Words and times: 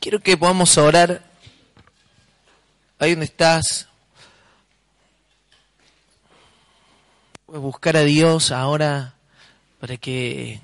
quiero 0.00 0.20
que 0.20 0.36
podamos 0.36 0.78
orar 0.78 1.22
ahí 2.98 3.10
donde 3.10 3.26
estás. 3.26 3.88
Puedes 7.46 7.62
buscar 7.62 7.96
a 7.96 8.02
Dios 8.02 8.50
ahora 8.52 9.14
para 9.80 9.96
que 9.96 10.60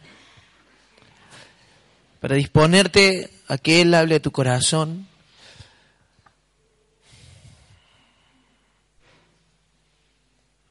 para 2.20 2.36
disponerte 2.36 3.30
a 3.48 3.58
que 3.58 3.82
Él 3.82 3.94
hable 3.94 4.16
a 4.16 4.20
tu 4.20 4.30
corazón. 4.30 5.08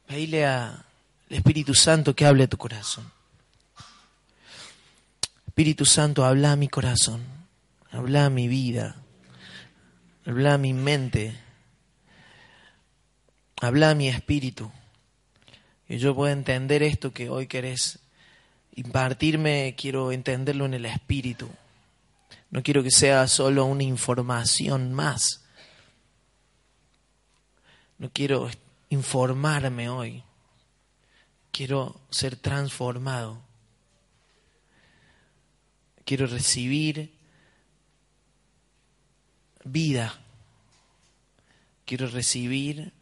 Pedile 0.07 0.45
al 0.45 0.83
Espíritu 1.29 1.73
Santo 1.73 2.15
que 2.15 2.25
hable 2.25 2.43
a 2.43 2.47
tu 2.47 2.57
corazón. 2.57 3.11
Espíritu 5.47 5.85
Santo, 5.85 6.25
habla 6.25 6.53
a 6.53 6.55
mi 6.55 6.67
corazón, 6.67 7.23
habla 7.93 8.25
a 8.25 8.29
mi 8.31 8.47
vida, 8.47 8.95
habla 10.25 10.55
a 10.55 10.57
mi 10.57 10.73
mente, 10.73 11.39
habla 13.61 13.91
a 13.91 13.95
mi 13.95 14.09
espíritu. 14.09 14.71
Yo 15.87 16.15
pueda 16.15 16.33
entender 16.33 16.81
esto 16.81 17.13
que 17.13 17.29
hoy 17.29 17.45
querés 17.45 17.99
impartirme, 18.75 19.75
quiero 19.77 20.11
entenderlo 20.11 20.65
en 20.65 20.73
el 20.73 20.85
espíritu. 20.87 21.47
No 22.49 22.63
quiero 22.63 22.81
que 22.81 22.89
sea 22.89 23.27
solo 23.27 23.65
una 23.65 23.83
información 23.83 24.91
más. 24.91 25.45
No 27.99 28.09
quiero 28.11 28.49
informarme 28.89 29.89
hoy. 29.89 30.23
Quiero 31.51 32.01
ser 32.09 32.37
transformado. 32.37 33.39
Quiero 36.05 36.25
recibir 36.25 37.22
vida. 39.65 40.19
Quiero 41.85 42.07
recibir 42.07 42.93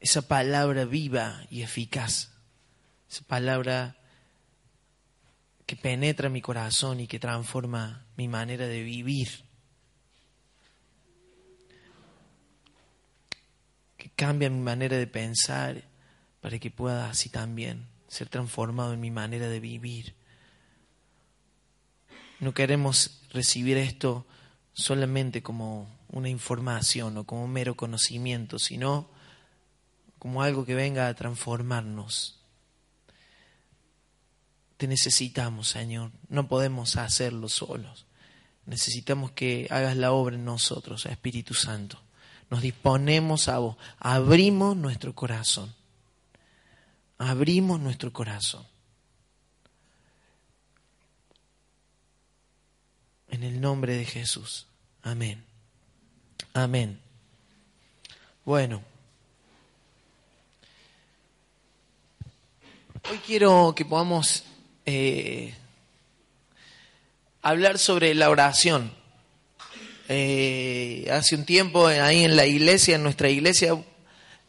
esa 0.00 0.22
palabra 0.22 0.84
viva 0.84 1.42
y 1.50 1.62
eficaz. 1.62 2.30
Esa 3.10 3.24
palabra 3.24 3.96
que 5.66 5.76
penetra 5.76 6.28
mi 6.28 6.40
corazón 6.40 7.00
y 7.00 7.06
que 7.06 7.18
transforma 7.18 8.06
mi 8.16 8.28
manera 8.28 8.66
de 8.66 8.82
vivir. 8.82 9.44
Que 13.96 14.10
cambia 14.10 14.48
mi 14.48 14.60
manera 14.60 14.96
de 14.96 15.06
pensar 15.06 15.82
para 16.40 16.58
que 16.58 16.70
pueda 16.70 17.10
así 17.10 17.28
también 17.28 17.88
ser 18.08 18.28
transformado 18.28 18.92
en 18.92 19.00
mi 19.00 19.10
manera 19.10 19.48
de 19.48 19.60
vivir. 19.60 20.15
No 22.40 22.54
queremos 22.54 23.20
recibir 23.32 23.76
esto 23.76 24.26
solamente 24.72 25.42
como 25.42 25.88
una 26.08 26.28
información 26.28 27.16
o 27.16 27.24
como 27.24 27.44
un 27.44 27.52
mero 27.52 27.76
conocimiento, 27.76 28.58
sino 28.58 29.08
como 30.18 30.42
algo 30.42 30.64
que 30.64 30.74
venga 30.74 31.08
a 31.08 31.14
transformarnos. 31.14 32.38
Te 34.76 34.86
necesitamos, 34.86 35.68
Señor. 35.68 36.12
No 36.28 36.48
podemos 36.48 36.96
hacerlo 36.96 37.48
solos. 37.48 38.04
Necesitamos 38.66 39.30
que 39.30 39.66
hagas 39.70 39.96
la 39.96 40.12
obra 40.12 40.36
en 40.36 40.44
nosotros, 40.44 41.06
Espíritu 41.06 41.54
Santo. 41.54 42.00
Nos 42.50 42.62
disponemos 42.62 43.48
a 43.48 43.58
vos. 43.58 43.76
Abrimos 43.98 44.76
nuestro 44.76 45.14
corazón 45.14 45.74
abrimos 47.18 47.80
nuestro 47.80 48.12
corazón. 48.12 48.66
En 53.36 53.42
el 53.42 53.60
nombre 53.60 53.94
de 53.94 54.06
Jesús. 54.06 54.64
Amén. 55.02 55.44
Amén. 56.54 56.98
Bueno. 58.46 58.82
Hoy 63.10 63.18
quiero 63.26 63.74
que 63.76 63.84
podamos 63.84 64.44
eh, 64.86 65.52
hablar 67.42 67.78
sobre 67.78 68.14
la 68.14 68.30
oración. 68.30 68.90
Eh, 70.08 71.06
hace 71.12 71.34
un 71.34 71.44
tiempo 71.44 71.88
ahí 71.88 72.24
en 72.24 72.36
la 72.36 72.46
iglesia, 72.46 72.96
en 72.96 73.02
nuestra 73.02 73.28
iglesia, 73.28 73.76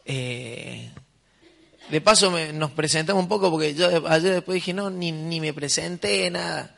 eh, 0.06 0.94
de 1.90 2.00
paso 2.00 2.32
nos 2.54 2.72
presentamos 2.72 3.22
un 3.22 3.28
poco 3.28 3.52
porque 3.52 3.76
yo 3.76 4.08
ayer 4.08 4.32
después 4.32 4.56
dije, 4.56 4.74
no, 4.74 4.90
ni, 4.90 5.12
ni 5.12 5.42
me 5.42 5.54
presenté, 5.54 6.32
nada. 6.32 6.74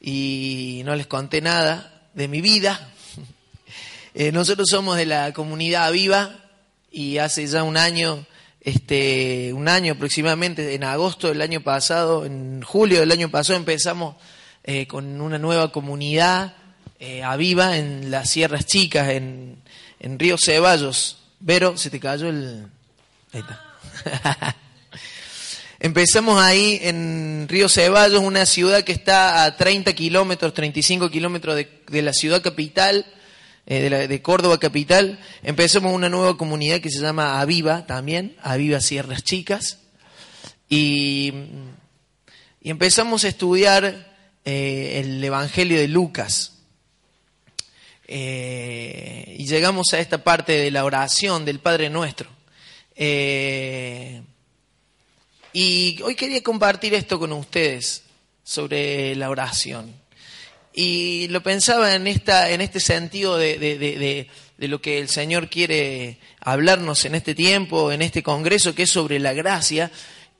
Y 0.00 0.82
no 0.84 0.96
les 0.96 1.06
conté 1.06 1.40
nada 1.40 2.08
de 2.14 2.28
mi 2.28 2.40
vida. 2.40 2.92
Eh, 4.14 4.32
nosotros 4.32 4.66
somos 4.68 4.96
de 4.96 5.06
la 5.06 5.32
comunidad 5.32 5.92
viva 5.92 6.34
y 6.90 7.18
hace 7.18 7.46
ya 7.46 7.62
un 7.62 7.76
año, 7.76 8.26
este, 8.60 9.52
un 9.52 9.68
año 9.68 9.92
aproximadamente, 9.92 10.74
en 10.74 10.82
agosto 10.82 11.28
del 11.28 11.40
año 11.40 11.60
pasado, 11.60 12.26
en 12.26 12.60
julio 12.62 12.98
del 13.00 13.12
año 13.12 13.30
pasado 13.30 13.56
empezamos 13.56 14.16
eh, 14.64 14.88
con 14.88 15.20
una 15.20 15.38
nueva 15.38 15.70
comunidad 15.70 16.54
eh, 17.02 17.22
aviva 17.22 17.78
en 17.78 18.10
las 18.10 18.28
Sierras 18.28 18.66
Chicas, 18.66 19.08
en, 19.08 19.62
en 20.00 20.18
Río 20.18 20.36
Ceballos. 20.38 21.16
Vero, 21.40 21.78
se 21.78 21.88
te 21.88 21.98
cayó 21.98 22.28
el... 22.28 22.66
Ahí 23.32 23.40
está. 23.40 24.56
Empezamos 25.82 26.38
ahí 26.38 26.78
en 26.82 27.46
Río 27.48 27.66
Ceballos, 27.66 28.20
una 28.22 28.44
ciudad 28.44 28.84
que 28.84 28.92
está 28.92 29.44
a 29.44 29.56
30 29.56 29.94
kilómetros, 29.94 30.52
35 30.52 31.10
kilómetros 31.10 31.56
de, 31.56 32.02
la 32.02 32.12
ciudad 32.12 32.42
capital, 32.42 33.06
eh, 33.64 34.06
de, 34.06 34.22
Córdoba 34.22 34.60
capital. 34.60 35.18
Empezamos 35.42 35.94
una 35.94 36.10
nueva 36.10 36.36
comunidad 36.36 36.82
que 36.82 36.90
se 36.90 37.00
llama 37.00 37.40
Aviva 37.40 37.86
también, 37.86 38.36
Aviva 38.42 38.82
Sierras 38.82 39.24
Chicas. 39.24 39.78
Y, 40.68 41.32
empezamos 42.62 43.24
a 43.24 43.28
estudiar 43.28 44.14
eh, 44.44 45.00
el 45.02 45.24
Evangelio 45.24 45.78
de 45.78 45.88
Lucas. 45.88 46.58
Eh, 48.06 49.34
y 49.38 49.46
llegamos 49.46 49.94
a 49.94 49.98
esta 49.98 50.22
parte 50.22 50.52
de 50.52 50.70
la 50.70 50.84
oración 50.84 51.46
del 51.46 51.58
Padre 51.58 51.88
Nuestro. 51.88 52.28
Y 55.52 56.00
hoy 56.02 56.14
quería 56.14 56.42
compartir 56.42 56.94
esto 56.94 57.18
con 57.18 57.32
ustedes 57.32 58.04
sobre 58.44 59.14
la 59.16 59.30
oración. 59.30 59.94
Y 60.72 61.26
lo 61.28 61.42
pensaba 61.42 61.94
en, 61.94 62.06
esta, 62.06 62.50
en 62.50 62.60
este 62.60 62.78
sentido 62.78 63.36
de, 63.36 63.58
de, 63.58 64.68
lo 64.68 64.80
que 64.80 64.98
el 64.98 65.08
Señor 65.08 65.48
quiere 65.48 66.18
hablarnos 66.40 67.04
en 67.04 67.16
este 67.16 67.34
tiempo, 67.34 67.90
en 67.90 68.02
este 68.02 68.22
congreso, 68.22 68.74
que 68.74 68.84
es 68.84 68.90
sobre 68.90 69.18
la 69.18 69.32
gracia. 69.32 69.90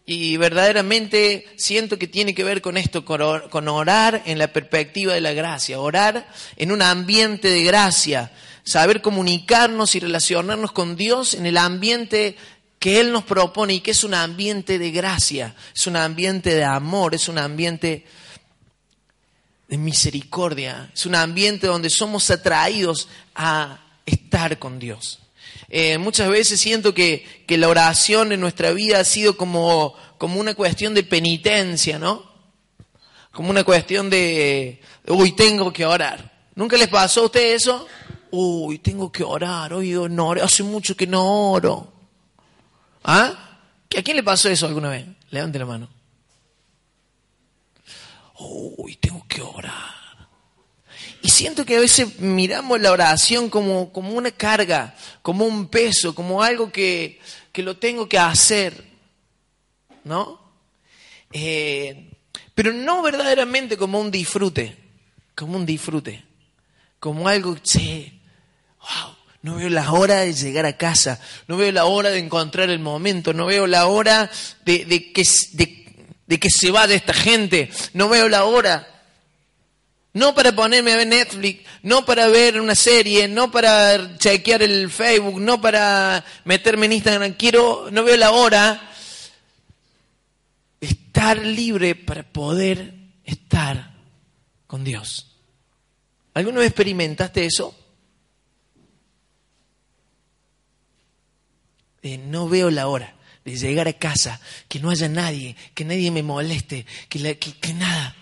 Y 0.07 0.37
verdaderamente 0.37 1.47
siento 1.57 1.99
que 1.99 2.07
tiene 2.07 2.35
que 2.35 2.45
ver 2.45 2.63
con 2.63 2.77
esto, 2.77 3.05
con 3.05 3.69
orar 3.69 4.23
en 4.25 4.39
la 4.39 4.53
perspectiva 4.53 5.15
de 5.15 5.21
la 5.21 5.33
gracia, 5.33 5.81
orar 5.81 6.29
en 6.57 6.71
un 6.73 6.83
ambiente 6.83 7.49
de 7.49 7.65
gracia, 7.65 8.33
saber 8.63 9.03
comunicarnos 9.03 9.95
y 9.95 10.01
relacionarnos 10.01 10.73
con 10.73 10.97
Dios 10.97 11.35
en 11.35 11.47
el 11.47 11.57
ambiente 11.57 12.37
que 12.81 12.99
Él 12.99 13.13
nos 13.13 13.25
propone 13.25 13.75
y 13.75 13.81
que 13.81 13.91
es 13.93 14.03
un 14.03 14.15
ambiente 14.15 14.79
de 14.79 14.91
gracia, 14.91 15.55
es 15.73 15.87
un 15.87 15.97
ambiente 15.97 16.55
de 16.55 16.65
amor, 16.65 17.15
es 17.15 17.29
un 17.29 17.39
ambiente 17.39 18.07
de 19.69 19.77
misericordia, 19.77 20.91
es 20.93 21.05
un 21.05 21.15
ambiente 21.15 21.67
donde 21.67 21.91
somos 21.91 22.31
atraídos 22.31 23.07
a 23.35 23.85
estar 24.07 24.59
con 24.59 24.79
Dios. 24.79 25.21
Eh, 25.69 25.99
muchas 25.99 26.31
veces 26.31 26.59
siento 26.59 26.95
que, 26.95 27.45
que, 27.47 27.59
la 27.59 27.69
oración 27.69 28.33
en 28.33 28.41
nuestra 28.41 28.73
vida 28.73 28.99
ha 28.99 29.05
sido 29.05 29.37
como, 29.37 29.95
como 30.17 30.41
una 30.41 30.55
cuestión 30.55 30.95
de 30.95 31.03
penitencia, 31.03 31.99
¿no? 31.99 32.29
Como 33.31 33.51
una 33.51 33.63
cuestión 33.63 34.09
de, 34.09 34.81
uy, 35.07 35.33
tengo 35.33 35.71
que 35.71 35.85
orar. 35.85 36.33
¿Nunca 36.55 36.79
les 36.79 36.89
pasó 36.89 37.21
a 37.21 37.25
ustedes 37.27 37.63
eso? 37.63 37.87
uy, 38.33 38.79
tengo 38.79 39.11
que 39.11 39.23
orar, 39.23 39.75
hoy 39.75 39.91
no 40.09 40.33
hace 40.33 40.63
mucho 40.63 40.97
que 40.97 41.07
no 41.07 41.51
oro. 41.53 42.00
¿Ah? 43.03 43.59
¿A 43.97 44.03
quién 44.03 44.17
le 44.17 44.23
pasó 44.23 44.49
eso 44.49 44.67
alguna 44.67 44.91
vez? 44.91 45.07
Levante 45.31 45.59
la 45.59 45.67
mano. 45.67 45.89
Uy, 48.39 48.97
tengo 48.97 49.27
que 49.29 49.43
orar. 49.43 50.01
Y 51.23 51.29
siento 51.29 51.67
que 51.67 51.77
a 51.77 51.81
veces 51.81 52.19
miramos 52.19 52.81
la 52.81 52.93
oración 52.93 53.51
como, 53.51 53.93
como 53.93 54.13
una 54.13 54.31
carga, 54.31 54.95
como 55.23 55.45
un 55.45 55.69
peso, 55.69 56.15
como 56.15 56.43
algo 56.43 56.73
que, 56.73 57.21
que 57.53 57.63
lo 57.63 57.77
tengo 57.77 58.09
que 58.09 58.19
hacer. 58.19 58.85
¿No? 60.05 60.41
Eh, 61.33 62.11
pero 62.55 62.73
no 62.73 63.03
verdaderamente 63.03 63.77
como 63.77 64.01
un 64.01 64.11
disfrute, 64.11 64.77
como 65.35 65.57
un 65.57 65.67
disfrute, 65.67 66.25
como 66.99 67.29
algo, 67.29 67.57
che, 67.59 68.21
wow, 68.81 69.15
no 69.43 69.57
veo 69.57 69.71
la 69.71 69.91
hora 69.93 70.21
de 70.21 70.35
llegar 70.35 70.67
a 70.67 70.77
casa, 70.77 71.19
no 71.49 71.57
veo 71.57 71.73
la 71.73 71.87
hora 71.87 72.11
de 72.11 72.19
encontrar 72.19 72.69
el 72.69 72.79
momento, 72.79 73.33
no 73.33 73.47
veo 73.47 73.67
la 73.67 73.87
hora 73.87 74.31
de, 74.65 75.13
que, 75.13 75.27
de 76.27 76.51
se 76.51 76.71
vaya 76.71 76.95
esta 76.95 77.15
gente, 77.15 77.71
no 77.95 78.09
veo 78.09 78.29
la 78.29 78.45
hora. 78.45 78.87
No 80.13 80.35
para 80.35 80.51
ponerme 80.53 80.93
a 80.93 80.97
ver 80.97 81.07
Netflix, 81.07 81.65
no 81.85 82.05
para 82.05 82.27
ver 82.27 82.61
una 82.61 82.75
serie, 82.75 83.29
no 83.29 83.51
para 83.51 84.19
chequear 84.19 84.61
el 84.63 84.91
Facebook, 84.91 85.41
no 85.41 85.61
para 85.61 86.25
meterme 86.45 86.87
en 86.87 86.95
Instagram. 86.95 87.35
Quiero, 87.35 87.89
no 87.93 88.03
veo 88.03 88.17
la 88.17 88.33
hora 88.33 88.91
de 90.81 90.87
estar 90.89 91.39
libre 91.39 91.95
para 91.95 92.25
poder 92.25 92.93
estar 93.25 93.93
con 94.67 94.83
Dios. 94.83 95.37
¿Alguna 96.35 96.59
vez 96.59 96.69
experimentaste 96.69 97.47
eso? 97.47 97.80
No 102.03 102.49
veo 102.49 102.71
la 102.71 102.89
hora 102.89 103.15
de 103.45 103.57
llegar 103.57 103.89
a 103.89 103.93
casa, 103.93 104.41
que 104.69 104.81
no 104.81 104.91
haya 104.91 105.09
nadie, 105.09 105.57
que 105.75 105.85
nadie 105.85 106.11
me 106.11 106.23
moleste, 106.23 106.87
que, 107.09 107.39
que, 107.39 107.75
nada. 107.75 108.15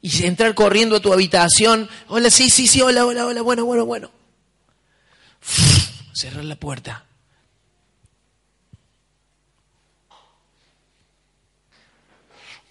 Y 0.00 0.26
entrar 0.26 0.54
corriendo 0.54 0.96
a 0.96 1.00
tu 1.00 1.12
habitación, 1.12 1.88
hola, 2.08 2.30
sí, 2.30 2.50
sí, 2.50 2.66
sí, 2.66 2.82
hola, 2.82 3.06
hola, 3.06 3.26
hola, 3.26 3.42
bueno, 3.42 3.64
bueno, 3.64 3.86
bueno. 3.86 4.10
cerrar 6.12 6.44
la 6.44 6.56
puerta. 6.56 7.04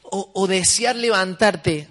O, 0.04 0.32
o 0.34 0.48
desear 0.48 0.96
levantarte 0.96 1.88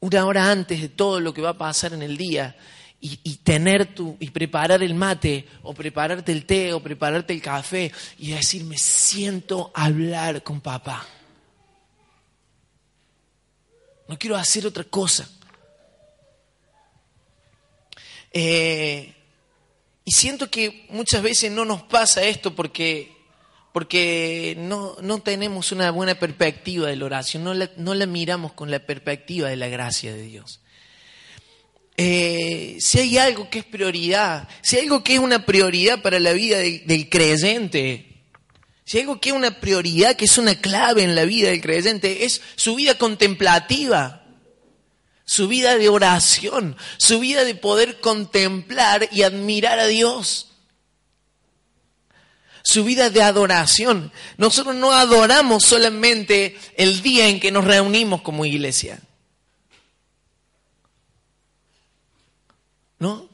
una 0.00 0.26
hora 0.26 0.50
antes 0.50 0.82
de 0.82 0.90
todo 0.90 1.18
lo 1.18 1.32
que 1.32 1.40
va 1.40 1.50
a 1.50 1.58
pasar 1.58 1.94
en 1.94 2.02
el 2.02 2.18
día 2.18 2.54
y, 3.00 3.36
tener 3.36 3.94
tu, 3.94 4.16
y 4.18 4.30
preparar 4.30 4.82
el 4.82 4.94
mate, 4.94 5.46
o 5.62 5.74
prepararte 5.74 6.32
el 6.32 6.46
té, 6.46 6.72
o 6.72 6.80
prepararte 6.80 7.34
el 7.34 7.42
café, 7.42 7.92
y 8.18 8.30
decir, 8.30 8.64
me 8.64 8.78
siento 8.78 9.70
hablar 9.74 10.42
con 10.42 10.62
papá. 10.62 11.06
No 14.08 14.18
quiero 14.18 14.36
hacer 14.36 14.66
otra 14.66 14.84
cosa. 14.84 15.28
Eh, 18.32 19.14
y 20.06 20.10
siento 20.10 20.50
que 20.50 20.86
muchas 20.88 21.22
veces 21.22 21.52
no 21.52 21.66
nos 21.66 21.82
pasa 21.82 22.24
esto 22.24 22.54
porque, 22.54 23.14
porque 23.72 24.56
no, 24.58 24.96
no 25.02 25.20
tenemos 25.20 25.72
una 25.72 25.90
buena 25.90 26.14
perspectiva 26.14 26.88
de 26.88 26.96
la 26.96 27.04
oración, 27.04 27.44
no 27.44 27.52
no 27.54 27.94
la 27.94 28.06
miramos 28.06 28.52
con 28.54 28.70
la 28.70 28.80
perspectiva 28.80 29.50
de 29.50 29.56
la 29.56 29.68
gracia 29.68 30.14
de 30.14 30.22
Dios. 30.22 30.60
Eh, 31.96 32.76
si 32.80 32.98
hay 32.98 33.18
algo 33.18 33.48
que 33.48 33.60
es 33.60 33.64
prioridad, 33.64 34.48
si 34.62 34.76
hay 34.76 34.82
algo 34.82 35.04
que 35.04 35.14
es 35.14 35.20
una 35.20 35.46
prioridad 35.46 36.02
para 36.02 36.18
la 36.18 36.32
vida 36.32 36.58
del 36.58 37.08
creyente, 37.08 38.14
si 38.84 38.98
hay 38.98 39.02
algo 39.02 39.20
que 39.20 39.30
es 39.30 39.34
una 39.34 39.60
prioridad, 39.60 40.16
que 40.16 40.24
es 40.24 40.36
una 40.36 40.60
clave 40.60 41.04
en 41.04 41.14
la 41.14 41.24
vida 41.24 41.50
del 41.50 41.60
creyente, 41.60 42.24
es 42.24 42.40
su 42.56 42.74
vida 42.74 42.98
contemplativa, 42.98 44.24
su 45.24 45.46
vida 45.48 45.78
de 45.78 45.88
oración, 45.88 46.76
su 46.98 47.20
vida 47.20 47.44
de 47.44 47.54
poder 47.54 48.00
contemplar 48.00 49.08
y 49.12 49.22
admirar 49.22 49.78
a 49.78 49.86
Dios, 49.86 50.48
su 52.64 52.82
vida 52.82 53.08
de 53.08 53.22
adoración. 53.22 54.12
Nosotros 54.36 54.74
no 54.74 54.92
adoramos 54.92 55.64
solamente 55.64 56.58
el 56.76 57.02
día 57.02 57.28
en 57.28 57.38
que 57.38 57.52
nos 57.52 57.64
reunimos 57.64 58.20
como 58.20 58.44
iglesia. 58.44 59.00
¿No? 62.98 63.28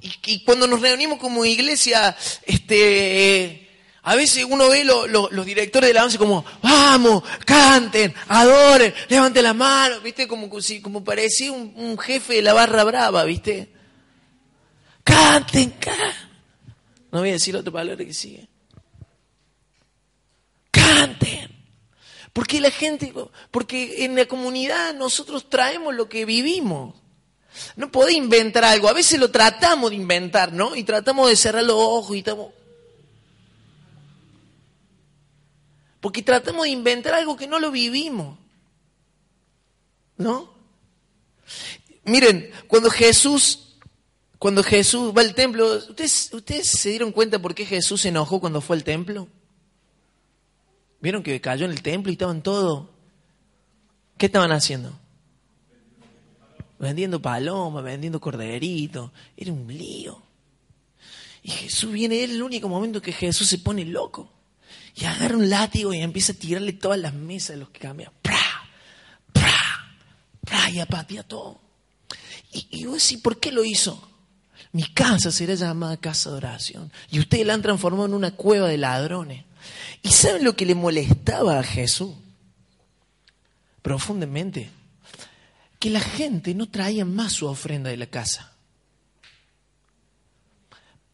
Y, 0.00 0.44
cuando 0.44 0.66
nos 0.66 0.80
reunimos 0.80 1.18
como 1.18 1.44
iglesia, 1.44 2.16
este, 2.44 3.68
a 4.02 4.14
veces 4.14 4.44
uno 4.48 4.68
ve 4.68 4.84
los 4.84 5.46
directores 5.46 5.88
de 5.88 5.94
la 5.94 6.02
danza 6.02 6.18
como, 6.18 6.44
vamos, 6.62 7.22
canten, 7.44 8.14
adoren, 8.28 8.94
levanten 9.08 9.44
las 9.44 9.54
manos, 9.54 10.02
¿viste? 10.02 10.26
Como, 10.26 10.48
como 10.82 11.04
parecía 11.04 11.52
un, 11.52 11.98
jefe 11.98 12.34
de 12.34 12.42
la 12.42 12.54
barra 12.54 12.84
brava, 12.84 13.24
¿viste? 13.24 13.68
Canten, 15.04 15.70
canten. 15.70 16.26
No 17.12 17.20
voy 17.20 17.30
a 17.30 17.32
decir 17.32 17.56
otra 17.56 17.72
palabra 17.72 18.04
que 18.04 18.14
sigue. 18.14 18.48
Canten. 20.70 21.50
Porque 22.32 22.60
la 22.60 22.70
gente, 22.70 23.12
porque 23.50 24.04
en 24.04 24.14
la 24.14 24.26
comunidad 24.26 24.94
nosotros 24.94 25.48
traemos 25.48 25.94
lo 25.94 26.08
que 26.08 26.24
vivimos. 26.24 26.94
No 27.76 27.90
podés 27.90 28.14
inventar 28.14 28.64
algo. 28.64 28.88
A 28.88 28.92
veces 28.92 29.18
lo 29.18 29.30
tratamos 29.30 29.90
de 29.90 29.96
inventar, 29.96 30.52
¿no? 30.52 30.76
Y 30.76 30.84
tratamos 30.84 31.28
de 31.28 31.36
cerrar 31.36 31.64
los 31.64 31.76
ojos 31.76 32.16
y 32.16 32.20
estamos... 32.20 32.52
Porque 36.00 36.22
tratamos 36.22 36.64
de 36.64 36.70
inventar 36.70 37.14
algo 37.14 37.36
que 37.36 37.46
no 37.46 37.58
lo 37.58 37.70
vivimos. 37.70 38.38
¿No? 40.16 40.54
Miren, 42.04 42.50
cuando 42.68 42.90
Jesús, 42.90 43.76
cuando 44.38 44.62
Jesús 44.62 45.12
va 45.16 45.22
al 45.22 45.34
templo, 45.34 45.66
¿ustedes, 45.66 46.30
¿ustedes 46.32 46.70
se 46.70 46.90
dieron 46.90 47.12
cuenta 47.12 47.40
por 47.40 47.54
qué 47.54 47.66
Jesús 47.66 48.02
se 48.02 48.08
enojó 48.08 48.40
cuando 48.40 48.60
fue 48.60 48.76
al 48.76 48.84
templo? 48.84 49.28
¿Vieron 51.00 51.22
que 51.22 51.40
cayó 51.40 51.66
en 51.66 51.72
el 51.72 51.82
templo 51.82 52.10
y 52.10 52.14
estaban 52.14 52.42
todos? 52.42 52.88
¿Qué 54.16 54.26
estaban 54.26 54.52
haciendo? 54.52 54.92
Vendiendo 56.78 57.20
palomas, 57.20 57.84
vendiendo 57.84 58.20
corderitos. 58.20 59.10
Era 59.36 59.52
un 59.52 59.66
lío. 59.66 60.22
Y 61.42 61.50
Jesús 61.50 61.92
viene, 61.92 62.22
es 62.22 62.30
el 62.30 62.42
único 62.42 62.68
momento 62.68 63.00
que 63.00 63.12
Jesús 63.12 63.48
se 63.48 63.58
pone 63.58 63.84
loco. 63.84 64.32
Y 64.94 65.04
agarra 65.04 65.36
un 65.36 65.48
látigo 65.50 65.92
y 65.92 66.00
empieza 66.00 66.32
a 66.32 66.36
tirarle 66.36 66.72
todas 66.72 66.98
las 66.98 67.14
mesas 67.14 67.50
de 67.50 67.56
los 67.58 67.68
que 67.70 67.80
cambian. 67.80 68.10
¡Pra! 68.22 68.38
¡Pra! 69.32 69.96
¡Pra! 70.44 70.70
Y 70.70 70.80
apatía 70.80 71.22
todo. 71.22 71.60
Y, 72.52 72.66
y 72.70 72.84
vos 72.86 73.02
decís, 73.02 73.22
¿por 73.22 73.38
qué 73.38 73.52
lo 73.52 73.64
hizo? 73.64 74.10
Mi 74.72 74.84
casa 74.84 75.30
será 75.30 75.54
llamada 75.54 75.96
casa 75.98 76.30
de 76.30 76.36
oración. 76.36 76.92
Y 77.10 77.20
ustedes 77.20 77.46
la 77.46 77.54
han 77.54 77.62
transformado 77.62 78.06
en 78.06 78.14
una 78.14 78.32
cueva 78.32 78.68
de 78.68 78.78
ladrones. 78.78 79.44
¿Y 80.02 80.10
saben 80.10 80.44
lo 80.44 80.56
que 80.56 80.66
le 80.66 80.74
molestaba 80.74 81.58
a 81.58 81.62
Jesús? 81.62 82.14
Profundamente 83.82 84.70
que 85.78 85.90
la 85.90 86.00
gente 86.00 86.54
no 86.54 86.68
traía 86.68 87.04
más 87.04 87.32
su 87.32 87.46
ofrenda 87.46 87.90
de 87.90 87.96
la 87.96 88.06
casa. 88.06 88.52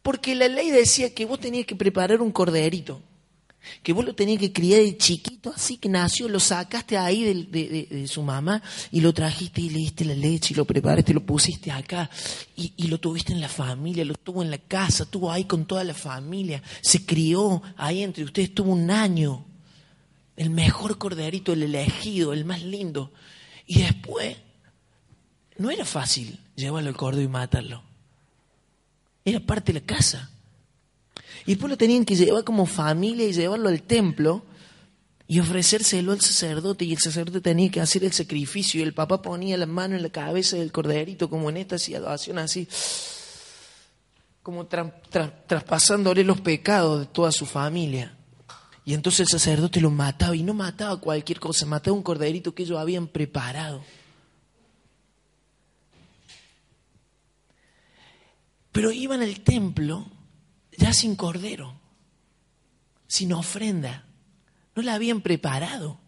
Porque 0.02 0.34
la 0.34 0.48
ley 0.48 0.70
decía 0.70 1.14
que 1.14 1.24
vos 1.24 1.40
tenías 1.40 1.66
que 1.66 1.76
preparar 1.76 2.20
un 2.20 2.32
corderito, 2.32 3.00
que 3.84 3.92
vos 3.92 4.04
lo 4.04 4.14
tenías 4.14 4.40
que 4.40 4.52
criar 4.52 4.80
de 4.80 4.96
chiquito, 4.96 5.52
así 5.54 5.76
que 5.76 5.88
nació, 5.88 6.28
lo 6.28 6.40
sacaste 6.40 6.98
ahí 6.98 7.44
de, 7.44 8.08
su 8.08 8.22
mamá 8.22 8.60
y 8.90 9.00
lo 9.00 9.12
trajiste 9.12 9.60
y 9.60 9.70
le 9.70 9.78
diste 9.78 10.04
la 10.04 10.14
leche 10.14 10.52
y 10.52 10.56
lo 10.56 10.64
preparaste, 10.64 11.14
lo 11.14 11.24
pusiste 11.24 11.70
acá 11.70 12.10
y, 12.56 12.72
y, 12.76 12.88
lo 12.88 12.98
tuviste 12.98 13.32
en 13.32 13.40
la 13.40 13.48
familia, 13.48 14.04
lo 14.04 14.14
tuvo 14.14 14.42
en 14.42 14.50
la 14.50 14.58
casa, 14.58 15.04
estuvo 15.04 15.30
ahí 15.30 15.44
con 15.44 15.66
toda 15.66 15.84
la 15.84 15.94
familia, 15.94 16.60
se 16.80 17.06
crió 17.06 17.62
ahí 17.76 18.02
entre 18.02 18.24
ustedes, 18.24 18.48
estuvo 18.48 18.72
un 18.72 18.90
año, 18.90 19.44
el 20.36 20.50
mejor 20.50 20.98
corderito, 20.98 21.52
el 21.52 21.62
elegido, 21.62 22.32
el 22.32 22.44
más 22.44 22.62
lindo. 22.62 23.12
Y 23.66 23.82
después 23.82 24.36
no 25.62 25.70
era 25.70 25.84
fácil 25.84 26.40
llevarlo 26.56 26.88
al 26.88 26.96
cordero 26.96 27.22
y 27.22 27.28
matarlo. 27.28 27.84
Era 29.24 29.38
parte 29.38 29.72
de 29.72 29.78
la 29.78 29.86
casa. 29.86 30.28
Y 31.46 31.52
después 31.52 31.70
lo 31.70 31.76
tenían 31.76 32.04
que 32.04 32.16
llevar 32.16 32.42
como 32.42 32.66
familia 32.66 33.28
y 33.28 33.32
llevarlo 33.32 33.68
al 33.68 33.80
templo 33.82 34.42
y 35.28 35.38
ofrecérselo 35.38 36.10
al 36.10 36.20
sacerdote. 36.20 36.84
Y 36.84 36.92
el 36.92 36.98
sacerdote 36.98 37.40
tenía 37.40 37.70
que 37.70 37.80
hacer 37.80 38.02
el 38.02 38.12
sacrificio. 38.12 38.80
Y 38.80 38.82
el 38.82 38.92
papá 38.92 39.22
ponía 39.22 39.56
la 39.56 39.66
mano 39.66 39.94
en 39.94 40.02
la 40.02 40.10
cabeza 40.10 40.56
del 40.56 40.72
corderito, 40.72 41.30
como 41.30 41.48
en 41.48 41.58
esta 41.58 41.78
situación 41.78 42.38
así, 42.38 42.66
como 44.42 44.66
traspasándole 44.66 46.24
los 46.24 46.40
pecados 46.40 47.00
de 47.00 47.06
toda 47.06 47.30
su 47.30 47.46
familia. 47.46 48.16
Y 48.84 48.94
entonces 48.94 49.20
el 49.20 49.28
sacerdote 49.28 49.80
lo 49.80 49.92
mataba. 49.92 50.34
Y 50.34 50.42
no 50.42 50.54
mataba 50.54 50.98
cualquier 50.98 51.38
cosa, 51.38 51.66
mataba 51.66 51.96
un 51.96 52.02
corderito 52.02 52.52
que 52.52 52.64
ellos 52.64 52.80
habían 52.80 53.06
preparado. 53.06 53.84
Pero 58.72 58.90
iban 58.90 59.20
al 59.20 59.40
templo 59.40 60.06
ya 60.76 60.92
sin 60.92 61.14
cordero, 61.14 61.78
sin 63.06 63.32
ofrenda. 63.34 64.06
No 64.74 64.82
la 64.82 64.94
habían 64.94 65.20
preparado. 65.20 65.98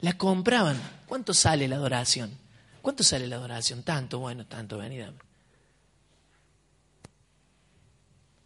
La 0.00 0.16
compraban. 0.16 0.80
¿Cuánto 1.06 1.34
sale 1.34 1.66
la 1.66 1.76
adoración? 1.76 2.30
¿Cuánto 2.80 3.02
sale 3.02 3.26
la 3.26 3.36
adoración? 3.36 3.82
Tanto, 3.82 4.20
bueno, 4.20 4.46
tanto, 4.46 4.78
venida. 4.78 5.12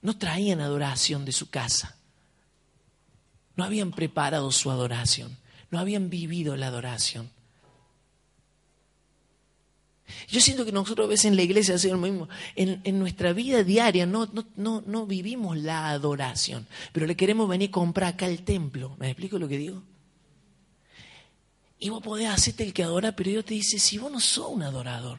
No 0.00 0.16
traían 0.18 0.60
adoración 0.60 1.24
de 1.24 1.32
su 1.32 1.50
casa. 1.50 1.96
No 3.56 3.64
habían 3.64 3.92
preparado 3.92 4.50
su 4.50 4.70
adoración. 4.70 5.36
No 5.70 5.78
habían 5.78 6.10
vivido 6.10 6.56
la 6.56 6.68
adoración. 6.68 7.30
Yo 10.28 10.40
siento 10.40 10.64
que 10.64 10.72
nosotros 10.72 11.06
a 11.06 11.10
veces 11.10 11.26
en 11.26 11.36
la 11.36 11.42
iglesia 11.42 11.74
hacemos 11.74 12.00
lo 12.00 12.06
mismo. 12.06 12.28
En, 12.56 12.80
en, 12.84 12.98
nuestra 12.98 13.32
vida 13.32 13.64
diaria 13.64 14.06
no, 14.06 14.26
no, 14.32 14.44
no, 14.56 14.82
no 14.86 15.06
vivimos 15.06 15.56
la 15.56 15.88
adoración, 15.90 16.66
pero 16.92 17.06
le 17.06 17.16
queremos 17.16 17.48
venir 17.48 17.70
a 17.70 17.72
comprar 17.72 18.14
acá 18.14 18.26
el 18.26 18.42
templo. 18.42 18.96
¿Me 18.98 19.08
explico 19.08 19.38
lo 19.38 19.48
que 19.48 19.58
digo? 19.58 19.82
Y 21.78 21.88
vos 21.88 22.02
podés 22.02 22.28
hacerte 22.28 22.64
el 22.64 22.72
que 22.72 22.82
adora, 22.82 23.14
pero 23.16 23.30
Dios 23.30 23.44
te 23.44 23.54
dice, 23.54 23.78
si 23.78 23.98
vos 23.98 24.10
no 24.10 24.20
sos 24.20 24.48
un 24.48 24.62
adorador, 24.62 25.18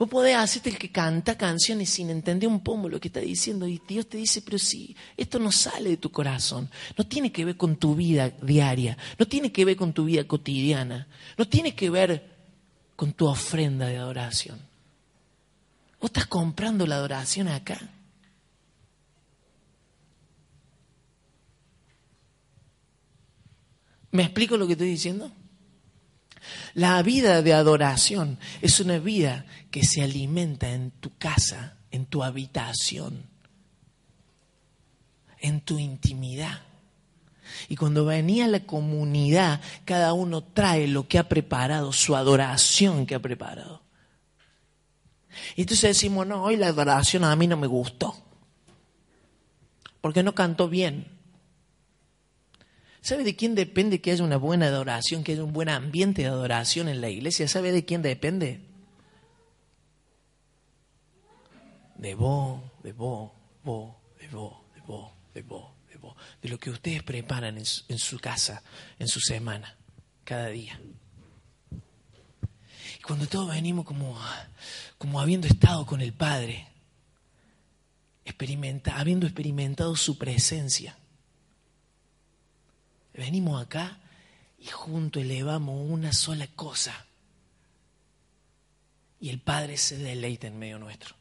Vos 0.00 0.08
podés 0.08 0.34
hacerte 0.34 0.70
el 0.70 0.78
que 0.78 0.90
canta 0.90 1.36
canciones 1.36 1.90
sin 1.90 2.08
entender 2.08 2.48
un 2.48 2.60
pomo 2.60 2.88
lo 2.88 2.98
que 2.98 3.08
está 3.08 3.20
diciendo. 3.20 3.68
Y 3.68 3.82
Dios 3.86 4.06
te 4.06 4.16
dice, 4.16 4.40
pero 4.40 4.58
si 4.58 4.96
esto 5.14 5.38
no 5.38 5.52
sale 5.52 5.90
de 5.90 5.96
tu 5.98 6.10
corazón, 6.10 6.70
no 6.96 7.06
tiene 7.06 7.30
que 7.30 7.44
ver 7.44 7.58
con 7.58 7.76
tu 7.76 7.94
vida 7.94 8.30
diaria, 8.30 8.96
no 9.18 9.26
tiene 9.26 9.52
que 9.52 9.62
ver 9.66 9.76
con 9.76 9.92
tu 9.92 10.06
vida 10.06 10.24
cotidiana, 10.24 11.06
no 11.36 11.46
tiene 11.46 11.74
que 11.74 11.90
ver 11.90 12.24
con 12.96 13.12
tu 13.12 13.26
ofrenda 13.26 13.88
de 13.88 13.98
adoración. 13.98 14.58
Vos 16.00 16.08
estás 16.08 16.28
comprando 16.28 16.86
la 16.86 16.94
adoración 16.94 17.48
acá. 17.48 17.78
¿Me 24.12 24.22
explico 24.22 24.56
lo 24.56 24.66
que 24.66 24.72
estoy 24.72 24.88
diciendo? 24.88 25.30
La 26.74 27.02
vida 27.02 27.42
de 27.42 27.52
adoración 27.52 28.38
es 28.62 28.80
una 28.80 28.98
vida 28.98 29.46
que 29.70 29.84
se 29.84 30.02
alimenta 30.02 30.70
en 30.70 30.90
tu 30.90 31.16
casa, 31.16 31.76
en 31.90 32.06
tu 32.06 32.22
habitación, 32.22 33.26
en 35.38 35.60
tu 35.60 35.78
intimidad. 35.78 36.60
Y 37.68 37.76
cuando 37.76 38.04
venía 38.04 38.46
la 38.46 38.60
comunidad, 38.60 39.60
cada 39.84 40.12
uno 40.12 40.42
trae 40.42 40.86
lo 40.86 41.08
que 41.08 41.18
ha 41.18 41.28
preparado, 41.28 41.92
su 41.92 42.16
adoración 42.16 43.06
que 43.06 43.14
ha 43.14 43.20
preparado. 43.20 43.82
Y 45.56 45.62
entonces 45.62 45.96
decimos, 45.96 46.26
no, 46.26 46.42
hoy 46.42 46.56
la 46.56 46.68
adoración 46.68 47.24
a 47.24 47.34
mí 47.36 47.46
no 47.46 47.56
me 47.56 47.66
gustó, 47.66 48.14
porque 50.00 50.22
no 50.22 50.34
cantó 50.34 50.68
bien. 50.68 51.19
¿Sabe 53.02 53.24
de 53.24 53.34
quién 53.34 53.54
depende 53.54 54.00
que 54.00 54.10
haya 54.10 54.24
una 54.24 54.36
buena 54.36 54.66
adoración, 54.66 55.24
que 55.24 55.32
haya 55.32 55.44
un 55.44 55.52
buen 55.52 55.70
ambiente 55.70 56.22
de 56.22 56.28
adoración 56.28 56.88
en 56.88 57.00
la 57.00 57.08
iglesia? 57.08 57.48
¿Sabe 57.48 57.72
de 57.72 57.84
quién 57.84 58.02
depende? 58.02 58.60
De 61.96 62.14
vos, 62.14 62.60
de 62.82 62.92
vos, 62.92 63.30
vos, 63.64 63.94
de 64.20 64.28
vos, 64.28 64.54
de 64.74 64.80
vos, 64.82 65.12
de 65.34 65.42
vos, 65.42 65.70
de 65.88 65.96
vos, 65.98 66.16
de 66.42 66.48
lo 66.50 66.58
que 66.58 66.70
ustedes 66.70 67.02
preparan 67.02 67.56
en 67.56 67.64
su, 67.64 68.18
casa, 68.18 68.62
en 68.98 69.08
su 69.08 69.20
semana, 69.20 69.76
cada 70.24 70.48
día. 70.48 70.78
Y 72.98 73.02
cuando 73.02 73.26
todos 73.26 73.50
venimos 73.50 73.86
como, 73.86 74.18
como 74.98 75.20
habiendo 75.20 75.46
estado 75.46 75.86
con 75.86 76.02
el 76.02 76.12
Padre, 76.12 76.68
experimenta, 78.26 78.98
habiendo 78.98 79.26
experimentado 79.26 79.96
su 79.96 80.18
presencia, 80.18 80.99
Venimos 83.14 83.62
acá 83.62 83.98
y 84.58 84.66
juntos 84.66 85.22
elevamos 85.22 85.88
una 85.90 86.12
sola 86.12 86.46
cosa. 86.48 87.06
Y 89.20 89.28
el 89.28 89.40
Padre 89.40 89.76
se 89.76 89.98
deleita 89.98 90.46
en 90.46 90.58
medio 90.58 90.78
nuestro. 90.78 91.14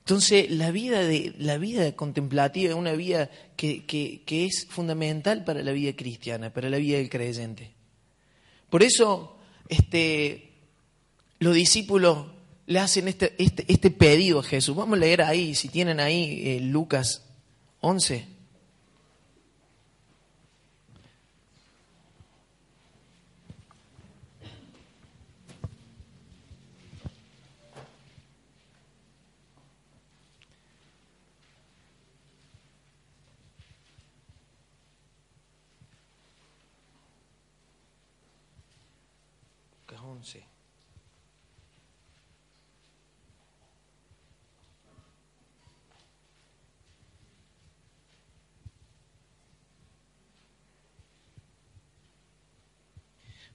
Entonces, 0.00 0.50
la 0.50 0.70
vida, 0.70 1.00
de, 1.00 1.34
la 1.38 1.58
vida 1.58 1.92
contemplativa 1.92 2.70
es 2.70 2.74
una 2.74 2.92
vida 2.92 3.30
que, 3.56 3.84
que, 3.84 4.46
es 4.46 4.66
fundamental 4.70 5.44
para 5.44 5.62
la 5.62 5.72
vida 5.72 5.94
cristiana, 5.94 6.50
para 6.50 6.70
la 6.70 6.78
vida 6.78 6.96
del 6.96 7.10
creyente. 7.10 7.72
Por 8.70 8.82
eso, 8.82 9.36
este, 9.68 10.50
los 11.40 11.54
discípulos 11.54 12.26
le 12.64 12.78
hacen 12.78 13.06
este, 13.08 13.34
este, 13.36 13.66
este 13.70 13.90
pedido 13.90 14.40
a 14.40 14.44
Jesús. 14.44 14.74
Vamos 14.74 14.96
a 14.96 15.00
leer 15.00 15.20
ahí, 15.20 15.54
si 15.54 15.68
tienen 15.68 16.00
ahí 16.00 16.42
eh, 16.42 16.60
Lucas 16.60 17.22
11. 17.80 18.37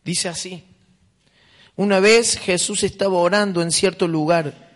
Dice 0.04 0.30
así, 0.30 0.64
una 1.76 2.00
vez 2.00 2.38
Jesús 2.38 2.84
estaba 2.84 3.18
orando 3.18 3.62
en 3.62 3.72
cierto 3.72 4.08
lugar. 4.08 4.72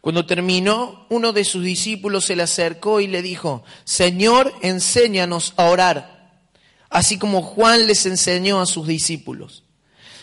Cuando 0.00 0.26
terminó, 0.26 1.06
uno 1.08 1.32
de 1.32 1.44
sus 1.44 1.64
discípulos 1.64 2.26
se 2.26 2.36
le 2.36 2.42
acercó 2.42 3.00
y 3.00 3.06
le 3.06 3.22
dijo, 3.22 3.64
Señor, 3.84 4.52
enséñanos 4.60 5.54
a 5.56 5.64
orar, 5.64 6.42
así 6.90 7.18
como 7.18 7.40
Juan 7.40 7.86
les 7.86 8.04
enseñó 8.04 8.60
a 8.60 8.66
sus 8.66 8.86
discípulos. 8.86 9.64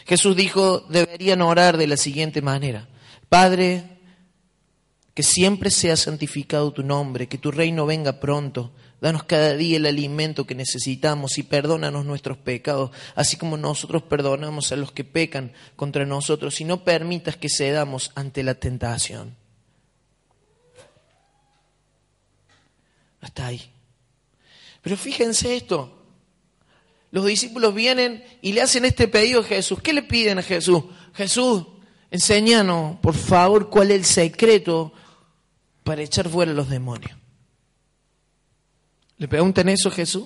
Jesús 0.05 0.35
dijo, 0.35 0.81
deberían 0.89 1.41
orar 1.41 1.77
de 1.77 1.87
la 1.87 1.97
siguiente 1.97 2.41
manera. 2.41 2.87
Padre, 3.29 3.83
que 5.13 5.23
siempre 5.23 5.71
sea 5.71 5.95
santificado 5.95 6.71
tu 6.71 6.83
nombre, 6.83 7.27
que 7.27 7.37
tu 7.37 7.51
reino 7.51 7.85
venga 7.85 8.19
pronto. 8.19 8.71
Danos 9.01 9.23
cada 9.23 9.55
día 9.55 9.77
el 9.77 9.87
alimento 9.87 10.45
que 10.45 10.53
necesitamos 10.53 11.39
y 11.39 11.43
perdónanos 11.43 12.05
nuestros 12.05 12.37
pecados, 12.37 12.91
así 13.15 13.35
como 13.35 13.57
nosotros 13.57 14.03
perdonamos 14.03 14.71
a 14.71 14.75
los 14.75 14.91
que 14.91 15.03
pecan 15.03 15.53
contra 15.75 16.05
nosotros 16.05 16.61
y 16.61 16.65
no 16.65 16.83
permitas 16.83 17.35
que 17.35 17.49
cedamos 17.49 18.11
ante 18.13 18.43
la 18.43 18.53
tentación. 18.53 19.35
Hasta 23.21 23.47
ahí. 23.47 23.71
Pero 24.83 24.95
fíjense 24.95 25.55
esto. 25.55 25.97
Los 27.09 27.25
discípulos 27.25 27.73
vienen 27.73 28.23
y 28.43 28.53
le 28.53 28.61
hacen 28.61 28.85
este 28.85 29.07
pedido 29.07 29.41
a 29.41 29.43
Jesús. 29.43 29.81
¿Qué 29.81 29.93
le 29.93 30.03
piden 30.03 30.37
a 30.37 30.43
Jesús? 30.43 30.83
Jesús, 31.15 31.65
enséñanos, 32.11 32.99
por 32.99 33.15
favor, 33.15 33.71
cuál 33.71 33.89
es 33.89 33.97
el 33.97 34.05
secreto 34.05 34.93
para 35.83 36.03
echar 36.03 36.29
fuera 36.29 36.51
a 36.51 36.55
los 36.55 36.69
demonios. 36.69 37.20
¿Le 39.21 39.27
preguntan 39.27 39.69
eso 39.69 39.89
a 39.89 39.91
Jesús? 39.91 40.25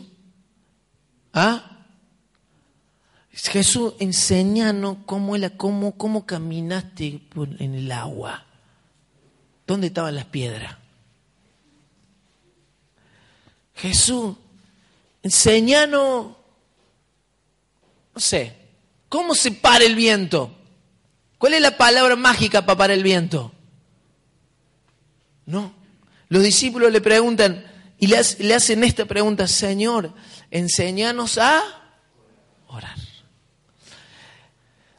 ¿Ah? 1.33 1.81
Jesús, 3.29 3.93
enséñanos 3.99 4.99
cómo, 5.05 5.35
cómo, 5.57 5.97
cómo 5.97 6.25
caminaste 6.25 7.19
en 7.59 7.75
el 7.75 7.91
agua. 7.91 8.45
¿Dónde 9.67 9.87
estaban 9.87 10.15
las 10.15 10.23
piedras? 10.23 10.77
Jesús, 13.75 14.37
enséñanos, 15.23 16.27
no 18.13 18.21
sé, 18.21 18.55
¿cómo 19.09 19.35
se 19.35 19.51
para 19.51 19.83
el 19.83 19.95
viento? 19.95 20.55
¿Cuál 21.37 21.55
es 21.55 21.61
la 21.61 21.75
palabra 21.75 22.15
mágica 22.15 22.65
para 22.65 22.77
parar 22.77 22.97
el 22.97 23.03
viento? 23.03 23.51
No. 25.45 25.73
Los 26.29 26.43
discípulos 26.43 26.93
le 26.93 27.01
preguntan, 27.01 27.74
y 28.05 28.43
le, 28.43 28.53
hacen 28.53 28.83
esta 28.83 29.05
pregunta, 29.05 29.47
Señor, 29.47 30.13
enséñanos 30.51 31.39
a 31.39 31.59
orar. 32.67 32.95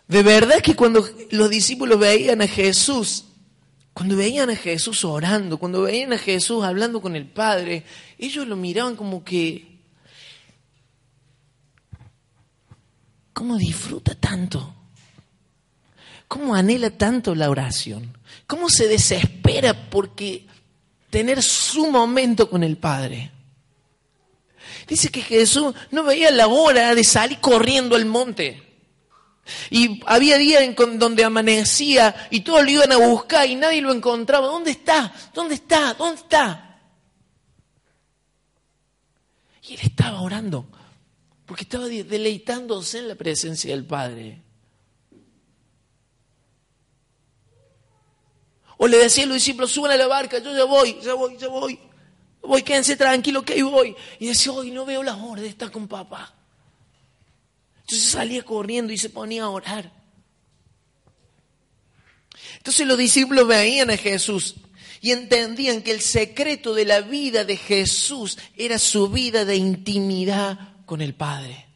De 0.09 0.25
verdad 0.25 0.61
que 0.61 0.75
cuando 0.75 1.09
los 1.31 1.49
discípulos 1.49 2.01
veían 2.01 2.43
a 2.43 2.49
Jesús, 2.49 3.27
cuando 3.93 4.17
veían 4.17 4.51
a 4.51 4.57
Jesús 4.57 5.05
orando, 5.05 5.59
cuando 5.59 5.83
veían 5.83 6.15
a 6.15 6.19
Jesús 6.19 6.65
hablando 6.65 7.01
con 7.01 7.15
el 7.15 7.27
Padre, 7.27 7.85
ellos 8.19 8.45
lo 8.49 8.57
miraban 8.57 8.97
como 8.97 9.23
que, 9.23 9.79
¿cómo 13.33 13.57
disfruta 13.57 14.17
tanto? 14.17 14.75
¿Cómo 16.27 16.57
anhela 16.57 16.91
tanto 16.91 17.37
la 17.37 17.51
oración? 17.51 18.19
¿Cómo 18.49 18.69
se 18.69 18.89
desespera 18.89 19.91
porque 19.91 20.49
tener 21.11 21.43
su 21.43 21.91
momento 21.91 22.49
con 22.49 22.63
el 22.63 22.77
Padre. 22.77 23.31
Dice 24.87 25.11
que 25.11 25.23
Jesús 25.23 25.75
no 25.91 26.05
veía 26.05 26.31
la 26.31 26.47
hora 26.47 26.95
de 26.95 27.05
salir 27.05 27.39
corriendo 27.41 27.97
al 27.97 28.07
monte. 28.07 28.63
Y 29.71 30.01
había 30.07 30.39
días 30.39 30.63
en 30.63 30.99
donde 30.99 31.25
amanecía 31.25 32.29
y 32.31 32.41
todos 32.41 32.65
lo 32.65 32.71
iban 32.71 32.93
a 32.93 32.97
buscar 32.97 33.49
y 33.49 33.55
nadie 33.55 33.81
lo 33.81 33.93
encontraba. 33.93 34.47
¿Dónde 34.47 34.73
está? 34.73 35.13
¿Dónde 35.33 35.55
está? 35.55 35.95
¿Dónde 35.95 36.21
está? 36.21 36.81
Y 39.69 39.75
él 39.75 39.81
estaba 39.83 40.21
orando 40.21 40.67
porque 41.47 41.63
estaba 41.63 41.87
deleitándose 41.87 42.99
en 42.99 43.09
la 43.09 43.15
presencia 43.15 43.71
del 43.71 43.85
Padre. 43.85 44.43
O 48.79 48.87
le 48.87 48.99
decía 48.99 49.25
a 49.25 49.27
los 49.27 49.37
discípulos, 49.37 49.73
suban 49.73 49.93
a 49.93 49.97
la 49.97 50.07
barca, 50.07 50.39
yo 50.39 50.55
ya 50.57 50.65
voy, 50.65 50.99
ya 51.03 51.15
voy, 51.15 51.37
ya 51.39 51.49
voy. 51.49 51.79
voy, 52.43 52.63
quédense 52.63 52.97
tranquilo 52.97 53.43
que 53.43 53.55
ahí 53.55 53.63
voy. 53.63 53.97
Y 54.19 54.27
decía, 54.27 54.53
hoy 54.53 54.71
no 54.71 54.85
veo 54.85 55.03
la 55.03 55.17
hora 55.17 55.43
de 55.43 55.49
estar 55.49 55.71
con 55.71 55.89
papá. 55.89 56.35
Entonces 57.81 58.11
salía 58.11 58.43
corriendo 58.43 58.93
y 58.93 58.99
se 58.99 59.11
ponía 59.11 59.45
a 59.45 59.51
orar. 59.51 59.91
Entonces 62.59 62.87
los 62.87 62.99
discípulos 62.99 63.47
veían 63.47 63.91
a 63.91 63.97
Jesús 63.97 64.57
y 65.01 65.13
entendían 65.13 65.83
que 65.83 65.93
el 65.93 66.01
secreto 66.01 66.75
de 66.75 66.85
la 66.85 67.01
vida 67.01 67.45
de 67.45 67.57
Jesús 67.57 68.39
era 68.57 68.79
su 68.79 69.09
vida 69.09 69.45
de 69.45 69.57
intimidad 69.57 70.59
con 70.85 71.01
el 71.01 71.15
Padre. 71.15 71.67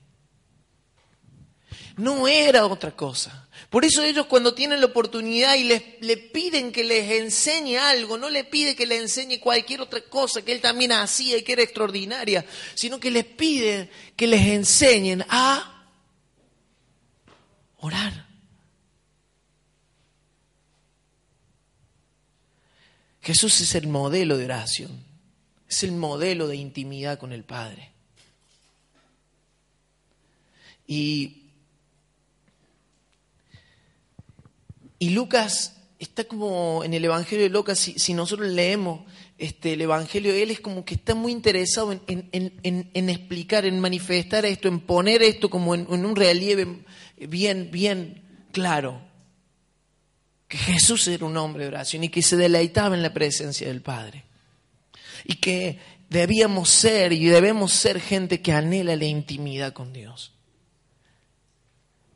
No 1.96 2.26
era 2.26 2.66
otra 2.66 2.96
cosa. 2.96 3.48
Por 3.68 3.84
eso 3.84 4.02
ellos 4.02 4.26
cuando 4.26 4.54
tienen 4.54 4.80
la 4.80 4.86
oportunidad 4.86 5.54
y 5.54 5.64
les, 5.64 5.82
le 6.00 6.16
piden 6.16 6.72
que 6.72 6.82
les 6.82 7.10
enseñe 7.10 7.76
algo, 7.76 8.16
no 8.16 8.30
le 8.30 8.44
pide 8.44 8.74
que 8.74 8.86
les 8.86 9.02
enseñe 9.02 9.38
cualquier 9.38 9.82
otra 9.82 10.00
cosa 10.02 10.42
que 10.42 10.52
él 10.52 10.60
también 10.60 10.92
hacía 10.92 11.36
y 11.36 11.42
que 11.42 11.52
era 11.52 11.62
extraordinaria, 11.62 12.44
sino 12.74 12.98
que 12.98 13.10
les 13.10 13.24
pide 13.24 13.90
que 14.16 14.26
les 14.26 14.46
enseñen 14.46 15.24
a 15.28 15.86
orar. 17.78 18.30
Jesús 23.22 23.60
es 23.60 23.74
el 23.74 23.86
modelo 23.86 24.38
de 24.38 24.46
oración, 24.46 25.04
es 25.68 25.82
el 25.82 25.92
modelo 25.92 26.48
de 26.48 26.56
intimidad 26.56 27.18
con 27.18 27.32
el 27.32 27.44
Padre. 27.44 27.90
Y, 30.86 31.39
y 35.00 35.10
Lucas 35.10 35.76
está 35.98 36.24
como 36.24 36.84
en 36.84 36.94
el 36.94 37.04
Evangelio 37.04 37.44
de 37.44 37.50
Lucas, 37.50 37.78
si, 37.78 38.14
nosotros 38.14 38.48
leemos 38.48 39.00
este, 39.38 39.72
el 39.72 39.80
Evangelio, 39.80 40.32
él 40.32 40.50
es 40.50 40.60
como 40.60 40.84
que 40.84 40.94
está 40.94 41.14
muy 41.14 41.32
interesado 41.32 41.92
en, 41.92 43.08
explicar, 43.08 43.64
en 43.64 43.80
manifestar 43.80 44.44
esto, 44.44 44.68
en 44.68 44.80
poner 44.80 45.22
esto 45.22 45.48
como 45.48 45.74
en, 45.74 45.88
un 45.88 46.14
relieve 46.14 46.84
bien, 47.16 47.70
bien 47.72 48.22
claro 48.52 49.00
que 50.46 50.58
Jesús 50.58 51.08
era 51.08 51.24
un 51.24 51.36
hombre 51.38 51.64
de 51.64 51.68
oración 51.68 52.04
y 52.04 52.10
que 52.10 52.22
se 52.22 52.36
deleitaba 52.36 52.94
en 52.94 53.02
la 53.02 53.14
presencia 53.14 53.68
del 53.68 53.80
Padre. 53.80 54.24
Y 55.24 55.36
que 55.36 55.78
debíamos 56.10 56.68
ser 56.68 57.14
y 57.14 57.24
debemos 57.24 57.72
ser 57.72 58.00
gente 58.00 58.42
que 58.42 58.52
anhela 58.52 58.96
la 58.96 59.04
intimidad 59.06 59.72
con 59.72 59.94
Dios. 59.94 60.32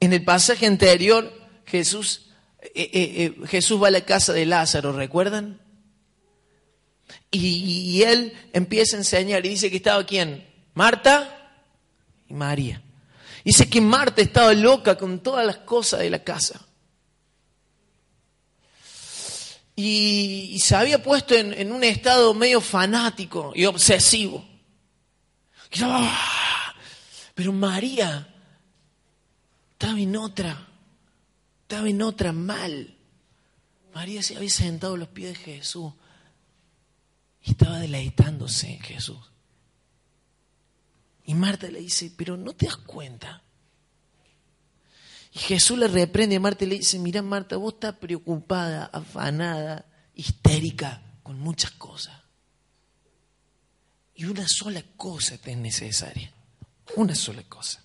En 0.00 0.12
el 0.12 0.22
pasaje 0.22 0.66
anterior, 0.66 1.32
Jesús, 1.64 2.24
eh, 2.74 2.90
eh, 2.92 3.34
eh, 3.42 3.46
Jesús 3.46 3.82
va 3.82 3.88
a 3.88 3.90
la 3.90 4.00
casa 4.02 4.32
de 4.32 4.46
Lázaro, 4.46 4.92
¿recuerdan? 4.92 5.60
Y, 7.30 8.02
él 8.02 8.32
empieza 8.52 8.96
a 8.96 9.00
enseñar 9.00 9.44
y 9.44 9.50
dice 9.50 9.70
que 9.70 9.76
estaba 9.76 10.04
quién? 10.06 10.46
Marta 10.74 11.60
y 12.28 12.34
María. 12.34 12.80
Dice 13.44 13.68
que 13.68 13.80
Marta 13.80 14.22
estaba 14.22 14.52
loca 14.54 14.96
con 14.96 15.20
todas 15.20 15.44
las 15.44 15.58
cosas 15.58 16.00
de 16.00 16.10
la 16.10 16.22
casa. 16.22 16.66
y, 19.76 20.58
se 20.60 20.76
había 20.76 21.02
puesto 21.02 21.34
en, 21.34 21.72
un 21.72 21.82
estado 21.82 22.32
medio 22.32 22.60
fanático 22.60 23.52
y 23.54 23.64
obsesivo. 23.64 24.44
¡ah! 25.82 26.74
Pero 27.34 27.52
María 27.52 28.28
estaba 29.72 29.98
en 29.98 30.16
otra, 30.16 30.68
estaba 31.74 31.90
en 31.90 32.02
otra 32.02 32.32
mal. 32.32 32.96
María 33.92 34.22
se 34.22 34.36
había 34.36 34.48
sentado 34.48 34.94
a 34.94 34.98
los 34.98 35.08
pies 35.08 35.30
de 35.30 35.44
Jesús 35.56 35.92
y 37.42 37.50
estaba 37.50 37.80
deleitándose 37.80 38.74
en 38.74 38.80
Jesús. 38.80 39.18
Y 41.24 41.34
Marta 41.34 41.66
le 41.68 41.80
dice, 41.80 42.12
pero 42.16 42.36
no 42.36 42.52
te 42.52 42.66
das 42.66 42.76
cuenta 42.76 43.42
y 45.32 45.38
Jesús 45.40 45.76
le 45.76 45.88
reprende 45.88 46.36
a 46.36 46.40
Marta 46.40 46.64
y 46.64 46.68
le 46.68 46.78
dice, 46.78 46.96
mira 47.00 47.20
Marta, 47.20 47.56
vos 47.56 47.74
estás 47.74 47.96
preocupada, 47.96 48.84
afanada, 48.92 49.84
histérica 50.14 51.02
con 51.24 51.40
muchas 51.40 51.72
cosas. 51.72 52.22
Y 54.14 54.26
una 54.26 54.46
sola 54.46 54.80
cosa 54.96 55.36
te 55.38 55.50
es 55.50 55.58
necesaria. 55.58 56.32
Una 56.94 57.16
sola 57.16 57.42
cosa. 57.48 57.82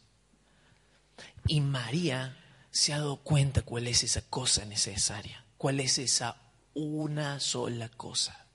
Y 1.47 1.60
María 1.62 2.38
se 2.79 2.93
ha 2.93 2.99
dado 2.99 3.17
cuenta 3.17 3.61
cuál 3.61 3.87
es 3.87 4.05
esa 4.05 4.21
cosa 4.21 4.63
necesaria. 4.63 5.43
Cuál 5.57 5.81
es 5.81 5.97
esa 5.97 6.37
una 6.73 7.41
sola 7.41 7.89
cosa. 7.89 8.45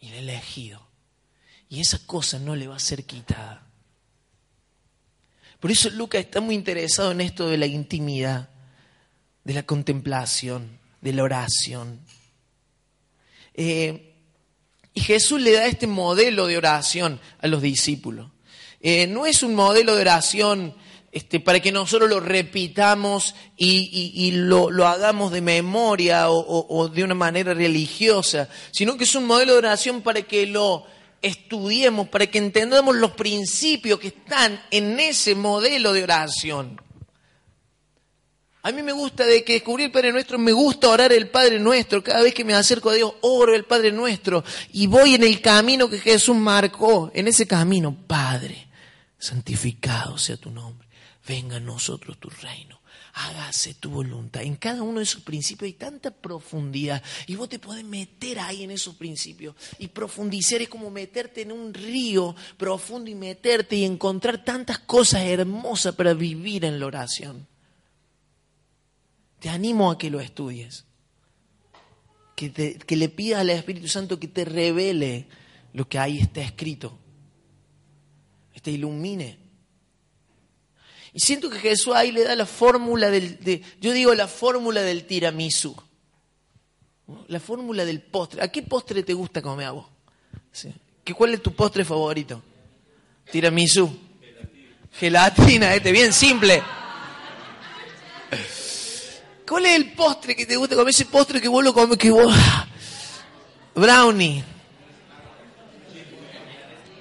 Y 0.00 0.08
la 0.08 0.16
ha 0.16 0.18
elegido. 0.18 0.84
Y 1.68 1.80
esa 1.80 2.04
cosa 2.06 2.40
no 2.40 2.56
le 2.56 2.66
va 2.66 2.74
a 2.74 2.80
ser 2.80 3.04
quitada. 3.04 3.64
Por 5.60 5.70
eso 5.70 5.88
Lucas 5.90 6.22
está 6.22 6.40
muy 6.40 6.56
interesado 6.56 7.12
en 7.12 7.20
esto 7.20 7.48
de 7.48 7.58
la 7.58 7.66
intimidad, 7.66 8.48
de 9.44 9.54
la 9.54 9.62
contemplación, 9.62 10.80
de 11.00 11.12
la 11.12 11.22
oración. 11.22 12.00
Eh, 13.54 14.16
y 14.94 15.00
Jesús 15.00 15.40
le 15.40 15.52
da 15.52 15.66
este 15.66 15.86
modelo 15.86 16.48
de 16.48 16.56
oración 16.56 17.20
a 17.38 17.46
los 17.46 17.62
discípulos. 17.62 18.32
Eh, 18.80 19.06
no 19.06 19.26
es 19.26 19.44
un 19.44 19.54
modelo 19.54 19.94
de 19.94 20.00
oración 20.00 20.74
este, 21.12 21.40
para 21.40 21.60
que 21.60 21.72
nosotros 21.72 22.08
lo 22.08 22.20
repitamos 22.20 23.34
y, 23.56 24.30
lo, 24.32 24.68
hagamos 24.86 25.32
de 25.32 25.40
memoria 25.40 26.30
o 26.30 26.88
de 26.88 27.04
una 27.04 27.14
manera 27.14 27.54
religiosa, 27.54 28.48
sino 28.70 28.96
que 28.96 29.04
es 29.04 29.14
un 29.14 29.26
modelo 29.26 29.52
de 29.52 29.58
oración 29.58 30.02
para 30.02 30.22
que 30.22 30.46
lo 30.46 30.84
estudiemos, 31.22 32.08
para 32.08 32.26
que 32.26 32.38
entendamos 32.38 32.96
los 32.96 33.12
principios 33.12 33.98
que 33.98 34.08
están 34.08 34.62
en 34.70 34.98
ese 35.00 35.34
modelo 35.34 35.92
de 35.92 36.04
oración. 36.04 36.80
A 38.62 38.72
mí 38.72 38.82
me 38.82 38.92
gusta 38.92 39.24
de 39.24 39.42
que 39.42 39.54
descubrí 39.54 39.84
el 39.84 39.90
Padre 39.90 40.12
Nuestro, 40.12 40.38
me 40.38 40.52
gusta 40.52 40.90
orar 40.90 41.12
el 41.12 41.28
Padre 41.28 41.58
Nuestro. 41.58 42.04
Cada 42.04 42.22
vez 42.22 42.34
que 42.34 42.44
me 42.44 42.52
acerco 42.52 42.90
a 42.90 42.94
Dios, 42.94 43.14
oro 43.22 43.54
el 43.54 43.64
Padre 43.64 43.90
Nuestro. 43.90 44.44
Y 44.72 44.86
voy 44.86 45.14
en 45.14 45.22
el 45.22 45.40
camino 45.40 45.88
que 45.88 45.98
Jesús 45.98 46.36
marcó. 46.36 47.10
En 47.14 47.26
ese 47.26 47.46
camino, 47.46 47.96
Padre, 48.06 48.68
santificado 49.18 50.18
sea 50.18 50.36
tu 50.36 50.50
nombre. 50.50 50.89
Venga 51.30 51.56
a 51.56 51.60
nosotros 51.60 52.18
tu 52.18 52.28
reino 52.28 52.80
hágase 53.12 53.74
tu 53.74 53.90
voluntad. 53.90 54.42
En 54.42 54.56
cada 54.56 54.82
uno 54.82 54.98
de 54.98 55.04
esos 55.04 55.22
principios 55.22 55.66
hay 55.66 55.72
tanta 55.74 56.10
profundidad 56.10 57.02
y 57.26 57.34
vos 57.34 57.48
te 57.48 57.58
podés 57.58 57.84
meter 57.84 58.38
ahí 58.38 58.62
en 58.62 58.70
esos 58.70 58.94
principios 58.94 59.54
y 59.78 59.88
profundizar 59.88 60.62
es 60.62 60.68
como 60.68 60.90
meterte 60.90 61.42
en 61.42 61.52
un 61.52 61.74
río 61.74 62.34
profundo 62.56 63.10
y 63.10 63.14
meterte 63.14 63.76
y 63.76 63.84
encontrar 63.84 64.44
tantas 64.44 64.78
cosas 64.80 65.22
hermosas 65.24 65.94
para 65.94 66.14
vivir 66.14 66.64
en 66.64 66.78
la 66.78 66.86
oración. 66.86 67.46
Te 69.38 69.48
animo 69.48 69.90
a 69.90 69.98
que 69.98 70.10
lo 70.10 70.20
estudies, 70.20 70.84
que, 72.36 72.52
que 72.52 72.96
le 72.96 73.08
pidas 73.08 73.40
al 73.40 73.50
Espíritu 73.50 73.88
Santo 73.88 74.20
que 74.20 74.28
te 74.28 74.44
revele 74.44 75.26
lo 75.72 75.88
que 75.88 75.98
ahí 75.98 76.18
está 76.18 76.42
escrito, 76.42 76.98
que 78.52 78.60
te 78.60 78.70
ilumine 78.70 79.39
y 81.12 81.20
siento 81.20 81.50
que 81.50 81.58
Jesús 81.58 81.94
ahí 81.94 82.12
le 82.12 82.24
da 82.24 82.36
la 82.36 82.46
fórmula 82.46 83.10
del, 83.10 83.64
yo 83.80 83.92
digo 83.92 84.14
la 84.14 84.28
fórmula 84.28 84.82
del 84.82 85.04
tiramisú. 85.04 85.76
La 87.26 87.40
fórmula 87.40 87.84
del 87.84 88.00
postre. 88.00 88.42
¿A 88.42 88.48
qué 88.48 88.62
postre 88.62 89.02
te 89.02 89.12
gusta 89.12 89.42
comer 89.42 89.66
a 89.66 89.70
vos? 89.72 89.86
¿Qué, 91.02 91.12
¿Cuál 91.12 91.34
es 91.34 91.42
tu 91.42 91.52
postre 91.52 91.84
favorito? 91.84 92.40
Tiramisú. 93.30 93.90
Gelatina, 94.92 95.74
este, 95.74 95.90
bien 95.90 96.12
simple. 96.12 96.62
¿Cuál 99.48 99.66
es 99.66 99.76
el 99.76 99.92
postre 99.92 100.36
que 100.36 100.46
te 100.46 100.56
gusta 100.56 100.76
comer? 100.76 100.90
Ese 100.90 101.06
postre 101.06 101.40
que 101.40 101.48
vos 101.48 101.64
lo 101.64 101.74
comes, 101.74 101.98
que 101.98 102.10
vos... 102.10 102.32
Brownie 103.74 104.44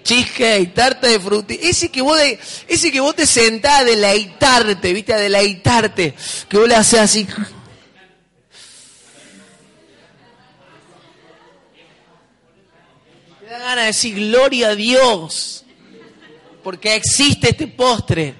cheesecake, 0.09 0.73
tarta 0.73 1.07
de 1.07 1.19
frutilla, 1.19 1.61
ese 1.61 1.89
que 1.91 2.01
vos 2.01 2.17
de, 2.17 2.39
ese 2.67 2.91
que 2.91 2.99
vos 2.99 3.15
te 3.15 3.27
sentás 3.27 3.81
a 3.81 3.83
deleitarte, 3.83 4.91
viste, 4.91 5.13
a 5.13 5.17
deleitarte, 5.17 6.15
que 6.47 6.57
vos 6.57 6.67
le 6.67 6.75
haces 6.75 6.99
así. 6.99 7.27
Te 13.39 13.45
da 13.45 13.59
ganas 13.59 13.83
de 13.83 13.87
decir 13.87 14.15
gloria 14.15 14.69
a 14.69 14.75
Dios, 14.75 15.63
porque 16.63 16.95
existe 16.95 17.49
este 17.49 17.67
postre. 17.67 18.33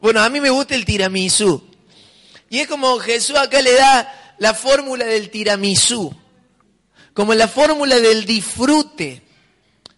Bueno, 0.00 0.20
a 0.20 0.28
mí 0.28 0.40
me 0.40 0.50
gusta 0.50 0.74
el 0.74 0.84
tiramisú. 0.84 1.64
Y 2.50 2.58
es 2.58 2.68
como 2.68 2.98
Jesús 2.98 3.36
acá 3.36 3.60
le 3.60 3.72
da 3.72 4.34
la 4.38 4.54
fórmula 4.54 5.04
del 5.04 5.30
tiramisú 5.30 6.14
como 7.16 7.32
la 7.32 7.48
fórmula 7.48 7.98
del 7.98 8.26
disfrute 8.26 9.22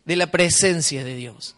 de 0.04 0.14
la 0.14 0.30
presencia 0.30 1.02
de 1.02 1.16
Dios. 1.16 1.56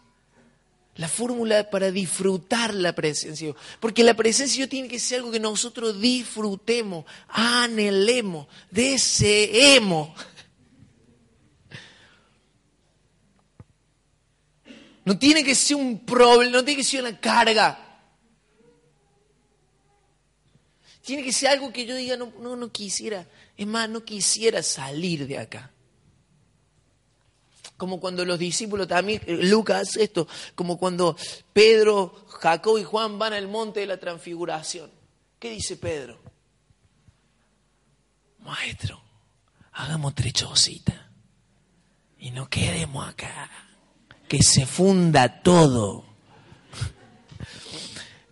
La 0.95 1.07
fórmula 1.07 1.69
para 1.69 1.91
disfrutar 1.91 2.73
la 2.73 2.95
presencia. 2.95 3.45
de 3.45 3.53
Dios, 3.53 3.65
Porque 3.79 4.03
la 4.03 4.15
presencia 4.15 4.55
de 4.55 4.57
Dios 4.57 4.69
tiene 4.69 4.87
que 4.87 4.97
ser 4.97 5.19
algo 5.19 5.29
que 5.29 5.39
nosotros 5.39 6.01
disfrutemos, 6.01 7.05
anhelemos, 7.27 8.47
deseemos. 8.71 10.09
No 15.05 15.19
tiene 15.19 15.43
que 15.43 15.53
ser 15.53 15.77
un 15.77 16.03
problema, 16.03 16.53
no 16.53 16.65
tiene 16.65 16.81
que 16.81 16.87
ser 16.87 17.01
una 17.01 17.19
carga. 17.19 17.87
Tiene 21.03 21.23
que 21.23 21.31
ser 21.31 21.49
algo 21.49 21.71
que 21.71 21.85
yo 21.85 21.95
diga, 21.95 22.17
no, 22.17 22.55
no 22.55 22.71
quisiera 22.71 23.27
es 23.61 23.67
más, 23.67 23.89
no 23.89 24.03
quisiera 24.03 24.63
salir 24.63 25.27
de 25.27 25.37
acá. 25.37 25.71
Como 27.77 27.99
cuando 27.99 28.25
los 28.25 28.39
discípulos 28.39 28.87
también, 28.87 29.21
eh, 29.25 29.37
Lucas 29.43 29.97
esto, 29.97 30.27
como 30.55 30.77
cuando 30.77 31.15
Pedro, 31.53 32.25
Jacob 32.27 32.77
y 32.77 32.83
Juan 32.83 33.19
van 33.19 33.33
al 33.33 33.47
monte 33.47 33.81
de 33.81 33.85
la 33.87 33.97
transfiguración. 33.97 34.91
¿Qué 35.39 35.51
dice 35.51 35.77
Pedro? 35.77 36.19
Maestro, 38.39 39.01
hagamos 39.73 40.15
trechosita 40.15 41.11
y 42.17 42.31
no 42.31 42.49
quedemos 42.49 43.07
acá. 43.07 43.49
Que 44.27 44.41
se 44.41 44.65
funda 44.65 45.41
todo 45.41 46.05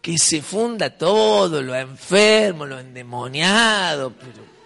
que 0.02 0.18
se 0.18 0.42
funda 0.42 0.98
todo, 0.98 1.62
lo 1.62 1.76
enfermo, 1.76 2.66
lo 2.66 2.80
endemoniado, 2.80 4.14
pero 4.14 4.59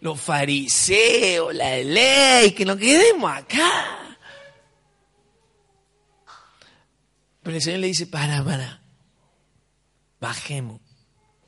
los 0.00 0.20
fariseos, 0.20 1.54
la 1.54 1.76
ley, 1.78 2.52
que 2.52 2.64
nos 2.64 2.76
quedemos 2.76 3.30
acá. 3.30 4.18
Pero 7.42 7.56
el 7.56 7.62
Señor 7.62 7.80
le 7.80 7.86
dice, 7.88 8.06
para, 8.06 8.44
para, 8.44 8.82
bajemos. 10.20 10.80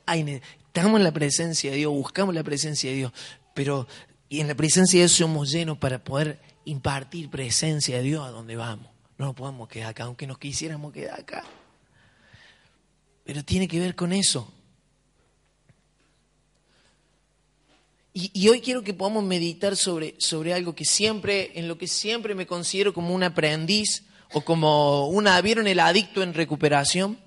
estamos 0.07 0.97
en 0.97 1.03
la 1.03 1.11
presencia 1.11 1.71
de 1.71 1.77
Dios, 1.77 1.91
buscamos 1.91 2.33
la 2.33 2.43
presencia 2.43 2.89
de 2.89 2.97
Dios, 2.97 3.11
pero 3.53 3.87
y 4.33 4.41
en 4.41 4.47
la 4.47 4.55
presencia 4.55 4.97
de 4.97 5.03
Dios 5.03 5.11
somos 5.11 5.51
llenos 5.51 5.77
para 5.77 6.03
poder 6.03 6.39
impartir 6.65 7.29
presencia 7.29 7.97
de 7.97 8.03
Dios 8.03 8.25
a 8.25 8.31
donde 8.31 8.55
vamos. 8.55 8.87
No 9.19 9.25
nos 9.27 9.35
podemos 9.35 9.67
quedar 9.67 9.91
acá, 9.91 10.05
aunque 10.05 10.25
nos 10.25 10.39
quisiéramos 10.39 10.91
quedar 10.91 11.19
acá. 11.19 11.43
Pero 13.23 13.43
tiene 13.43 13.67
que 13.67 13.79
ver 13.79 13.93
con 13.95 14.11
eso. 14.11 14.51
Y, 18.13 18.47
hoy 18.47 18.61
quiero 18.61 18.83
que 18.83 18.93
podamos 18.93 19.23
meditar 19.23 19.75
sobre, 19.75 20.15
sobre 20.19 20.53
algo 20.53 20.75
que 20.75 20.85
siempre, 20.85 21.51
en 21.55 21.67
lo 21.67 21.77
que 21.77 21.87
siempre 21.87 22.35
me 22.35 22.45
considero 22.45 22.93
como 22.93 23.13
un 23.13 23.23
aprendiz 23.23 24.03
o 24.33 24.41
como 24.41 25.07
una, 25.07 25.41
¿vieron 25.41 25.67
el 25.67 25.79
adicto 25.79 26.21
en 26.21 26.35
recuperación? 26.35 27.17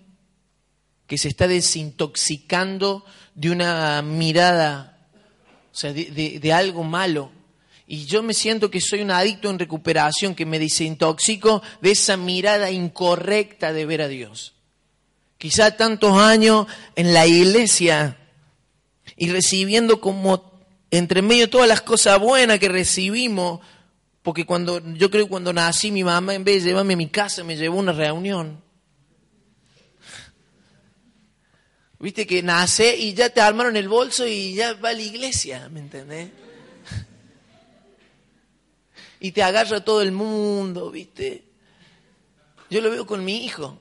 Que 1.09 1.18
se 1.18 1.29
está 1.29 1.49
desintoxicando 1.49 3.05
de 3.35 3.51
una 3.51 4.01
mirada, 4.03 5.09
o 5.72 5.77
sea, 5.77 5.92
de 5.92 6.53
algo 6.53 6.85
malo 6.85 7.33
y 7.88 8.07
yo 8.07 8.22
me 8.22 8.35
siento 8.35 8.70
que 8.70 8.81
soy 8.81 9.03
un 9.03 9.12
adicto 9.12 9.49
en 9.49 9.61
recuperación, 9.61 10.35
que 10.35 10.44
me 10.44 10.59
desintoxico 10.59 11.62
de 11.81 11.92
esa 11.92 12.16
mirada 12.16 12.70
incorrecta 12.70 13.72
de 13.72 13.87
ver 13.87 14.03
a 14.03 14.09
Dios. 14.09 14.55
Quizá 15.38 15.77
tantos 15.77 16.18
años 16.18 16.66
en 16.96 17.14
la 17.14 17.27
iglesia 17.27 18.16
y 19.16 19.31
recibiendo 19.31 20.01
como 20.01 20.56
entre 20.90 21.22
medio 21.22 21.51
todas 21.51 21.68
las 21.68 21.81
cosas 21.83 22.18
buenas 22.18 22.59
que 22.59 22.68
recibimos, 22.68 23.61
porque 24.22 24.44
cuando 24.44 24.83
yo 24.94 25.11
creo 25.11 25.25
que 25.25 25.31
cuando 25.31 25.53
nací 25.53 25.90
mi 25.90 26.05
mamá 26.05 26.35
en 26.35 26.44
vez 26.44 26.62
de 26.64 26.70
llevarme 26.70 26.94
a 26.94 26.96
mi 26.96 27.09
casa 27.09 27.44
me 27.44 27.57
llevó 27.57 27.79
a 27.79 27.83
una 27.83 27.92
reunión. 27.92 28.62
Viste 31.99 32.27
que 32.27 32.42
nace 32.42 32.96
y 32.96 33.14
ya 33.14 33.31
te 33.31 33.40
armaron 33.40 33.77
el 33.77 33.88
bolso 33.88 34.27
y 34.27 34.55
ya 34.55 34.75
va 34.75 34.90
a 34.90 34.92
la 34.92 35.03
iglesia, 35.03 35.68
¿me 35.70 35.81
entendés? 35.81 36.29
y 39.20 39.33
te 39.33 39.42
agarra 39.42 39.83
todo 39.83 40.03
el 40.03 40.12
mundo, 40.12 40.90
¿viste? 40.90 41.44
Yo 42.68 42.81
lo 42.81 42.90
veo 42.90 43.07
con 43.07 43.25
mi 43.25 43.44
hijo. 43.44 43.81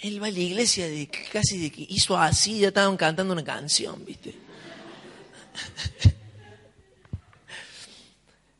Él 0.00 0.22
va 0.22 0.28
a 0.28 0.30
la 0.30 0.38
iglesia 0.38 0.86
de 0.86 1.08
casi 1.08 1.58
de 1.58 1.70
que 1.70 1.86
hizo 1.88 2.16
así, 2.16 2.60
ya 2.60 2.68
estaban 2.68 2.96
cantando 2.96 3.32
una 3.32 3.44
canción, 3.44 4.04
¿viste? 4.04 4.34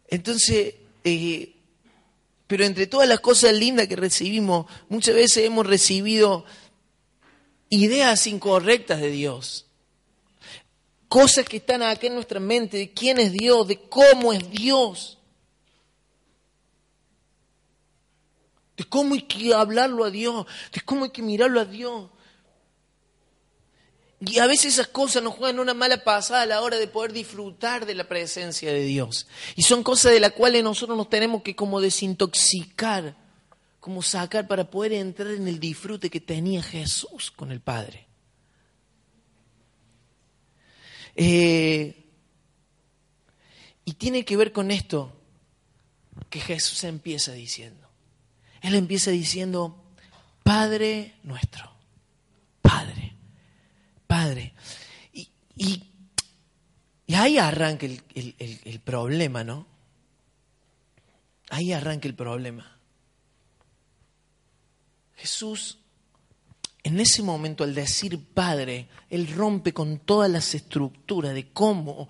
Entonces, 0.09 0.75
eh, 1.05 1.55
pero 2.47 2.65
entre 2.65 2.87
todas 2.87 3.09
las 3.09 3.21
cosas 3.21 3.53
lindas 3.53 3.89
que 3.89 3.97
recibimos, 3.97 4.67
muchas 4.89 5.15
veces 5.15 5.45
hemos 5.45 5.67
recibido 5.67 6.45
ideas 7.69 8.27
incorrectas 8.27 9.01
de 9.01 9.11
Dios. 9.11 9.67
Cosas 11.09 11.47
que 11.49 11.59
están 11.59 11.83
acá 11.83 12.07
en 12.07 12.15
nuestra 12.15 12.41
mente 12.41 12.77
de 12.77 12.93
quién 12.93 13.19
es 13.19 13.33
Dios, 13.33 13.67
de 13.69 13.81
cómo 13.81 14.33
es 14.33 14.51
Dios. 14.51 15.17
de 18.77 18.85
cómo 18.85 19.15
hay 19.15 19.23
que 19.23 19.55
hablarlo 19.55 20.05
a 20.05 20.11
Dios, 20.11 20.47
de 20.73 20.81
cómo 20.83 21.05
hay 21.05 21.11
que 21.11 21.23
mirarlo 21.23 21.61
a 21.61 21.65
Dios. 21.65 22.11
Y 24.21 24.39
a 24.39 24.47
veces 24.47 24.75
esas 24.75 24.89
cosas 24.89 25.23
nos 25.23 25.35
juegan 25.35 25.61
una 25.61 25.75
mala 25.75 26.03
pasada 26.03 26.43
a 26.43 26.47
la 26.47 26.63
hora 26.63 26.79
de 26.79 26.89
poder 26.89 27.13
disfrutar 27.13 27.85
de 27.85 27.95
la 27.95 28.09
presencia 28.09 28.73
de 28.73 28.85
Dios. 28.85 29.27
Y 29.57 29.63
son 29.63 29.83
cosas 29.83 30.13
de 30.13 30.21
las 30.21 30.33
cuales 30.33 30.65
nosotros 30.65 30.97
nos 30.97 31.11
tenemos 31.11 31.43
que 31.43 31.55
como 31.55 31.81
desintoxicar, 31.81 33.15
como 33.79 34.03
sacar 34.03 34.49
para 34.49 34.71
poder 34.71 34.95
entrar 34.95 35.33
en 35.33 35.47
el 35.47 35.61
disfrute 35.61 36.09
que 36.09 36.21
tenía 36.21 36.63
Jesús 36.63 37.31
con 37.31 37.53
el 37.53 37.61
Padre. 37.61 38.07
Eh, 41.15 42.05
y 43.85 43.93
tiene 43.95 44.25
que 44.25 44.37
ver 44.37 44.53
con 44.53 44.71
esto 44.71 45.13
que 46.31 46.41
Jesús 46.41 46.85
empieza 46.85 47.33
diciendo. 47.33 47.89
Él 48.61 48.75
empieza 48.75 49.11
diciendo, 49.11 49.85
Padre 50.43 51.15
nuestro, 51.23 51.71
Padre, 52.63 52.96
Padre. 54.07 54.55
Y, 55.57 55.83
ahí 57.15 57.39
arranca 57.39 57.87
el, 57.87 58.03
el 58.37 58.81
problema, 58.81 59.45
¿no? 59.45 59.67
Ahí 61.51 61.73
arranca 61.73 62.09
el 62.09 62.15
problema. 62.15 62.77
Jesús, 65.17 65.79
en 66.83 67.01
ese 67.01 67.23
momento, 67.23 67.65
al 67.65 67.75
decir 67.75 68.33
Padre, 68.33 68.89
Él 69.11 69.27
rompe 69.35 69.73
con 69.73 69.99
todas 69.99 70.31
las 70.31 70.55
estructuras 70.55 71.35
de 71.35 71.51
cómo 71.53 72.09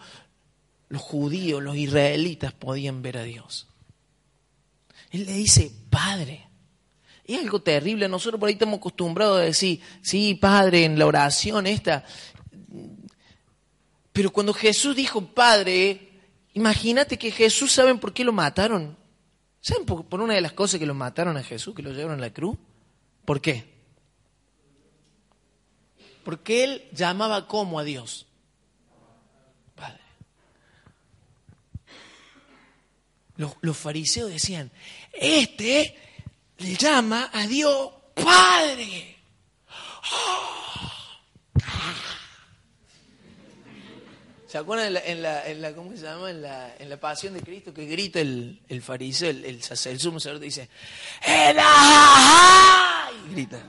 los 0.88 1.02
judíos, 1.02 1.62
los 1.62 1.76
israelitas 1.76 2.52
podían 2.52 3.02
ver 3.02 3.18
a 3.18 3.22
Dios. 3.22 3.68
Él 5.10 5.24
le 5.24 5.32
dice, 5.32 5.70
Padre. 5.90 6.45
Es 7.26 7.40
algo 7.40 7.60
terrible. 7.60 8.08
Nosotros 8.08 8.38
por 8.38 8.48
ahí 8.48 8.52
estamos 8.52 8.78
acostumbrados 8.78 9.38
a 9.38 9.42
decir, 9.42 9.80
sí, 10.00 10.34
Padre, 10.34 10.84
en 10.84 10.98
la 10.98 11.06
oración 11.06 11.66
esta. 11.66 12.04
Pero 14.12 14.32
cuando 14.32 14.54
Jesús 14.54 14.94
dijo 14.94 15.26
Padre, 15.26 16.20
imagínate 16.54 17.18
que 17.18 17.30
Jesús, 17.30 17.72
¿saben 17.72 17.98
por 17.98 18.12
qué 18.12 18.24
lo 18.24 18.32
mataron? 18.32 18.96
¿Saben 19.60 19.84
por, 19.84 20.20
una 20.20 20.34
de 20.34 20.40
las 20.40 20.52
cosas 20.52 20.78
que 20.78 20.86
lo 20.86 20.94
mataron 20.94 21.36
a 21.36 21.42
Jesús, 21.42 21.74
que 21.74 21.82
lo 21.82 21.90
llevaron 21.90 22.18
a 22.18 22.20
la 22.20 22.32
cruz? 22.32 22.56
¿Por 23.24 23.40
qué? 23.40 23.74
Porque 26.24 26.64
él 26.64 26.84
llamaba 26.92 27.48
como 27.48 27.78
a 27.78 27.84
Dios. 27.84 28.26
los, 33.36 33.76
fariseos 33.76 34.30
decían, 34.30 34.70
este 35.12 35.94
le 36.58 36.74
llama 36.74 37.30
a 37.32 37.46
Dios 37.46 37.90
Padre. 38.14 39.16
¿Se 44.46 44.58
acuerdan 44.58 44.96
en 45.04 45.22
la, 45.22 45.46
en 45.46 45.60
la, 45.60 45.74
¿cómo 45.74 45.90
se 45.90 45.98
llama? 45.98 46.30
En 46.30 46.40
la, 46.40 46.74
en 46.78 46.88
la 46.88 46.98
pasión 46.98 47.34
de 47.34 47.42
Cristo 47.42 47.74
que 47.74 47.84
grita 47.84 48.20
el, 48.20 48.62
el 48.68 48.80
fariseo, 48.80 49.28
el, 49.28 49.44
el, 49.44 49.56
el 49.56 50.00
sumo 50.00 50.18
sacerdote 50.18 50.46
dice, 50.46 50.70
¡El 51.26 51.58
y 53.26 53.32
grita. 53.34 53.60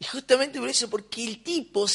Y 0.00 0.04
justamente 0.04 0.58
por 0.58 0.68
eso, 0.68 0.90
porque 0.90 1.24
el 1.24 1.42
tipo 1.44 1.86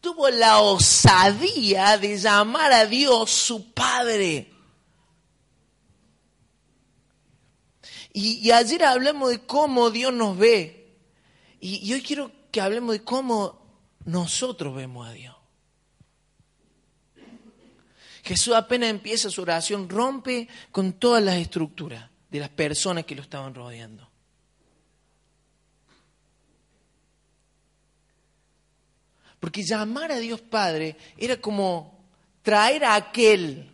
tuvo 0.00 0.28
la 0.28 0.60
osadía 0.60 1.96
de 1.96 2.18
llamar 2.18 2.72
a 2.72 2.86
Dios 2.86 3.30
su 3.30 3.72
Padre. 3.72 4.51
Y, 8.12 8.50
ayer 8.50 8.84
hablamos 8.84 9.30
de 9.30 9.40
cómo 9.40 9.90
Dios 9.90 10.12
nos 10.12 10.36
ve. 10.36 10.96
Y, 11.60 11.76
y 11.88 11.92
hoy 11.94 12.02
quiero 12.02 12.30
que 12.50 12.60
hablemos 12.60 12.92
de 12.92 13.02
cómo 13.02 13.58
nosotros 14.04 14.74
vemos 14.74 15.08
a 15.08 15.12
Dios. 15.12 15.36
Jesús 18.22 18.54
apenas 18.54 18.90
empieza 18.90 19.30
su 19.30 19.42
oración, 19.42 19.88
rompe 19.88 20.48
con 20.70 20.92
todas 20.94 21.22
las 21.22 21.36
estructuras 21.36 22.08
de 22.30 22.40
las 22.40 22.50
personas 22.50 23.04
que 23.04 23.14
lo 23.16 23.22
estaban 23.22 23.54
rodeando. 23.54 24.08
Porque 29.40 29.64
llamar 29.64 30.12
a 30.12 30.18
Dios 30.18 30.40
Padre 30.40 30.96
era 31.18 31.40
como 31.40 32.06
traer 32.42 32.84
a 32.84 32.94
aquel, 32.94 33.72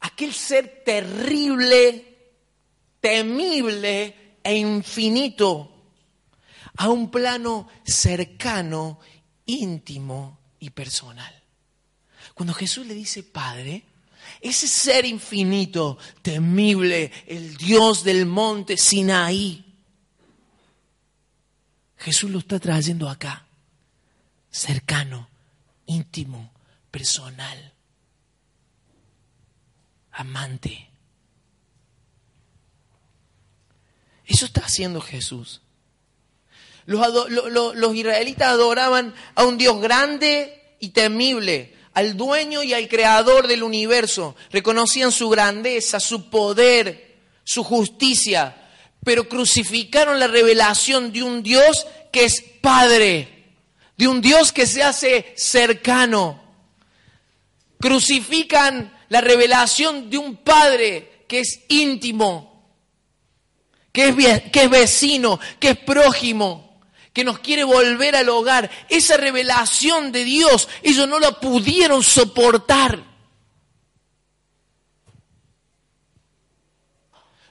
aquel 0.00 0.32
ser 0.32 0.82
terrible, 0.82 2.13
temible 3.04 4.38
e 4.42 4.56
infinito 4.56 5.90
a 6.76 6.88
un 6.88 7.10
plano 7.10 7.68
cercano, 7.84 8.98
íntimo 9.44 10.38
y 10.58 10.70
personal. 10.70 11.42
Cuando 12.32 12.54
Jesús 12.54 12.86
le 12.86 12.94
dice 12.94 13.22
Padre, 13.22 13.84
ese 14.40 14.66
ser 14.66 15.04
infinito, 15.04 15.98
temible, 16.22 17.12
el 17.26 17.58
Dios 17.58 18.04
del 18.04 18.24
monte 18.24 18.78
Sinaí, 18.78 19.62
Jesús 21.98 22.30
lo 22.30 22.38
está 22.38 22.58
trayendo 22.58 23.10
acá, 23.10 23.44
cercano, 24.50 25.28
íntimo, 25.84 26.54
personal, 26.90 27.74
amante. 30.12 30.93
Eso 34.26 34.46
está 34.46 34.62
haciendo 34.62 35.00
Jesús. 35.00 35.60
Los, 36.86 37.94
israelitas 37.94 38.48
adoraban 38.48 39.14
a 39.34 39.44
un 39.44 39.56
Dios 39.56 39.80
grande 39.80 40.76
y 40.80 40.90
temible, 40.90 41.74
al 41.94 42.16
dueño 42.16 42.62
y 42.62 42.74
al 42.74 42.88
creador 42.88 43.46
del 43.46 43.62
universo. 43.62 44.36
Reconocían 44.50 45.12
su 45.12 45.28
grandeza, 45.28 46.00
su 46.00 46.28
poder, 46.28 47.16
su 47.44 47.64
justicia, 47.64 48.70
pero 49.02 49.28
crucificaron 49.28 50.18
la 50.18 50.26
revelación 50.26 51.12
de 51.12 51.22
un 51.22 51.42
Dios 51.42 51.86
que 52.12 52.24
es 52.24 52.42
Padre, 52.60 53.52
de 53.96 54.08
un 54.08 54.20
Dios 54.20 54.52
que 54.52 54.66
se 54.66 54.82
hace 54.82 55.32
cercano. 55.36 56.42
Crucifican 57.80 58.92
la 59.08 59.20
revelación 59.20 60.10
de 60.10 60.18
un 60.18 60.36
Padre 60.36 61.24
que 61.28 61.40
es 61.40 61.60
íntimo, 61.68 62.53
que 63.94 64.08
es, 64.08 64.70
vecino, 64.70 65.38
que 65.60 65.70
es 65.70 65.78
prójimo 65.78 66.80
que 67.12 67.22
nos 67.22 67.38
quiere 67.38 67.62
volver 67.62 68.16
al 68.16 68.28
hogar. 68.28 68.68
Esa 68.88 69.16
revelación 69.16 70.10
de 70.10 70.24
Dios, 70.24 70.68
ellos 70.82 71.08
no 71.08 71.20
la 71.20 71.38
pudieron 71.38 72.02
soportar. 72.02 73.04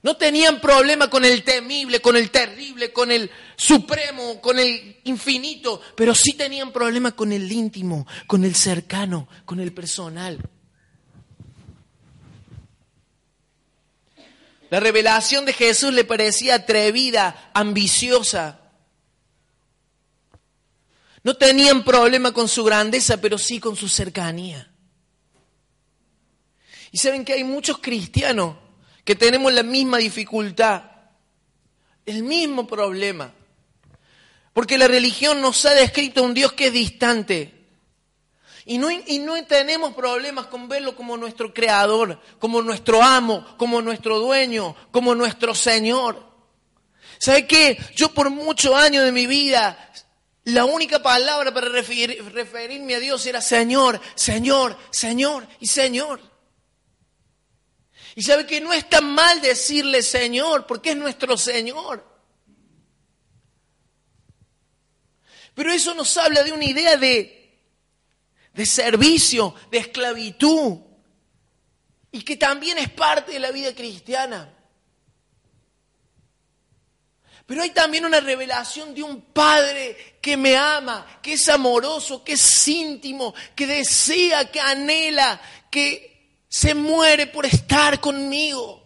No 0.02 0.18
tenían 0.18 0.60
problema 0.60 1.10
con 1.10 1.24
el 1.24 1.44
temible, 1.46 2.02
con 2.02 2.18
el 2.18 2.30
terrible, 2.30 2.92
con 2.92 3.10
el 3.10 3.32
supremo, 3.56 4.42
con 4.42 4.60
el 4.60 4.98
infinito, 5.06 5.80
pero 5.96 6.14
sí 6.14 6.34
tenían 6.34 6.74
problema 6.74 7.16
con 7.16 7.32
el 7.32 7.50
íntimo, 7.50 8.06
con 8.28 8.44
el 8.44 8.54
cercano, 8.54 9.30
con 9.46 9.62
el 9.62 9.72
personal. 9.72 10.40
La 14.74 14.80
revelación 14.80 15.46
de 15.46 15.54
Jesús 15.54 15.94
le 15.94 16.04
parecía 16.04 16.56
atrevida, 16.56 17.52
ambiciosa. 17.54 18.60
No 21.22 21.38
tenían 21.38 21.84
problema 21.84 22.32
con 22.32 22.48
su 22.48 22.64
grandeza, 22.64 23.18
pero 23.22 23.38
sí 23.38 23.60
con 23.60 23.76
su 23.76 23.88
cercanía. 23.88 24.74
Y 26.92 26.98
saben 26.98 27.24
que 27.24 27.34
hay 27.34 27.44
muchos 27.44 27.78
cristianos 27.78 28.56
que 29.06 29.14
tenemos 29.14 29.54
la 29.54 29.62
misma 29.62 30.00
dificultad, 30.00 30.86
el 32.08 32.24
mismo 32.24 32.66
problema. 32.66 33.32
Porque 34.54 34.80
la 34.80 34.88
religión 34.88 35.40
nos 35.40 35.64
ha 35.68 35.76
descrito 35.76 36.24
un 36.24 36.34
Dios 36.34 36.54
que 36.54 36.70
es 36.70 36.74
distante. 36.74 37.63
Y 38.66 38.78
no, 38.78 38.90
y 38.90 39.20
no, 39.20 39.44
tenemos 39.46 39.94
problemas 39.94 40.48
con 40.48 40.70
verlo 40.70 40.96
como 40.96 41.18
nuestro 41.18 41.54
creador, 41.54 42.20
como 42.40 42.62
nuestro 42.62 43.04
amo, 43.04 43.46
como 43.58 43.82
nuestro 43.82 44.20
dueño, 44.20 44.76
como 44.92 45.16
nuestro 45.16 45.54
Señor. 45.54 46.32
¿Sabe 47.20 47.46
qué? 47.46 47.78
Yo 47.96 48.14
por 48.14 48.30
muchos 48.30 48.74
años 48.74 49.04
de 49.04 49.12
mi 49.12 49.28
vida 49.28 49.78
la 50.46 50.66
única 50.66 51.02
palabra 51.02 51.54
para 51.54 51.70
referirme 51.70 52.96
a 52.96 53.00
Dios 53.00 53.26
era 53.26 53.42
Señor, 53.42 54.00
Señor, 54.16 54.78
Señor 54.92 55.48
y 55.62 55.68
Señor. 55.68 56.20
Y 58.16 58.24
sabe 58.24 58.46
que 58.46 58.60
no 58.60 58.74
es 58.74 58.90
tan 58.90 59.06
mal 59.14 59.42
decirle 59.42 60.04
Señor, 60.04 60.68
porque 60.68 60.92
es 60.92 60.98
nuestro 60.98 61.38
Señor. 61.38 62.06
Pero 65.56 65.72
eso 65.72 65.94
nos 65.94 66.18
habla 66.18 66.44
de 66.44 66.52
una 66.52 66.66
idea 66.66 66.98
de, 66.98 67.43
de 68.54 68.66
servicio, 68.66 69.56
de 69.72 69.80
esclavitud, 69.80 70.78
y 72.12 72.22
que 72.22 72.38
también 72.38 72.78
es 72.78 72.90
parte 72.90 73.34
de 73.34 73.40
la 73.40 73.52
vida 73.52 73.74
cristiana. 73.74 74.54
Pero 77.46 77.62
hay 77.62 77.72
también 77.72 78.06
una 78.06 78.20
revelación 78.20 78.94
de 78.94 79.04
un 79.04 79.22
Padre 79.22 80.18
que 80.22 80.38
me 80.38 80.56
ama, 80.56 81.20
que 81.22 81.34
es 81.34 81.50
amoroso, 81.50 82.24
que 82.24 82.34
es 82.34 82.68
íntimo, 82.68 83.34
que 83.56 83.68
desea, 83.68 84.50
que 84.50 84.62
anhela, 84.62 85.42
que 85.70 86.40
se 86.48 86.74
muere 86.74 87.28
por 87.28 87.46
estar 87.46 88.00
conmigo. 88.00 88.83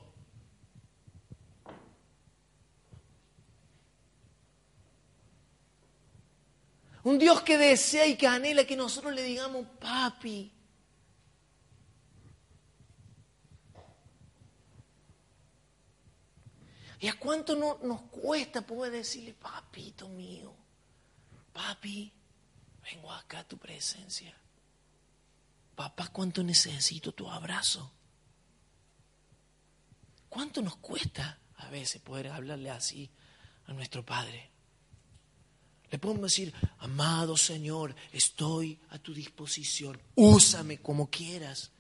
Un 7.08 7.18
Dios 7.18 7.42
que 7.42 7.58
desea 7.58 8.06
y 8.06 8.18
que 8.18 8.28
anhela 8.28 8.66
que 8.66 8.76
nosotros 8.76 9.14
le 9.16 9.24
digamos, 9.24 9.66
papi, 9.80 10.52
¿Y 17.00 17.08
a 17.08 17.18
cuánto 17.18 17.56
no, 17.56 17.80
nos 17.84 18.02
cuesta 18.10 18.62
poder 18.62 18.92
decirle, 18.92 19.34
papito 19.34 20.10
mío, 20.10 20.54
papi, 21.54 22.12
vengo 22.84 23.10
acá 23.14 23.40
a 23.40 23.48
tu 23.48 23.58
presencia? 23.58 24.36
Papá, 25.78 26.10
¿cuánto 26.10 26.44
necesito 26.44 27.14
tu 27.14 27.30
abrazo? 27.30 27.90
¿Cuánto 30.28 30.62
nos 30.62 30.76
cuesta 30.76 31.40
a 31.56 31.70
veces 31.70 32.02
poder 32.02 32.28
hablarle 32.28 32.70
así 32.70 33.10
a 33.68 33.72
nuestro 33.72 34.06
Padre? 34.06 34.57
Le 35.90 36.00
podemos 36.00 36.24
decir, 36.24 36.54
amado 36.80 37.38
Señor, 37.38 37.96
estoy 38.12 38.78
a 38.90 39.00
tu 39.00 39.14
disposición, 39.14 40.00
úsame 40.16 40.80
como 40.80 41.10
quieras. 41.10 41.72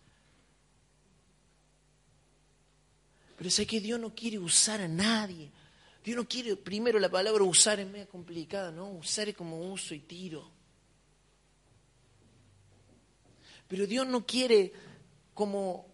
Pero 3.37 3.49
sé 3.49 3.67
que 3.67 3.79
Dios 3.79 3.99
no 3.99 4.15
quiere 4.15 4.39
usar 4.39 4.81
a 4.81 4.87
nadie. 4.87 5.51
Dios 6.03 6.17
no 6.17 6.27
quiere, 6.27 6.55
primero 6.55 6.99
la 6.99 7.09
palabra 7.09 7.43
usar 7.43 7.79
es 7.79 7.87
medio 7.87 8.07
complicada, 8.07 8.71
¿no? 8.71 8.89
Usar 8.91 9.29
es 9.29 9.35
como 9.35 9.71
uso 9.71 9.93
y 9.93 9.99
tiro. 9.99 10.49
Pero 13.67 13.85
Dios 13.85 14.07
no 14.07 14.25
quiere 14.25 14.71
como 15.33 15.85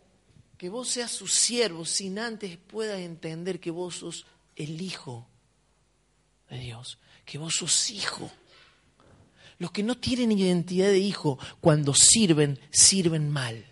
que 0.58 0.70
vos 0.70 0.88
seas 0.88 1.12
su 1.12 1.28
siervo 1.28 1.84
sin 1.84 2.20
antes 2.20 2.58
puedas 2.58 3.00
entender 3.00 3.60
que 3.60 3.72
vos 3.72 3.96
sos 3.98 4.26
el 4.56 4.80
hijo 4.80 5.28
de 6.50 6.60
Dios, 6.60 7.00
que 7.26 7.38
vos 7.38 7.56
sos 7.58 7.90
hijo. 7.90 8.32
Los 9.60 9.72
que 9.72 9.84
no 9.84 9.96
tienen 9.96 10.32
identidad 10.32 10.88
de 10.88 11.00
hijo, 11.00 11.40
cuando 11.62 11.94
sirven, 11.94 12.60
sirven 12.72 13.30
mal. 13.30 13.66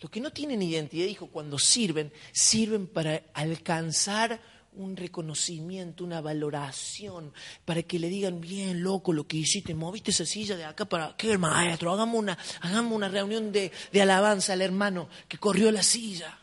Los 0.00 0.10
que 0.10 0.20
no 0.20 0.30
tienen 0.30 0.62
identidad 0.62 1.06
hijo 1.06 1.28
cuando 1.28 1.58
sirven, 1.58 2.12
sirven 2.32 2.86
para 2.86 3.22
alcanzar 3.34 4.40
un 4.72 4.96
reconocimiento, 4.96 6.04
una 6.04 6.20
valoración, 6.20 7.32
para 7.64 7.82
que 7.82 7.98
le 7.98 8.08
digan, 8.08 8.40
bien 8.40 8.82
loco 8.82 9.12
lo 9.12 9.26
que 9.26 9.38
hiciste, 9.38 9.74
moviste 9.74 10.12
esa 10.12 10.24
silla 10.24 10.56
de 10.56 10.64
acá 10.64 10.84
para, 10.84 11.16
qué 11.16 11.36
maestro, 11.36 11.92
hagamos 11.92 12.16
una, 12.16 12.38
hagamos 12.60 12.92
una 12.92 13.08
reunión 13.08 13.50
de, 13.50 13.72
de 13.92 14.02
alabanza 14.02 14.52
al 14.52 14.62
hermano 14.62 15.08
que 15.26 15.38
corrió 15.38 15.72
la 15.72 15.82
silla. 15.82 16.38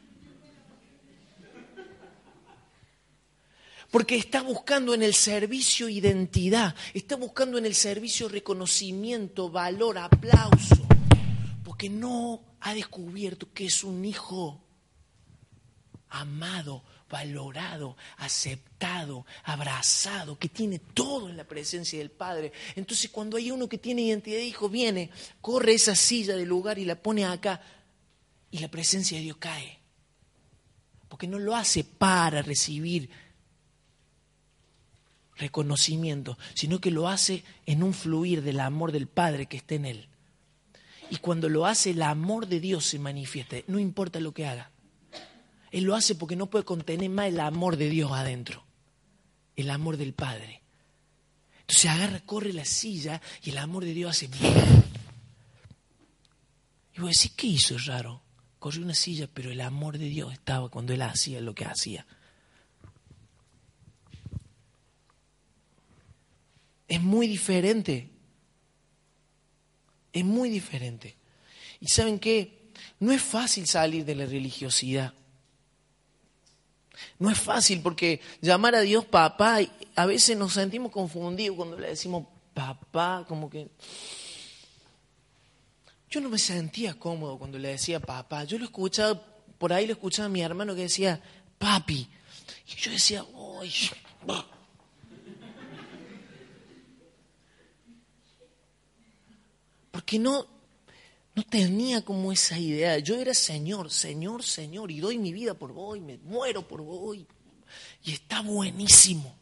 Porque 3.96 4.18
está 4.18 4.42
buscando 4.42 4.94
en 4.94 5.04
el 5.04 5.14
servicio 5.14 5.88
identidad, 5.88 6.76
está 6.94 7.16
buscando 7.16 7.58
en 7.58 7.66
el 7.66 7.74
servicio 7.74 8.28
reconocimiento, 8.28 9.50
valor, 9.50 9.98
aplauso, 9.98 10.86
porque 11.64 11.90
no 11.90 12.42
ha 12.60 12.74
descubierto 12.74 13.54
que 13.54 13.68
es 13.68 13.86
un 13.86 14.04
hijo 14.04 14.62
amado, 16.10 16.84
valorado, 17.10 17.96
aceptado, 18.18 19.26
abrazado, 19.46 20.38
que 20.38 20.50
tiene 20.50 20.80
todo 20.80 21.30
en 21.30 21.38
la 21.38 21.46
presencia 21.46 21.98
del 21.98 22.12
Padre. 22.12 22.52
Entonces 22.76 23.10
cuando 23.10 23.38
hay 23.38 23.50
uno 23.50 23.70
que 23.70 23.78
tiene 23.78 24.02
identidad 24.02 24.40
de 24.40 24.46
hijo, 24.46 24.68
viene, 24.68 25.10
corre 25.40 25.74
esa 25.74 25.96
silla 25.96 26.36
del 26.36 26.50
lugar 26.50 26.78
y 26.80 26.84
la 26.84 27.02
pone 27.02 27.24
acá 27.24 27.62
y 28.52 28.60
la 28.60 28.68
presencia 28.68 29.18
de 29.18 29.24
Dios 29.24 29.38
cae. 29.38 29.80
Porque 31.08 31.28
no 31.28 31.40
lo 31.40 31.56
hace 31.56 31.86
para 31.86 32.42
recibir 32.42 33.10
reconocimiento, 35.38 36.38
sino 36.54 36.80
que 36.80 36.92
lo 36.92 37.08
hace 37.08 37.44
en 37.66 37.84
un 37.84 37.94
fluir 37.94 38.42
del 38.42 38.60
amor 38.60 38.92
del 38.92 39.08
Padre 39.08 39.46
que 39.46 39.58
está 39.58 39.76
en 39.76 39.86
él. 39.86 40.08
Y 41.10 41.18
cuando 41.18 41.50
lo 41.50 41.66
hace, 41.66 41.92
el 41.92 42.02
amor 42.02 42.48
de 42.48 42.60
Dios 42.60 42.86
se 42.86 43.00
manifiesta, 43.00 43.58
no 43.68 43.80
importa 43.80 44.20
lo 44.20 44.34
que 44.34 44.48
haga. 44.48 44.72
Él 45.72 45.84
lo 45.84 45.96
hace 45.96 46.16
porque 46.16 46.36
no 46.36 46.48
puede 46.48 46.66
contener 46.66 47.10
más 47.10 47.28
el 47.28 47.40
amor 47.40 47.78
de 47.78 47.90
Dios 47.90 48.12
adentro, 48.12 48.64
el 49.56 49.70
amor 49.70 49.98
del 49.98 50.14
Padre. 50.14 50.62
Entonces 51.60 51.92
agarra, 51.92 52.20
corre 52.22 52.54
la 52.54 52.66
silla 52.66 53.22
y 53.44 53.50
el 53.50 53.58
amor 53.58 53.84
de 53.86 53.94
Dios 53.94 54.12
hace... 54.12 54.30
Y 56.94 57.00
voy 57.00 57.08
a 57.08 57.10
decir, 57.10 57.32
¿qué 57.36 57.48
hizo 57.48 57.78
raro? 57.78 58.22
Corrió 58.58 58.84
una 58.84 58.94
silla, 58.94 59.28
pero 59.32 59.52
el 59.52 59.60
amor 59.60 59.98
de 59.98 60.06
Dios 60.06 60.32
estaba 60.32 60.70
cuando 60.70 60.94
él 60.94 61.02
hacía 61.02 61.42
lo 61.42 61.54
que 61.54 61.66
hacía. 61.66 62.06
Es 66.88 67.02
muy 67.02 67.28
diferente. 67.28 68.10
Es 70.14 70.24
muy 70.24 70.50
diferente. 70.50 71.16
¿Y 71.80 71.88
saben 71.88 72.20
qué? 72.20 72.70
No 73.00 73.12
es 73.12 73.22
fácil 73.22 73.68
salir 73.68 74.06
de 74.06 74.16
la 74.16 74.26
religiosidad. 74.26 75.14
No 77.20 77.30
es 77.30 77.40
fácil 77.40 77.82
porque 77.82 78.22
llamar 78.42 78.76
a 78.76 78.82
Dios 78.82 79.06
papá, 79.06 79.60
a 79.96 80.06
veces 80.06 80.38
nos 80.38 80.54
sentimos 80.54 80.92
confundidos 80.92 81.58
cuando 81.58 81.78
le 81.78 81.90
decimos 81.90 82.26
papá, 82.54 83.26
como 83.28 83.50
que... 83.50 83.70
Yo 86.10 86.22
no 86.22 86.30
me 86.30 86.40
sentía 86.40 86.94
cómodo 86.94 87.38
cuando 87.38 87.58
le 87.58 87.70
decía 87.70 88.00
papá. 88.00 88.46
Yo 88.46 88.58
lo 88.58 88.66
escuchaba, 88.66 89.22
por 89.58 89.74
ahí 89.74 89.86
lo 89.86 89.94
escuchaba 89.94 90.30
mi 90.30 90.42
hermano 90.42 90.74
que 90.74 90.84
decía 90.84 91.22
papi. 91.58 92.08
Y 92.68 92.76
yo 92.76 92.92
decía, 92.92 93.26
¡ay! 93.62 93.74
Porque 99.96 100.20
no, 100.20 100.46
no 101.36 101.44
tenía 101.44 102.04
como 102.04 102.34
esa 102.34 102.60
idea. 102.60 103.00
Yo 103.00 103.16
era 103.16 103.34
Señor, 103.34 103.90
Señor, 103.90 104.44
Señor, 104.44 104.92
y 104.92 105.00
doy 105.00 105.18
mi 105.18 105.32
vida 105.32 105.54
por 105.54 105.72
vos, 105.72 105.96
y 105.96 106.02
me 106.02 106.18
muero 106.18 106.68
por 106.68 106.82
vos, 106.82 107.16
y 107.16 108.12
está 108.12 108.42
buenísimo. 108.42 109.34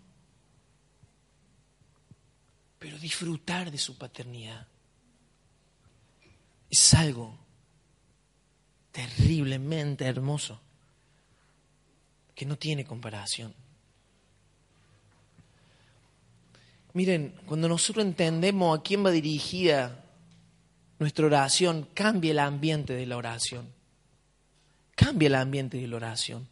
Pero 2.78 3.00
disfrutar 3.00 3.72
de 3.72 3.80
su 3.80 3.98
paternidad 3.98 4.68
es 6.70 6.94
algo 6.94 7.36
terriblemente 8.92 10.06
hermoso 10.06 10.62
que 12.36 12.46
no 12.46 12.60
tiene 12.60 12.86
comparación. 12.86 13.56
Miren, 16.94 17.34
cuando 17.48 17.68
nosotros 17.68 18.06
entendemos 18.06 18.78
a 18.78 18.84
quién 18.84 19.04
va 19.04 19.10
dirigida 19.10 20.03
nuestra 21.04 21.26
oración, 21.26 21.90
cambia 21.94 22.32
el 22.32 22.40
ambiente 22.40 22.94
de 22.94 23.06
la 23.06 23.18
oración. 23.18 23.68
Cambia 24.96 25.28
el 25.28 25.36
ambiente 25.36 25.76
de 25.76 25.86
la 25.86 25.98
oración. 25.98 26.48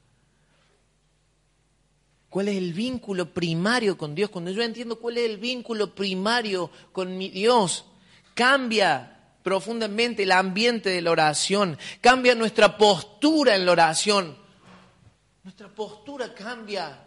¿Cuál 2.29 2.49
es 2.49 2.57
el 2.57 2.73
vínculo 2.73 3.33
primario 3.33 3.97
con 3.97 4.13
Dios? 4.13 4.29
Cuando 4.29 4.51
yo 4.51 4.61
entiendo 4.61 4.99
cuál 4.99 5.17
es 5.17 5.29
el 5.29 5.37
vínculo 5.37 5.95
primario 5.95 6.69
con 6.91 7.17
mi 7.17 7.29
Dios, 7.29 7.85
cambia 8.33 9.19
profundamente 9.41 10.23
el 10.23 10.33
ambiente 10.33 10.89
de 10.89 11.01
la 11.01 11.11
oración, 11.11 11.77
cambia 12.01 12.35
nuestra 12.35 12.77
postura 12.77 13.55
en 13.55 13.65
la 13.65 13.71
oración. 13.71 14.37
Nuestra 15.43 15.69
postura 15.69 16.33
cambia. 16.33 17.05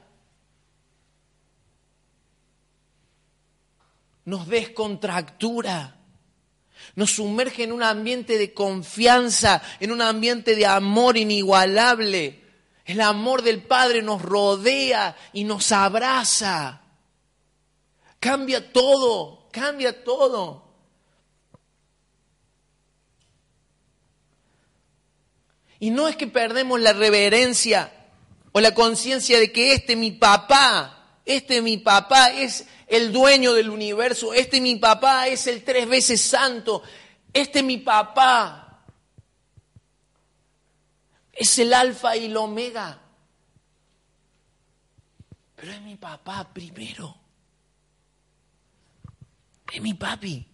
Nos 4.25 4.49
descontractura 4.49 6.04
nos 6.95 7.13
sumerge 7.13 7.65
en 7.65 7.73
un 7.73 7.83
ambiente 7.83 8.39
de 8.39 8.53
confianza, 8.53 9.63
en 9.81 9.93
un 9.93 10.01
ambiente 10.01 10.55
de 10.55 10.67
amor 10.67 11.17
inigualable. 11.17 12.43
El 12.85 13.01
amor 13.01 13.43
del 13.43 13.63
Padre 13.63 14.03
nos 14.03 14.21
rodea 14.21 15.17
y 15.33 15.45
nos 15.45 15.73
abraza. 15.73 16.83
Cambia 18.21 18.73
todo, 18.73 19.49
cambia 19.51 20.05
todo. 20.05 20.65
Y 25.81 25.91
no 25.91 26.09
es 26.09 26.17
que 26.17 26.27
perdemos 26.27 26.81
la 26.81 26.93
reverencia 26.93 27.93
o 28.53 28.61
la 28.61 28.75
conciencia 28.75 29.39
de 29.39 29.53
que 29.53 29.75
este 29.75 29.97
mi 29.97 30.13
papá, 30.13 31.19
este 31.27 31.61
mi 31.61 31.77
papá 31.79 32.31
es 32.31 32.67
el 32.95 33.13
dueño 33.13 33.53
del 33.55 33.71
universo, 33.71 34.33
este 34.33 34.61
mi 34.61 34.77
papá 34.77 35.27
es 35.27 35.49
el 35.49 35.65
tres 35.65 35.89
veces 35.89 36.21
santo, 36.21 36.83
este 37.33 37.61
mi 37.63 37.79
papá 37.79 38.85
es 41.33 41.59
el 41.59 41.75
alfa 41.75 42.17
y 42.17 42.27
el 42.27 42.37
omega. 42.37 43.01
Pero 45.57 45.73
es 45.73 45.83
mi 45.83 45.97
papá 45.97 46.49
primero. 46.53 47.17
Es 49.73 49.83
mi 49.83 49.95
papi. 49.95 50.47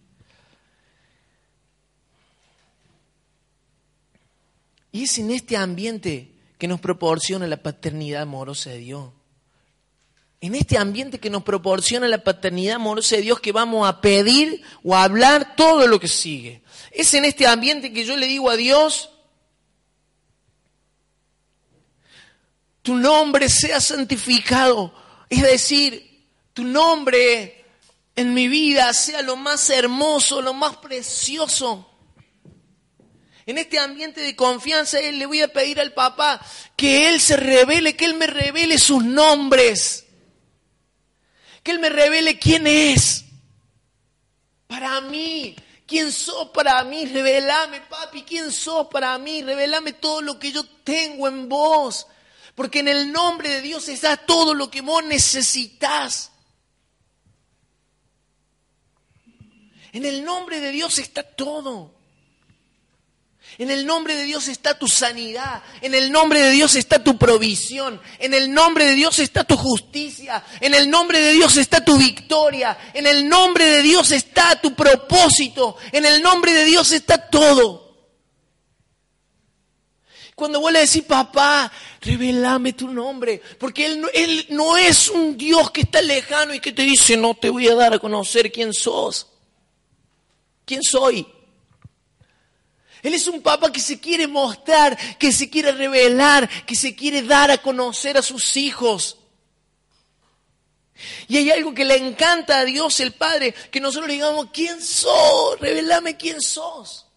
Y 4.93 5.03
es 5.03 5.17
en 5.19 5.29
este 5.29 5.57
ambiente 5.57 6.33
que 6.57 6.67
nos 6.67 6.81
proporciona 6.81 7.45
la 7.45 7.61
paternidad 7.61 8.23
amorosa 8.23 8.71
de 8.71 8.77
Dios 8.79 9.11
en 10.41 10.55
este 10.55 10.79
ambiente 10.79 11.19
que 11.19 11.29
nos 11.29 11.43
proporciona 11.43 12.07
la 12.07 12.23
paternidad 12.23 12.77
amorosa 12.77 13.15
de 13.15 13.21
Dios 13.21 13.39
que 13.39 13.51
vamos 13.51 13.87
a 13.87 14.01
pedir 14.01 14.63
o 14.83 14.95
a 14.95 15.03
hablar 15.03 15.55
todo 15.55 15.85
lo 15.85 15.99
que 15.99 16.07
sigue. 16.07 16.63
Es 16.89 17.13
en 17.13 17.25
este 17.25 17.45
ambiente 17.45 17.93
que 17.93 18.03
yo 18.03 18.17
le 18.17 18.25
digo 18.25 18.49
a 18.49 18.55
Dios, 18.55 19.11
tu 22.81 22.95
nombre 22.95 23.49
sea 23.49 23.79
santificado. 23.79 24.91
Es 25.29 25.43
decir, 25.43 26.25
tu 26.53 26.63
nombre 26.63 27.63
en 28.15 28.33
mi 28.33 28.47
vida 28.47 28.91
sea 28.95 29.21
lo 29.21 29.35
más 29.35 29.69
hermoso, 29.69 30.41
lo 30.41 30.55
más 30.55 30.77
precioso. 30.77 31.87
En 33.45 33.59
este 33.59 33.77
ambiente 33.77 34.21
de 34.21 34.35
confianza, 34.35 34.99
le 34.99 35.25
voy 35.27 35.41
a 35.41 35.53
pedir 35.53 35.79
al 35.79 35.93
papá 35.93 36.43
que 36.75 37.09
Él 37.09 37.21
se 37.21 37.37
revele, 37.37 37.95
que 37.95 38.05
Él 38.05 38.15
me 38.15 38.25
revele 38.25 38.79
sus 38.79 39.03
nombres 39.03 40.00
que 41.63 41.71
Él 41.71 41.79
me 41.79 41.89
revele 41.89 42.39
quién 42.39 42.67
es. 42.67 43.25
Para 44.67 45.01
mí, 45.01 45.55
quién 45.85 46.11
sos 46.11 46.49
para 46.49 46.83
mí, 46.83 47.05
revelame, 47.05 47.81
papi, 47.81 48.23
quién 48.23 48.51
sos 48.51 48.87
para 48.87 49.17
mí, 49.17 49.41
revelame 49.41 49.93
todo 49.93 50.21
lo 50.21 50.39
que 50.39 50.51
yo 50.51 50.63
tengo 50.63 51.27
en 51.27 51.49
vos. 51.49 52.07
Porque 52.55 52.79
en 52.79 52.87
el 52.87 53.11
nombre 53.11 53.49
de 53.49 53.61
Dios 53.61 53.89
está 53.89 54.17
todo 54.17 54.53
lo 54.53 54.69
que 54.71 54.81
vos 54.81 55.03
necesitas. 55.03 56.31
En 59.93 60.05
el 60.05 60.23
nombre 60.23 60.59
de 60.59 60.71
Dios 60.71 60.99
está 60.99 61.23
todo. 61.23 62.00
En 63.57 63.69
el 63.69 63.85
nombre 63.85 64.15
de 64.15 64.23
Dios 64.23 64.47
está 64.47 64.77
tu 64.79 64.87
sanidad, 64.87 65.61
en 65.81 65.93
el 65.93 66.11
nombre 66.11 66.41
de 66.41 66.51
Dios 66.51 66.75
está 66.75 67.03
tu 67.03 67.17
provisión, 67.17 67.99
en 68.17 68.33
el 68.33 68.51
nombre 68.51 68.85
de 68.85 68.95
Dios 68.95 69.19
está 69.19 69.43
tu 69.43 69.57
justicia, 69.57 70.43
en 70.61 70.73
el 70.73 70.89
nombre 70.89 71.19
de 71.19 71.33
Dios 71.33 71.57
está 71.57 71.83
tu 71.83 71.97
victoria, 71.97 72.77
en 72.93 73.05
el 73.05 73.27
nombre 73.27 73.65
de 73.65 73.81
Dios 73.81 74.11
está 74.11 74.59
tu 74.61 74.73
propósito, 74.73 75.77
en 75.91 76.05
el 76.05 76.21
nombre 76.21 76.53
de 76.53 76.65
Dios 76.65 76.91
está 76.91 77.29
todo. 77.29 77.91
Cuando 80.33 80.61
vuelve 80.61 80.79
a 80.79 80.81
decir, 80.81 81.05
papá, 81.05 81.71
revelame 81.99 82.73
tu 82.73 82.87
nombre, 82.87 83.41
porque 83.59 83.85
él, 83.85 84.05
él 84.13 84.45
no 84.49 84.77
es 84.77 85.09
un 85.09 85.37
Dios 85.37 85.71
que 85.71 85.81
está 85.81 86.01
lejano 86.01 86.53
y 86.53 86.61
que 86.61 86.71
te 86.71 86.83
dice, 86.83 87.17
no 87.17 87.35
te 87.35 87.49
voy 87.49 87.67
a 87.67 87.75
dar 87.75 87.93
a 87.93 87.99
conocer 87.99 88.51
quién 88.51 88.73
sos, 88.73 89.27
quién 90.65 90.81
soy. 90.81 91.27
Él 93.03 93.13
es 93.13 93.27
un 93.27 93.41
papá 93.41 93.71
que 93.71 93.79
se 93.79 93.99
quiere 93.99 94.27
mostrar, 94.27 94.97
que 95.17 95.31
se 95.31 95.49
quiere 95.49 95.71
revelar, 95.71 96.47
que 96.65 96.75
se 96.75 96.95
quiere 96.95 97.23
dar 97.23 97.49
a 97.51 97.57
conocer 97.57 98.17
a 98.17 98.21
sus 98.21 98.57
hijos. 98.57 99.17
Y 101.27 101.37
hay 101.37 101.51
algo 101.51 101.73
que 101.73 101.85
le 101.85 101.95
encanta 101.95 102.59
a 102.59 102.65
Dios 102.65 102.99
el 102.99 103.13
Padre, 103.13 103.53
que 103.71 103.79
nosotros 103.79 104.07
le 104.07 104.13
digamos, 104.13 104.47
¿quién 104.53 104.81
sos? 104.81 105.59
Revelame 105.59 106.17
quién 106.17 106.41
sos. 106.41 107.07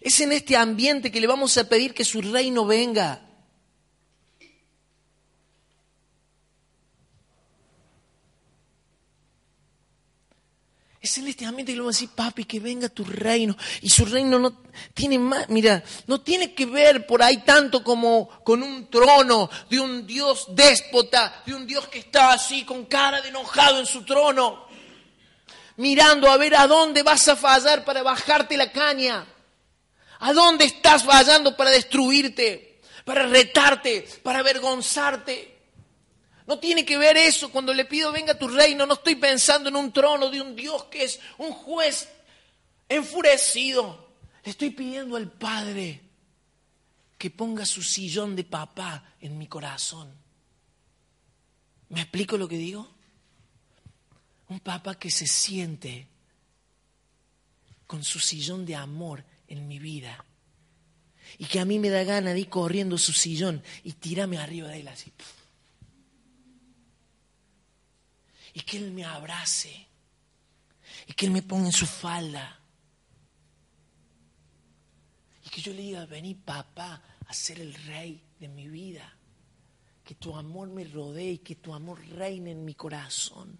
Es 0.00 0.20
en 0.20 0.32
este 0.32 0.56
ambiente 0.56 1.10
que 1.10 1.20
le 1.20 1.26
vamos 1.26 1.58
a 1.58 1.68
pedir 1.68 1.92
que 1.92 2.04
su 2.04 2.22
reino 2.22 2.64
venga. 2.64 3.20
Es 11.02 11.16
en 11.16 11.24
ambiente 11.46 11.72
que 11.72 11.76
le 11.76 11.80
vamos 11.80 11.96
a 11.96 11.98
decir, 11.98 12.10
papi, 12.14 12.44
que 12.44 12.60
venga 12.60 12.90
tu 12.90 13.04
reino. 13.04 13.56
Y 13.80 13.88
su 13.88 14.04
reino 14.04 14.38
no 14.38 14.60
tiene 14.92 15.18
más, 15.18 15.48
mira, 15.48 15.82
no 16.06 16.20
tiene 16.20 16.52
que 16.52 16.66
ver 16.66 17.06
por 17.06 17.22
ahí 17.22 17.38
tanto 17.38 17.82
como 17.82 18.28
con 18.44 18.62
un 18.62 18.90
trono 18.90 19.48
de 19.70 19.80
un 19.80 20.06
Dios 20.06 20.48
déspota, 20.50 21.42
de 21.46 21.54
un 21.54 21.66
Dios 21.66 21.88
que 21.88 22.00
está 22.00 22.32
así 22.32 22.64
con 22.64 22.84
cara 22.84 23.22
de 23.22 23.30
enojado 23.30 23.80
en 23.80 23.86
su 23.86 24.04
trono, 24.04 24.66
mirando 25.76 26.30
a 26.30 26.36
ver 26.36 26.54
a 26.54 26.66
dónde 26.66 27.02
vas 27.02 27.26
a 27.28 27.36
fallar 27.36 27.82
para 27.86 28.02
bajarte 28.02 28.58
la 28.58 28.70
caña. 28.70 29.26
¿A 30.22 30.34
dónde 30.34 30.66
estás 30.66 31.02
fallando 31.02 31.56
para 31.56 31.70
destruirte, 31.70 32.82
para 33.06 33.26
retarte, 33.26 34.06
para 34.22 34.40
avergonzarte? 34.40 35.49
No 36.50 36.58
tiene 36.58 36.84
que 36.84 36.98
ver 36.98 37.16
eso 37.16 37.52
cuando 37.52 37.72
le 37.72 37.84
pido 37.84 38.10
venga 38.10 38.36
tu 38.36 38.48
reino. 38.48 38.84
No 38.84 38.94
estoy 38.94 39.14
pensando 39.14 39.68
en 39.68 39.76
un 39.76 39.92
trono 39.92 40.28
de 40.28 40.40
un 40.40 40.56
Dios 40.56 40.82
que 40.86 41.04
es 41.04 41.20
un 41.38 41.52
juez 41.52 42.08
enfurecido. 42.88 44.16
Le 44.42 44.50
estoy 44.50 44.70
pidiendo 44.70 45.14
al 45.14 45.30
Padre 45.30 46.00
que 47.16 47.30
ponga 47.30 47.64
su 47.64 47.84
sillón 47.84 48.34
de 48.34 48.42
papá 48.42 49.14
en 49.20 49.38
mi 49.38 49.46
corazón. 49.46 50.12
¿Me 51.90 52.00
explico 52.00 52.36
lo 52.36 52.48
que 52.48 52.56
digo? 52.56 52.88
Un 54.48 54.58
papá 54.58 54.98
que 54.98 55.12
se 55.12 55.28
siente 55.28 56.08
con 57.86 58.02
su 58.02 58.18
sillón 58.18 58.66
de 58.66 58.74
amor 58.74 59.24
en 59.46 59.68
mi 59.68 59.78
vida. 59.78 60.24
Y 61.38 61.44
que 61.44 61.60
a 61.60 61.64
mí 61.64 61.78
me 61.78 61.90
da 61.90 62.02
gana 62.02 62.32
de 62.32 62.40
ir 62.40 62.48
corriendo 62.48 62.98
su 62.98 63.12
sillón 63.12 63.62
y 63.84 63.92
tirarme 63.92 64.38
arriba 64.38 64.66
de 64.66 64.80
él 64.80 64.88
así 64.88 65.12
y 68.54 68.60
que 68.60 68.78
Él 68.78 68.92
me 68.92 69.04
abrace 69.04 69.88
y 71.06 71.12
que 71.12 71.26
Él 71.26 71.32
me 71.32 71.42
ponga 71.42 71.66
en 71.66 71.72
su 71.72 71.86
falda. 71.86 72.58
Y 75.44 75.48
que 75.48 75.60
yo 75.60 75.72
le 75.72 75.82
diga, 75.82 76.06
vení 76.06 76.34
papá 76.34 77.02
a 77.26 77.34
ser 77.34 77.60
el 77.60 77.74
rey 77.74 78.22
de 78.38 78.48
mi 78.48 78.68
vida, 78.68 79.16
que 80.04 80.14
tu 80.14 80.34
amor 80.36 80.68
me 80.68 80.84
rodee 80.84 81.32
y 81.32 81.38
que 81.38 81.56
tu 81.56 81.74
amor 81.74 82.04
reine 82.08 82.50
en 82.52 82.64
mi 82.64 82.74
corazón. 82.74 83.58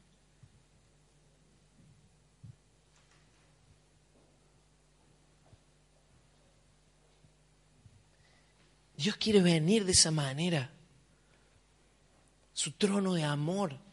Dios 8.97 9.17
quiere 9.17 9.41
venir 9.41 9.87
de 9.87 9.93
esa 9.93 10.11
manera, 10.11 10.71
su 12.53 12.73
trono 12.73 13.15
de 13.15 13.25
amor 13.25 13.90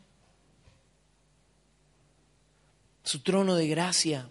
su 3.08 3.20
trono 3.20 3.56
de 3.56 3.68
gracia. 3.68 4.30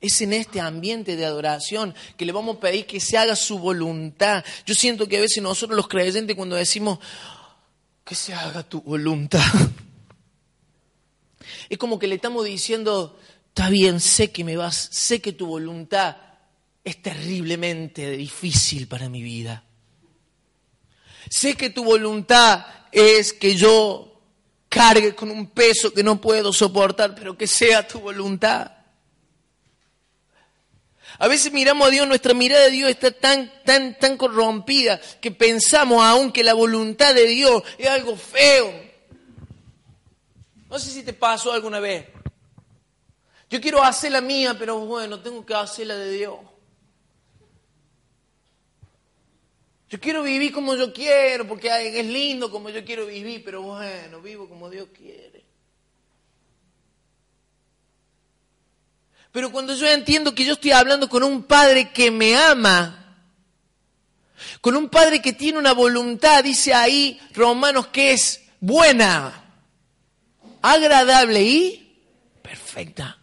Es 0.00 0.20
en 0.20 0.32
este 0.32 0.60
ambiente 0.60 1.16
de 1.16 1.24
adoración 1.24 1.92
que 2.16 2.24
le 2.24 2.30
vamos 2.30 2.56
a 2.56 2.60
pedir 2.60 2.86
que 2.86 3.00
se 3.00 3.18
haga 3.18 3.34
su 3.34 3.58
voluntad. 3.58 4.44
Yo 4.64 4.76
siento 4.76 5.08
que 5.08 5.16
a 5.16 5.20
veces 5.20 5.42
nosotros 5.42 5.76
los 5.76 5.88
creyentes 5.88 6.36
cuando 6.36 6.54
decimos 6.54 7.00
que 8.04 8.14
se 8.14 8.32
haga 8.32 8.62
tu 8.62 8.80
voluntad, 8.82 9.42
es 11.68 11.78
como 11.78 11.98
que 11.98 12.06
le 12.06 12.14
estamos 12.14 12.44
diciendo, 12.44 13.18
está 13.48 13.68
bien, 13.68 13.98
sé 13.98 14.30
que 14.30 14.44
me 14.44 14.56
vas, 14.56 14.88
sé 14.92 15.20
que 15.20 15.32
tu 15.32 15.46
voluntad 15.46 16.16
es 16.84 17.02
terriblemente 17.02 18.10
difícil 18.10 18.86
para 18.86 19.08
mi 19.08 19.22
vida. 19.22 19.64
Sé 21.28 21.54
que 21.54 21.70
tu 21.70 21.82
voluntad 21.82 22.66
es 22.92 23.32
que 23.32 23.56
yo 23.56 24.13
cargue 24.74 25.14
con 25.14 25.30
un 25.30 25.46
peso 25.46 25.92
que 25.92 26.02
no 26.02 26.20
puedo 26.20 26.52
soportar, 26.52 27.14
pero 27.14 27.38
que 27.38 27.46
sea 27.46 27.86
tu 27.86 28.00
voluntad. 28.00 28.72
A 31.18 31.28
veces 31.28 31.52
miramos 31.52 31.86
a 31.86 31.90
Dios, 31.92 32.08
nuestra 32.08 32.34
mirada 32.34 32.64
de 32.64 32.70
Dios 32.72 32.90
está 32.90 33.12
tan, 33.12 33.52
tan, 33.64 33.96
tan 34.00 34.16
corrompida 34.16 35.00
que 35.20 35.30
pensamos 35.30 36.02
aún 36.02 36.32
que 36.32 36.42
la 36.42 36.54
voluntad 36.54 37.14
de 37.14 37.24
Dios 37.28 37.62
es 37.78 37.88
algo 37.88 38.16
feo. 38.16 38.72
No 40.68 40.76
sé 40.80 40.90
si 40.90 41.04
te 41.04 41.12
pasó 41.12 41.52
alguna 41.52 41.78
vez. 41.78 42.08
Yo 43.48 43.60
quiero 43.60 43.80
hacer 43.80 44.10
la 44.10 44.20
mía, 44.20 44.56
pero 44.58 44.80
bueno, 44.80 45.20
tengo 45.20 45.46
que 45.46 45.54
hacer 45.54 45.86
la 45.86 45.94
de 45.94 46.10
Dios. 46.10 46.34
Yo 49.94 50.00
quiero 50.00 50.24
vivir 50.24 50.50
como 50.50 50.74
yo 50.74 50.92
quiero, 50.92 51.46
porque 51.46 51.68
es 51.68 52.04
lindo 52.04 52.50
como 52.50 52.68
yo 52.68 52.84
quiero 52.84 53.06
vivir, 53.06 53.44
pero 53.44 53.62
bueno, 53.62 54.20
vivo 54.20 54.48
como 54.48 54.68
Dios 54.68 54.88
quiere. 54.92 55.44
Pero 59.30 59.52
cuando 59.52 59.72
yo 59.72 59.86
entiendo 59.86 60.34
que 60.34 60.44
yo 60.44 60.54
estoy 60.54 60.72
hablando 60.72 61.08
con 61.08 61.22
un 61.22 61.44
padre 61.44 61.92
que 61.92 62.10
me 62.10 62.34
ama, 62.34 63.20
con 64.60 64.74
un 64.74 64.88
padre 64.88 65.22
que 65.22 65.32
tiene 65.32 65.60
una 65.60 65.72
voluntad, 65.72 66.42
dice 66.42 66.74
ahí 66.74 67.20
Romanos 67.32 67.86
que 67.86 68.14
es 68.14 68.42
buena, 68.58 69.44
agradable 70.60 71.40
y 71.40 72.00
perfecta. 72.42 73.16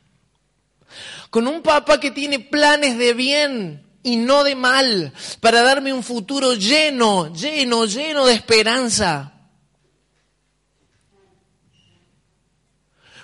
Con 1.30 1.50
un 1.50 1.62
papá 1.62 2.00
que 2.00 2.12
tiene 2.12 2.40
planes 2.40 2.98
de 2.98 3.14
bien, 3.14 3.91
y 4.04 4.18
no 4.18 4.44
de 4.44 4.56
mal, 4.56 5.14
para 5.40 5.62
darme 5.62 5.94
un 5.94 6.04
futuro 6.04 6.54
lleno, 6.54 7.34
lleno, 7.34 7.86
lleno 7.86 8.26
de 8.26 8.34
esperanza. 8.34 9.34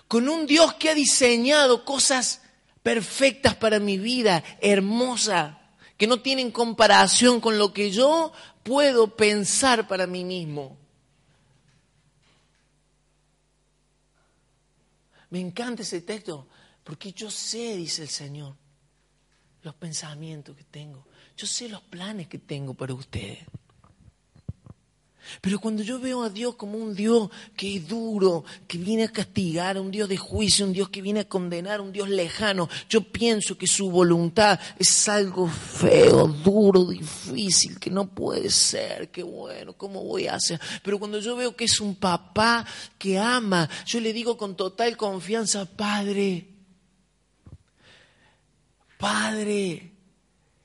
Con 0.07 0.29
un 0.29 0.45
Dios 0.45 0.75
que 0.75 0.89
ha 0.89 0.95
diseñado 0.95 1.83
cosas 1.83 2.41
perfectas 2.83 3.55
para 3.55 3.79
mi 3.79 3.97
vida, 3.97 4.43
hermosa, 4.61 5.59
que 5.97 6.07
no 6.07 6.21
tienen 6.21 6.51
comparación 6.51 7.41
con 7.41 7.57
lo 7.57 7.73
que 7.73 7.91
yo 7.91 8.31
puedo 8.63 9.15
pensar 9.15 9.87
para 9.87 10.07
mí 10.07 10.23
mismo. 10.23 10.77
Me 15.29 15.39
encanta 15.41 15.81
ese 15.81 16.01
texto, 16.01 16.47
porque 16.83 17.11
yo 17.11 17.29
sé, 17.29 17.75
dice 17.75 18.03
el 18.03 18.09
Señor, 18.09 18.55
los 19.63 19.75
pensamientos 19.75 20.55
que 20.55 20.63
tengo. 20.63 21.05
Yo 21.35 21.47
sé 21.47 21.69
los 21.69 21.81
planes 21.81 22.27
que 22.27 22.39
tengo 22.39 22.73
para 22.73 22.93
ustedes. 22.93 23.39
Pero 25.41 25.59
cuando 25.59 25.83
yo 25.83 25.99
veo 25.99 26.23
a 26.23 26.29
Dios 26.29 26.55
como 26.55 26.77
un 26.77 26.95
Dios 26.95 27.29
que 27.55 27.77
es 27.77 27.87
duro, 27.87 28.43
que 28.67 28.77
viene 28.77 29.03
a 29.03 29.11
castigar, 29.11 29.79
un 29.79 29.91
Dios 29.91 30.09
de 30.09 30.17
juicio, 30.17 30.65
un 30.65 30.73
Dios 30.73 30.89
que 30.89 31.01
viene 31.01 31.21
a 31.21 31.29
condenar, 31.29 31.81
un 31.81 31.91
Dios 31.91 32.09
lejano, 32.09 32.69
yo 32.89 33.01
pienso 33.01 33.57
que 33.57 33.67
su 33.67 33.89
voluntad 33.89 34.59
es 34.77 35.07
algo 35.09 35.47
feo, 35.47 36.27
duro, 36.27 36.85
difícil, 36.85 37.79
que 37.79 37.89
no 37.89 38.07
puede 38.07 38.49
ser, 38.49 39.09
que 39.11 39.23
bueno, 39.23 39.73
¿cómo 39.73 40.03
voy 40.03 40.27
a 40.27 40.35
hacer? 40.35 40.59
Pero 40.83 40.99
cuando 40.99 41.19
yo 41.19 41.35
veo 41.35 41.55
que 41.55 41.65
es 41.65 41.79
un 41.79 41.95
papá 41.95 42.65
que 42.97 43.17
ama, 43.17 43.69
yo 43.85 43.99
le 43.99 44.13
digo 44.13 44.37
con 44.37 44.55
total 44.55 44.95
confianza, 44.97 45.65
Padre, 45.65 46.56
Padre, 48.97 49.91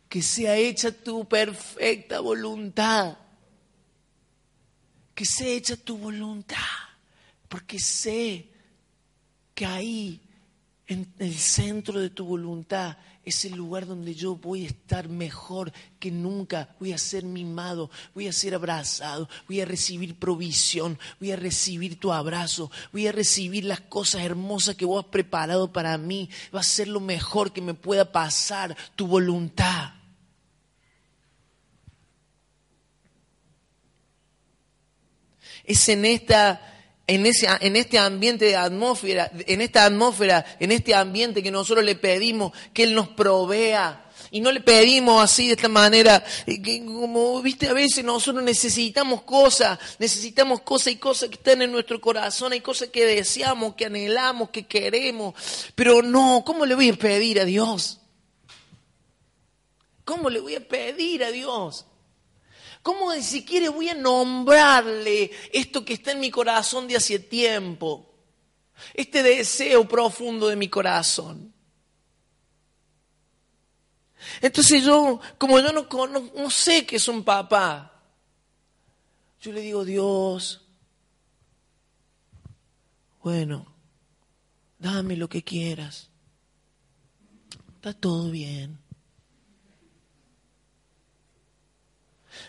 que 0.09 0.23
sea 0.23 0.57
hecha 0.57 0.91
tu 0.91 1.29
perfecta 1.29 2.21
voluntad. 2.21 3.19
Que 5.15 5.25
sea 5.25 5.49
hecha 5.49 5.77
tu 5.77 5.99
voluntad. 5.99 6.57
Porque 7.49 7.79
sé 7.79 8.49
que 9.55 9.67
ahí, 9.67 10.21
en 10.93 11.13
el 11.19 11.35
centro 11.35 12.01
de 12.01 12.11
tu 12.11 12.25
voluntad, 12.25 12.97
es 13.25 13.45
el 13.45 13.55
lugar 13.55 13.87
donde 13.87 14.15
yo 14.15 14.35
voy 14.37 14.65
a 14.65 14.69
estar 14.69 15.09
mejor 15.09 15.73
que 16.01 16.11
nunca. 16.11 16.75
Voy 16.81 16.93
a 16.93 16.99
ser 16.99 17.25
mimado, 17.25 17.91
voy 18.15 18.27
a 18.27 18.33
ser 18.33 18.55
abrazado, 18.55 19.29
voy 19.47 19.61
a 19.61 19.65
recibir 19.65 20.19
provisión, 20.19 20.99
voy 21.21 21.31
a 21.31 21.37
recibir 21.37 22.01
tu 22.01 22.13
abrazo, 22.13 22.71
voy 22.93 23.07
a 23.07 23.13
recibir 23.13 23.65
las 23.65 23.81
cosas 23.81 24.23
hermosas 24.23 24.75
que 24.75 24.85
vos 24.85 25.05
has 25.05 25.11
preparado 25.11 25.73
para 25.73 25.97
mí. 25.99 26.29
Va 26.55 26.61
a 26.61 26.65
ser 26.65 26.89
lo 26.89 27.01
mejor 27.01 27.53
que 27.53 27.61
me 27.61 27.75
pueda 27.75 28.11
pasar, 28.11 28.77
tu 28.97 29.07
voluntad. 29.07 29.93
Es 35.65 35.89
en 35.89 36.05
esta 36.05 36.72
en, 37.07 37.27
ese, 37.27 37.49
en 37.61 37.77
este 37.77 37.99
ambiente 37.99 38.47
de 38.47 38.57
atmósfera, 38.57 39.31
en 39.47 39.61
esta 39.61 39.85
atmósfera, 39.85 40.45
en 40.61 40.73
este 40.73 40.95
ambiente 40.95 41.43
que 41.43 41.51
nosotros 41.51 41.85
le 41.85 41.97
pedimos 41.97 42.53
que 42.73 42.85
Él 42.85 42.95
nos 42.95 43.09
provea. 43.09 43.99
Y 44.31 44.41
no 44.41 44.51
le 44.51 44.61
pedimos 44.61 45.23
así 45.23 45.49
de 45.49 45.55
esta 45.55 45.69
manera, 45.69 46.25
que 46.47 46.85
como 46.87 47.43
viste 47.43 47.69
a 47.69 47.75
veces 47.75 48.03
nosotros 48.03 48.43
necesitamos 48.43 49.23
cosas, 49.23 49.79
necesitamos 49.99 50.63
cosas 50.63 50.95
y 50.95 50.97
cosas 50.97 51.29
que 51.29 51.35
están 51.35 51.61
en 51.61 51.71
nuestro 51.71 52.01
corazón, 52.01 52.53
hay 52.53 52.63
cosas 52.63 52.89
que 52.89 53.05
deseamos, 53.05 53.75
que 53.75 53.87
anhelamos, 53.87 54.49
que 54.49 54.67
queremos, 54.67 55.35
pero 55.75 56.01
no, 56.01 56.45
¿cómo 56.47 56.65
le 56.65 56.75
voy 56.75 56.89
a 56.89 56.95
pedir 56.95 57.41
a 57.41 57.45
Dios? 57.45 58.01
¿Cómo 60.05 60.31
le 60.31 60.41
voy 60.41 60.55
a 60.55 60.67
pedir 60.67 61.25
a 61.25 61.31
Dios? 61.31 61.85
¿Cómo 62.83 63.15
ni 63.15 63.23
siquiera 63.23 63.71
voy 63.71 63.89
a 63.89 63.95
nombrarle 63.95 65.31
esto 65.53 65.85
que 65.85 65.95
está 65.95 66.13
en 66.13 66.21
mi 66.21 66.31
corazón 66.31 66.89
de 66.89 66.97
hace 66.97 67.19
tiempo? 67.19 68.13
este 68.95 69.23
deseo 69.23 69.87
profundo 69.87 70.49
de 70.49 70.57
mi 70.57 70.69
corazón. 70.69 71.53
Entonces 74.41 74.85
yo, 74.85 75.21
como 75.39 75.59
yo 75.61 75.73
no, 75.73 76.51
sé 76.51 76.87
que 76.87 76.97
es 76.97 77.09
un 77.09 77.25
papá, 77.25 78.01
yo 79.41 79.53
le 79.53 79.61
digo, 79.61 79.85
Dios, 79.85 80.65
bueno, 83.23 83.67
dame 84.79 85.17
lo 85.17 85.29
que 85.29 85.43
quieras. 85.43 86.09
Está 87.75 87.93
todo 87.93 88.31
bien. 88.31 88.79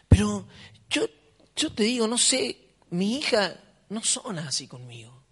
Pero 0.08 0.48
yo, 0.90 1.08
yo 1.56 1.72
te 1.74 1.84
digo, 1.84 2.08
no 2.08 2.18
sé, 2.18 2.76
mi 2.90 3.18
hija 3.18 3.60
no 3.90 4.04
son 4.04 4.40
así 4.40 4.68
conmigo. 4.68 5.24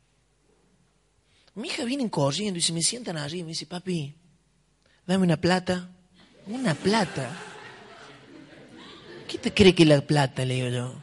Mi 1.56 1.68
hija 1.68 1.84
viene 1.84 2.10
corriendo 2.10 2.58
y 2.58 2.62
se 2.62 2.74
me 2.74 2.82
sientan 2.82 3.18
allí 3.18 3.40
y 3.40 3.44
me 3.44 3.50
dice, 3.50 3.66
papi, 3.66 4.16
dame 5.06 5.24
una 5.24 5.38
plata. 5.38 5.90
Una 6.48 6.74
plata. 6.74 7.30
¿Qué 9.28 9.38
te 9.38 9.54
cree 9.54 9.76
que 9.76 9.86
la 9.86 10.02
plata? 10.02 10.44
Le 10.44 10.56
digo 10.56 10.70
yo. 10.70 10.94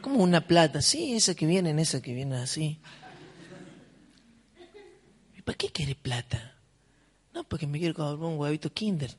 ¿Cómo 0.00 0.22
una 0.22 0.46
plata? 0.46 0.82
Sí, 0.82 1.14
esa 1.14 1.34
que 1.34 1.46
viene, 1.46 1.80
esa 1.80 2.00
que 2.00 2.12
viene 2.14 2.36
así. 2.36 2.80
¿Y 5.36 5.42
para 5.42 5.56
qué 5.56 5.70
quiere 5.70 5.94
plata? 5.94 6.58
No, 7.34 7.44
porque 7.44 7.66
me 7.66 7.78
quiero 7.78 7.94
comprar 7.94 8.30
un 8.30 8.38
huevito 8.38 8.72
Kinder. 8.72 9.16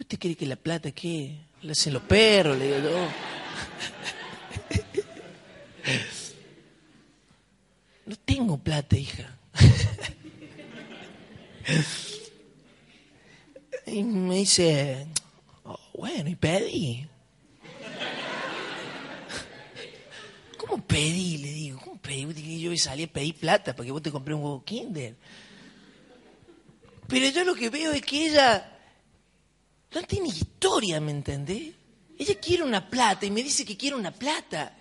¿Usted 0.00 0.18
cree 0.18 0.36
que 0.36 0.46
la 0.46 0.56
plata 0.56 0.90
qué? 0.92 1.36
La 1.62 1.72
hacen 1.72 1.92
los 1.92 2.02
perros, 2.02 2.56
le 2.56 2.66
digo 2.66 2.78
yo. 2.78 3.08
No 8.06 8.16
tengo 8.24 8.56
plata, 8.58 8.96
hija. 8.96 9.38
Y 13.86 14.02
me 14.02 14.36
dice, 14.36 15.06
oh, 15.64 15.78
bueno, 15.94 16.28
y 16.28 16.34
pedí. 16.36 17.08
¿Cómo 20.56 20.82
pedí? 20.84 21.38
Le 21.38 21.52
digo, 21.52 21.80
¿cómo 21.80 21.98
pedí? 21.98 22.60
Yo 22.60 22.76
salí 22.76 23.04
a 23.04 23.12
pedir 23.12 23.34
plata 23.34 23.74
para 23.74 23.86
que 23.86 23.92
vos 23.92 24.02
te 24.02 24.10
compré 24.10 24.34
un 24.34 24.42
huevo 24.42 24.62
Kinder. 24.64 25.16
Pero 27.06 27.28
yo 27.30 27.44
lo 27.44 27.54
que 27.54 27.70
veo 27.70 27.92
es 27.92 28.02
que 28.02 28.26
ella 28.26 28.77
no 29.94 30.02
tiene 30.02 30.28
historia, 30.28 31.00
¿me 31.00 31.12
entendés? 31.12 31.74
Ella 32.18 32.34
quiere 32.40 32.62
una 32.64 32.88
plata 32.88 33.24
y 33.26 33.30
me 33.30 33.42
dice 33.42 33.64
que 33.64 33.76
quiere 33.76 33.96
una 33.96 34.10
plata. 34.10 34.74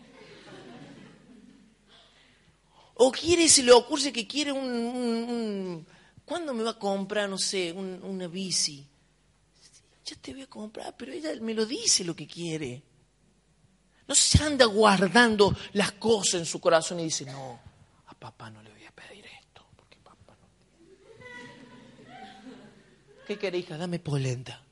O 2.96 3.12
quiere, 3.12 3.48
se 3.48 3.62
le 3.62 3.72
ocurre 3.72 4.12
que 4.12 4.26
quiere 4.26 4.52
un, 4.52 5.86
¿Cuándo 6.26 6.54
me 6.54 6.64
va 6.64 6.72
a 6.72 6.80
comprar, 6.80 7.30
no 7.30 7.38
sé, 7.38 7.72
una 7.72 8.28
bici? 8.28 8.86
Ya 10.04 10.16
te 10.16 10.34
voy 10.34 10.42
a 10.42 10.48
comprar, 10.48 10.96
pero 10.98 11.12
ella 11.12 11.30
me 11.42 11.54
lo 11.54 11.66
dice 11.66 12.04
lo 12.04 12.16
que 12.16 12.28
quiere. 12.28 12.84
No 14.08 14.16
se 14.16 14.44
anda 14.44 14.66
guardando 14.66 15.56
las 15.74 15.94
cosas 15.94 16.42
en 16.42 16.46
su 16.46 16.60
corazón 16.60 17.00
y 17.00 17.06
dice, 17.06 17.26
no, 17.26 17.60
a 18.08 18.14
papá 18.14 18.50
no 18.50 18.64
le 18.64 18.72
voy 18.72 18.86
a 18.86 18.92
pedir 18.92 19.26
esto, 19.26 19.66
porque 19.76 19.98
papá 19.98 20.36
no... 20.42 20.48
¿Qué 23.26 23.38
querés, 23.38 23.62
hija? 23.62 23.78
Dame 23.78 24.00
polenta. 24.00 24.67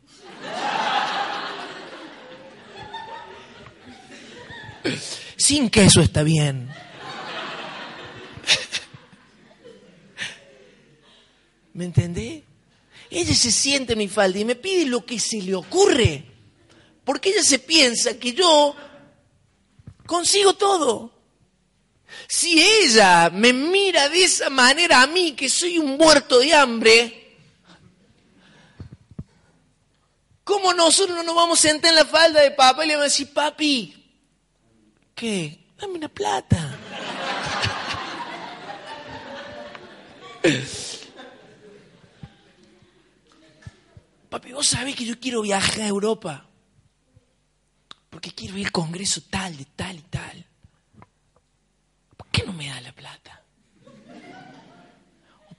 Sin 5.37 5.69
queso 5.69 6.01
está 6.01 6.23
bien. 6.23 6.69
¿Me 11.73 11.85
entendés? 11.85 12.43
Ella 13.11 13.35
se 13.35 13.51
siente 13.51 13.93
en 13.93 13.99
mi 13.99 14.07
falda 14.07 14.39
y 14.39 14.45
me 14.45 14.55
pide 14.55 14.85
lo 14.85 15.05
que 15.05 15.19
se 15.19 15.41
le 15.41 15.53
ocurre. 15.53 16.23
Porque 17.03 17.29
ella 17.29 17.43
se 17.43 17.59
piensa 17.59 18.17
que 18.17 18.33
yo 18.33 18.75
consigo 20.05 20.55
todo. 20.55 21.11
Si 22.27 22.61
ella 22.61 23.29
me 23.29 23.53
mira 23.53 24.09
de 24.09 24.23
esa 24.23 24.49
manera 24.49 25.01
a 25.01 25.07
mí, 25.07 25.33
que 25.33 25.49
soy 25.49 25.77
un 25.77 25.97
muerto 25.97 26.39
de 26.39 26.53
hambre, 26.53 27.24
¿cómo 30.45 30.73
nosotros 30.73 31.17
no 31.17 31.23
nos 31.23 31.35
vamos 31.35 31.59
a 31.59 31.63
sentar 31.63 31.89
en 31.89 31.97
la 31.97 32.05
falda 32.05 32.39
de 32.39 32.51
papá 32.51 32.85
y 32.85 32.87
le 32.87 32.93
vamos 32.93 33.07
a 33.07 33.11
decir, 33.11 33.33
papi, 33.33 34.15
¿qué? 35.13 35.73
Dame 35.77 35.95
una 35.95 36.07
plata. 36.07 36.79
Papi, 44.29 44.51
vos 44.51 44.67
sabés 44.67 44.95
que 44.95 45.05
yo 45.05 45.17
quiero 45.17 45.41
viajar 45.41 45.81
a 45.81 45.87
Europa. 45.87 46.45
Porque 48.09 48.31
quiero 48.31 48.57
ir 48.57 48.65
al 48.65 48.71
congreso 48.71 49.21
tal, 49.29 49.55
de 49.55 49.63
tal 49.63 49.95
y 49.95 50.01
tal. 50.01 50.45
¿Por 52.17 52.27
qué 52.27 52.43
no 52.43 52.51
me 52.51 52.67
da 52.67 52.81
la 52.81 52.91
plata? 52.91 53.24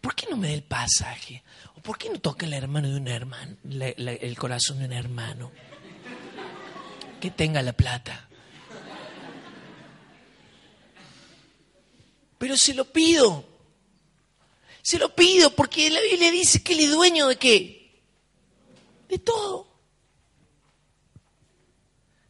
¿O 0.07 0.09
por 0.09 0.15
qué 0.15 0.29
no 0.31 0.37
me 0.37 0.47
da 0.47 0.55
el 0.55 0.63
pasaje? 0.63 1.43
¿O 1.75 1.81
por 1.81 1.99
qué 1.99 2.09
no 2.09 2.21
toca 2.21 2.47
el 2.47 2.53
hermano 2.53 2.89
de 2.89 2.95
un 2.95 3.09
hermano, 3.09 3.57
el 3.65 4.39
corazón 4.39 4.79
de 4.79 4.85
un 4.85 4.93
hermano? 4.93 5.51
Que 7.21 7.33
tenga 7.33 7.61
la 7.61 7.73
plata. 7.73 8.29
Pero 12.39 12.57
se 12.57 12.73
lo 12.73 12.85
pido. 12.85 13.45
Se 14.81 14.97
lo 14.97 15.13
pido 15.13 15.51
porque 15.57 15.91
la 15.91 16.01
Biblia 16.01 16.31
dice 16.31 16.63
que 16.63 16.75
él 16.75 16.81
es 16.81 16.91
dueño 16.93 17.27
de 17.27 17.37
qué? 17.37 18.01
de 19.09 19.19
todo. 19.19 19.67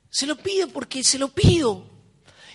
Se 0.09 0.27
lo 0.27 0.37
pido 0.37 0.69
porque 0.69 1.05
se 1.05 1.19
lo 1.19 1.29
pido. 1.29 1.91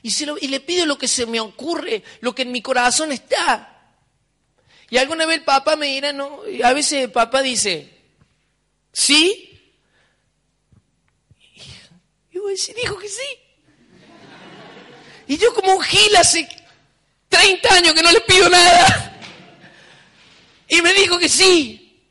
Y, 0.01 0.09
se 0.09 0.25
lo, 0.25 0.35
y 0.41 0.47
le 0.47 0.61
pido 0.61 0.87
lo 0.87 0.97
que 0.97 1.07
se 1.07 1.27
me 1.27 1.39
ocurre, 1.39 2.03
lo 2.21 2.33
que 2.33 2.41
en 2.41 2.51
mi 2.51 2.63
corazón 2.63 3.11
está. 3.11 3.70
Y 4.91 4.97
alguna 4.97 5.25
vez 5.25 5.37
el 5.37 5.45
papá 5.45 5.77
me 5.77 5.87
dirá, 5.87 6.11
no, 6.11 6.41
a 6.63 6.73
veces 6.73 7.03
el 7.05 7.11
papá 7.13 7.41
dice, 7.41 7.89
¿sí? 8.91 9.57
Y 12.29 12.39
decir, 12.49 12.75
dijo 12.75 12.97
que 12.99 13.07
sí. 13.07 13.23
Y 15.27 15.37
yo 15.37 15.53
como 15.53 15.75
un 15.75 15.81
gil 15.81 16.13
hace 16.17 16.45
30 17.29 17.73
años 17.73 17.93
que 17.93 18.03
no 18.03 18.11
le 18.11 18.19
pido 18.19 18.49
nada. 18.49 19.17
Y 20.67 20.81
me 20.81 20.91
dijo 20.93 21.17
que 21.17 21.29
sí. 21.29 22.05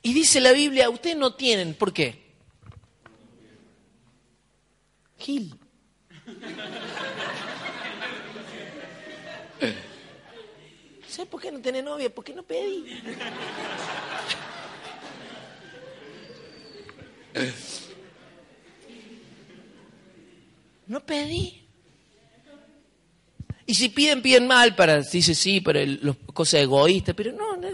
Y 0.00 0.14
dice 0.14 0.40
la 0.40 0.52
Biblia, 0.52 0.88
ustedes 0.88 1.18
no 1.18 1.34
tienen, 1.34 1.74
¿por 1.74 1.92
qué? 1.92 2.34
Gil. 5.18 5.54
¿Sabes 11.12 11.28
por 11.28 11.42
qué 11.42 11.52
no 11.52 11.60
tenés 11.60 11.84
novia? 11.84 12.08
Porque 12.08 12.32
no 12.32 12.42
pedí. 12.42 12.86
No 20.86 21.04
pedí. 21.04 21.68
Y 23.66 23.74
si 23.74 23.90
piden, 23.90 24.22
piden 24.22 24.46
mal 24.46 24.74
para, 24.74 25.02
dice 25.02 25.34
sí, 25.34 25.60
para 25.60 25.84
las 25.84 26.16
cosas 26.32 26.62
egoístas, 26.62 27.14
pero 27.14 27.32
no, 27.32 27.58
no 27.58 27.68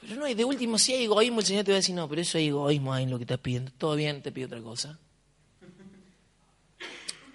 pero 0.00 0.16
no, 0.16 0.26
y 0.26 0.34
de 0.34 0.44
último, 0.44 0.76
si 0.76 0.94
hay 0.94 1.04
egoísmo, 1.04 1.38
el 1.38 1.46
Señor 1.46 1.64
te 1.64 1.70
va 1.70 1.76
a 1.76 1.80
decir, 1.80 1.94
no, 1.94 2.08
pero 2.08 2.20
eso 2.20 2.36
hay 2.36 2.48
egoísmo 2.48 2.92
ahí 2.92 3.04
en 3.04 3.10
lo 3.10 3.18
que 3.18 3.24
estás 3.24 3.38
pidiendo. 3.38 3.70
Todo 3.78 3.94
bien, 3.94 4.22
te 4.22 4.32
pido 4.32 4.46
otra 4.46 4.60
cosa. 4.60 4.98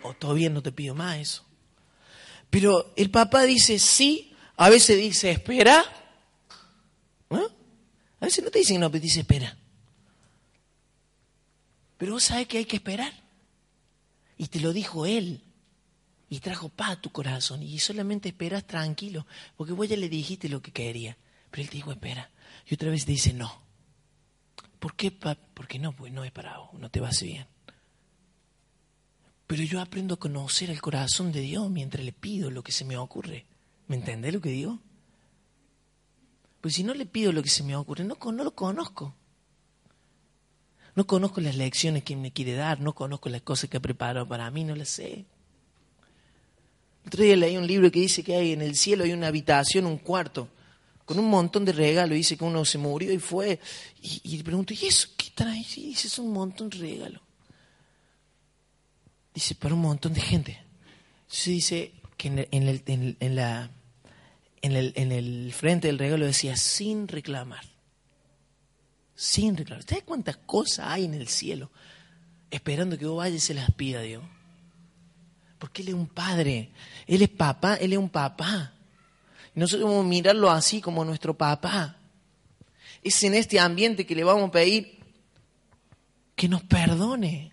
O 0.02 0.14
todo 0.14 0.34
bien, 0.34 0.54
no 0.54 0.62
te 0.62 0.74
pido 0.74 0.94
más 0.94 1.20
eso. 1.20 1.46
Pero 2.50 2.92
el 2.98 3.10
papá 3.12 3.44
dice 3.44 3.80
sí, 3.80 4.33
a 4.58 4.70
veces 4.70 4.97
dice 4.97 5.32
espera. 5.32 5.84
¿no? 7.30 7.45
A 8.20 8.26
veces 8.26 8.43
no 8.43 8.51
te 8.51 8.60
dice 8.60 8.78
no, 8.78 8.91
pero 8.91 9.01
dice 9.01 9.22
espera. 9.22 9.58
Pero 11.97 12.14
vos 12.14 12.24
sabés 12.24 12.47
que 12.47 12.58
hay 12.58 12.66
que 12.66 12.78
esperar. 12.78 13.14
Y 14.38 14.47
te 14.47 14.60
lo 14.60 14.74
dijo 14.74 15.06
él. 15.06 15.41
Y 16.30 16.39
trajo 16.39 16.70
paz 16.70 16.91
a 16.91 17.01
tu 17.01 17.12
corazón. 17.12 17.62
Y 17.64 17.80
solamente 17.80 18.30
esperas 18.30 18.66
tranquilo. 18.66 19.26
Porque 19.56 19.74
vos 19.74 19.88
ya 19.88 19.97
le 19.97 20.10
dijiste 20.10 20.49
lo 20.49 20.62
que 20.62 20.72
quería. 20.72 21.18
Pero 21.49 21.64
él 21.64 21.70
te 21.70 21.78
dijo 21.78 21.91
espera. 21.91 22.30
Y 22.68 22.74
otra 22.74 22.89
vez 22.89 23.06
dice 23.06 23.34
no. 23.34 23.62
¿Por 24.80 24.95
qué? 24.95 25.12
Porque 25.12 25.80
no, 25.80 25.95
pues 25.95 26.12
no 26.12 26.26
he 26.26 26.32
parado, 26.32 26.70
no 26.74 26.89
te 26.89 26.99
va 26.99 27.08
a 27.08 27.12
bien. 27.22 27.47
Pero 29.47 29.64
yo 29.64 29.80
aprendo 29.80 30.16
a 30.16 30.20
conocer 30.20 30.70
el 30.70 30.82
corazón 30.82 31.32
de 31.32 31.39
Dios 31.39 31.70
mientras 31.70 32.04
le 32.04 32.12
pido 32.12 32.49
lo 32.49 32.64
que 32.64 32.74
se 32.74 32.84
me 32.84 32.97
ocurre. 32.97 33.45
¿Me 33.94 34.00
entendés 34.00 34.34
lo 34.34 34.41
que 34.41 34.50
digo? 34.50 34.80
Pues 36.62 36.74
si 36.74 36.84
no 36.84 36.96
le 36.96 37.06
pido 37.06 37.32
lo 37.32 37.44
que 37.44 37.50
se 37.50 37.62
me 37.62 37.76
ocurre, 37.76 38.04
no, 38.04 38.18
lo 38.32 38.56
conozco. 38.56 39.14
No 40.96 41.06
conozco 41.06 41.41
las 41.41 41.56
lecciones 41.56 42.04
que 42.04 42.16
me 42.16 42.34
quiere 42.34 42.54
dar, 42.54 42.80
no 42.80 42.96
conozco 42.96 43.30
las 43.30 43.44
cosas 43.44 43.70
que 43.70 43.78
ha 43.78 43.82
preparado 43.82 44.28
para 44.28 44.50
mí, 44.50 44.64
no 44.64 44.76
las 44.76 44.89
sé. 44.89 45.26
Otro 47.06 47.24
día 47.24 47.36
leí 47.36 47.56
un 47.56 47.68
libro 47.68 47.91
que 47.91 48.00
dice 48.00 48.24
que 48.24 48.36
hay 48.36 48.54
en 48.54 48.64
el 48.64 48.76
cielo 48.76 49.04
hay 49.04 49.12
una 49.12 49.28
habitación, 49.28 49.86
un 49.86 50.00
cuarto, 50.00 50.50
con 51.06 51.20
un 51.20 51.30
montón 51.30 51.64
de 51.64 51.74
regalos. 51.74 52.16
Dice 52.16 52.36
que 52.36 52.46
uno 52.46 52.66
se 52.66 52.80
murió 52.80 53.14
y 53.14 53.20
fue. 53.20 53.60
Y, 54.02 54.38
le 54.38 54.44
pregunto, 54.44 54.74
¿y 54.74 54.88
eso 54.88 55.10
qué 55.16 55.28
trae? 55.36 55.60
Y 55.60 55.89
dice, 55.89 56.08
es 56.08 56.18
un 56.18 56.34
montón 56.34 56.68
de 56.72 56.78
regalos. 56.80 57.22
Dice, 59.36 59.54
para 59.54 59.76
un 59.76 59.82
montón 59.82 60.16
de 60.16 60.22
gente. 60.22 60.60
Se 61.28 61.52
dice 61.52 61.94
que 62.24 62.48
en, 62.52 63.36
la, 63.36 63.70
en, 64.64 64.72
el, 64.72 64.93
en 64.95 65.11
el 65.11 65.53
frente 65.53 65.88
del 65.88 65.99
regalo 65.99 66.26
decía, 66.26 66.55
sin 66.55 67.09
reclamar. 67.09 67.66
Sin 69.14 69.57
reclamar. 69.57 69.84
¿Sabes 69.84 70.05
cuántas 70.05 70.38
cosas 70.38 70.88
hay 70.88 71.03
en 71.03 71.14
el 71.14 71.28
cielo? 71.28 71.70
Esperando 72.49 72.97
que 72.97 73.05
vos 73.05 73.18
vayas 73.18 73.43
y 73.43 73.45
se 73.45 73.53
las 73.53 73.70
pida 73.72 73.99
a 73.99 74.03
Dios. 74.03 74.24
Porque 75.59 75.82
Él 75.82 75.89
es 75.89 75.93
un 75.93 76.07
padre. 76.07 76.72
Él 77.05 77.22
es 77.22 77.30
papá, 77.30 77.76
Él 77.76 77.91
es 77.91 77.99
un 77.99 78.09
papá. 78.09 78.74
Y 79.53 79.59
nosotros 79.59 79.89
vamos 79.89 80.05
a 80.05 80.07
mirarlo 80.07 80.49
así 80.49 80.80
como 80.80 81.03
nuestro 81.03 81.38
papá. 81.38 81.97
Es 83.03 83.22
en 83.26 83.34
este 83.34 83.59
ambiente 83.59 84.05
que 84.05 84.16
le 84.16 84.24
vamos 84.24 84.47
a 84.47 84.51
pedir 84.51 84.97
que 86.38 86.47
nos 86.47 86.64
perdone. 86.64 87.51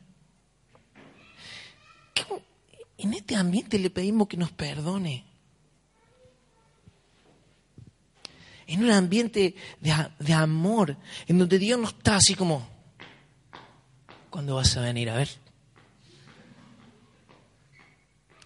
En 2.98 3.14
este 3.14 3.34
ambiente 3.34 3.80
le 3.80 3.90
pedimos 3.90 4.28
que 4.28 4.36
nos 4.36 4.52
perdone. 4.52 5.30
En 8.71 8.85
un 8.85 8.93
ambiente 8.93 9.57
de, 9.81 9.93
de 10.21 10.33
amor, 10.33 10.97
en 11.27 11.39
donde 11.39 11.59
Dios 11.59 11.77
no 11.77 11.89
está 11.89 12.14
así 12.14 12.37
como, 12.37 12.68
¿cuándo 14.31 14.55
vas 14.55 14.77
a 14.77 14.81
venir 14.81 15.11
a 15.11 15.16
ver? 15.16 15.29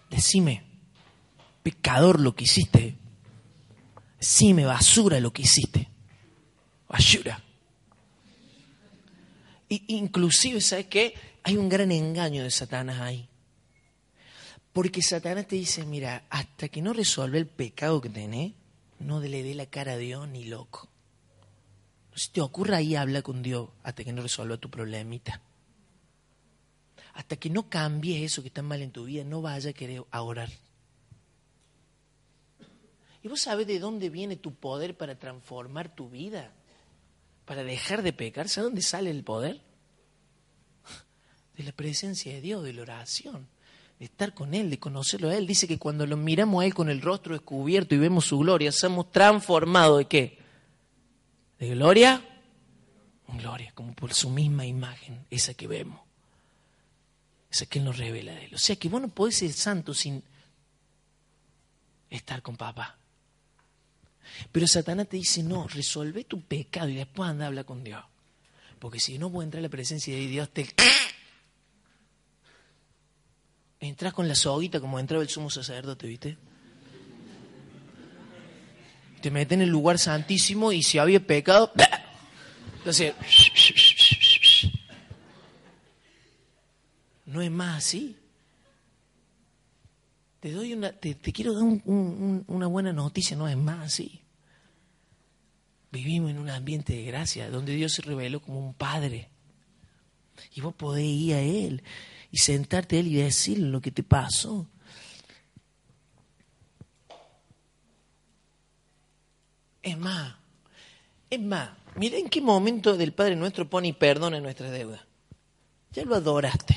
Decime, 0.09 0.63
pecador 1.61 2.19
lo 2.19 2.35
que 2.35 2.45
hiciste. 2.45 2.97
Decime, 4.19 4.65
basura 4.65 5.19
lo 5.19 5.31
que 5.31 5.43
hiciste. 5.43 5.91
Basura. 6.89 7.39
Y, 9.69 9.83
inclusive, 9.95 10.59
¿sabes 10.59 10.87
qué? 10.87 11.13
Hay 11.43 11.55
un 11.55 11.69
gran 11.69 11.91
engaño 11.91 12.41
de 12.41 12.49
Satanás 12.49 12.99
ahí. 12.99 13.29
Porque 14.73 15.03
Satanás 15.03 15.45
te 15.45 15.55
dice, 15.55 15.85
mira, 15.85 16.25
hasta 16.31 16.67
que 16.67 16.81
no 16.81 16.93
resuelva 16.93 17.37
el 17.37 17.45
pecado 17.45 18.01
que 18.01 18.09
tenés, 18.09 18.53
no 18.99 19.19
le 19.19 19.43
dé 19.43 19.53
la 19.55 19.65
cara 19.65 19.93
a 19.93 19.97
Dios 19.97 20.27
ni 20.27 20.45
loco. 20.45 20.89
Si 22.13 22.29
te 22.29 22.41
ocurre 22.41 22.75
ahí, 22.75 22.95
habla 22.95 23.21
con 23.21 23.43
Dios 23.43 23.69
hasta 23.83 24.03
que 24.03 24.13
no 24.13 24.21
resuelva 24.21 24.57
tu 24.57 24.69
problemita 24.69 25.41
hasta 27.15 27.37
que 27.37 27.49
no 27.49 27.69
cambies 27.69 28.23
eso 28.23 28.41
que 28.41 28.49
está 28.49 28.61
mal 28.61 28.81
en 28.81 28.91
tu 28.91 29.05
vida, 29.05 29.23
no 29.23 29.41
vaya 29.41 29.69
a 29.69 29.73
querer 29.73 30.03
orar. 30.11 30.49
¿Y 33.23 33.27
vos 33.29 33.41
sabés 33.41 33.65
de 33.67 33.79
dónde 33.79 34.09
viene 34.09 34.35
tu 34.35 34.53
poder 34.53 34.97
para 34.97 35.17
transformar 35.17 35.95
tu 35.95 36.09
vida? 36.09 36.51
Para 37.45 37.63
dejar 37.63 38.03
de 38.03 38.11
pecar. 38.11 38.49
¿Sabes 38.49 38.67
dónde 38.67 38.81
sale 38.81 39.09
el 39.09 39.23
poder? 39.23 39.61
De 41.55 41.63
la 41.63 41.71
presencia 41.71 42.33
de 42.33 42.41
Dios, 42.41 42.63
de 42.65 42.73
la 42.73 42.81
oración, 42.81 43.47
estar 44.05 44.33
con 44.33 44.53
Él, 44.53 44.69
de 44.69 44.79
conocerlo 44.79 45.29
a 45.29 45.35
Él. 45.35 45.47
Dice 45.47 45.67
que 45.67 45.77
cuando 45.77 46.05
lo 46.05 46.17
miramos 46.17 46.63
a 46.63 46.65
Él 46.65 46.73
con 46.73 46.89
el 46.89 47.01
rostro 47.01 47.33
descubierto 47.33 47.95
y 47.95 47.97
vemos 47.97 48.25
su 48.25 48.39
gloria, 48.39 48.71
somos 48.71 49.11
transformados 49.11 49.99
de 49.99 50.05
qué? 50.05 50.39
De 51.59 51.69
gloria 51.69 52.23
en 53.27 53.37
gloria, 53.39 53.71
como 53.73 53.93
por 53.93 54.13
su 54.13 54.29
misma 54.29 54.65
imagen, 54.65 55.25
esa 55.31 55.53
que 55.55 55.67
vemos 55.67 56.05
es 57.63 57.69
que 57.69 57.79
Él 57.79 57.85
nos 57.85 57.97
revela 57.97 58.33
de 58.33 58.45
Él. 58.45 58.55
O 58.55 58.57
sea 58.57 58.75
que 58.75 58.89
vos 58.89 59.01
no 59.01 59.07
podés 59.09 59.37
ser 59.37 59.53
santo 59.53 59.93
sin 59.93 60.23
estar 62.09 62.41
con 62.41 62.57
papá. 62.57 62.97
Pero 64.51 64.67
Satanás 64.67 65.07
te 65.07 65.17
dice, 65.17 65.43
no, 65.43 65.67
resuelve 65.67 66.23
tu 66.23 66.41
pecado 66.41 66.89
y 66.89 66.95
después 66.95 67.29
anda 67.29 67.45
a 67.45 67.47
hablar 67.47 67.65
con 67.65 67.83
Dios. 67.83 68.03
Porque 68.79 68.99
si 68.99 69.17
no 69.17 69.31
puede 69.31 69.45
entrar 69.45 69.59
a 69.59 69.63
la 69.63 69.69
presencia 69.69 70.13
de 70.13 70.27
Dios, 70.27 70.49
te... 70.49 70.67
Entras 73.79 74.13
con 74.13 74.27
la 74.27 74.35
soguita 74.35 74.79
como 74.79 74.99
entraba 74.99 75.23
el 75.23 75.29
sumo 75.29 75.49
sacerdote, 75.49 76.07
¿viste? 76.07 76.37
Te 79.21 79.31
meten 79.31 79.61
en 79.61 79.67
el 79.67 79.71
lugar 79.71 79.99
santísimo 79.99 80.71
y 80.71 80.83
si 80.83 80.97
había 80.97 81.19
pecado... 81.19 81.71
Entonces... 82.77 83.13
No 87.25 87.41
es 87.41 87.51
más 87.51 87.77
así. 87.79 88.15
Te, 90.39 90.51
doy 90.51 90.73
una, 90.73 90.91
te, 90.93 91.15
quiero 91.15 91.53
dar 91.53 91.63
una 91.85 92.67
buena 92.67 92.93
noticia, 92.93 93.35
no 93.35 93.47
es 93.47 93.57
más 93.57 93.87
así. 93.87 94.21
Vivimos 95.91 96.29
en 96.29 96.37
un 96.37 96.49
ambiente 96.49 96.93
de 96.93 97.03
gracia, 97.03 97.49
donde 97.49 97.73
Dios 97.73 97.93
se 97.93 98.03
reveló 98.03 98.41
como 98.41 98.59
un 98.59 98.73
padre. 98.73 99.29
Y 100.53 100.61
vos 100.61 100.75
podés 100.75 101.05
ir 101.05 101.33
a 101.33 101.41
Él 101.41 101.83
y 102.35 102.37
sentarte 102.37 102.97
a 102.97 102.99
Él 102.99 103.07
y 103.07 103.15
decirle 103.15 103.69
lo 103.69 103.79
que 103.79 103.91
te 103.91 104.03
pasó. 104.03 104.67
Es 109.81 109.97
más, 109.97 110.35
es 111.29 111.39
más, 111.39 111.69
mira 111.95 112.17
en 112.17 112.27
qué 112.27 112.41
momento 112.41 112.97
del 112.97 113.13
Padre 113.13 113.37
nuestro 113.37 113.69
pone 113.69 113.87
y 113.87 113.93
perdona 113.93 114.41
nuestras 114.41 114.71
deudas. 114.71 114.99
Ya 115.93 116.03
lo 116.03 116.13
adoraste. 116.13 116.75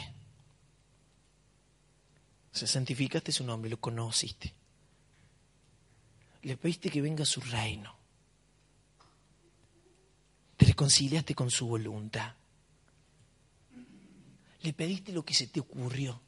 Se 2.52 2.68
santificaste 2.68 3.32
su 3.32 3.42
nombre, 3.42 3.68
lo 3.68 3.80
conociste. 3.80 4.54
Le 6.42 6.56
pediste 6.56 6.88
que 6.88 7.02
venga 7.02 7.24
a 7.24 7.26
su 7.26 7.40
reino. 7.40 7.96
Te 10.56 10.66
reconciliaste 10.66 11.34
con 11.34 11.50
su 11.50 11.66
voluntad. 11.66 12.32
Le 14.62 14.72
pediste 14.72 15.12
lo 15.12 15.24
que 15.24 15.34
se 15.34 15.46
te 15.46 15.60
ocurrió. 15.60 16.20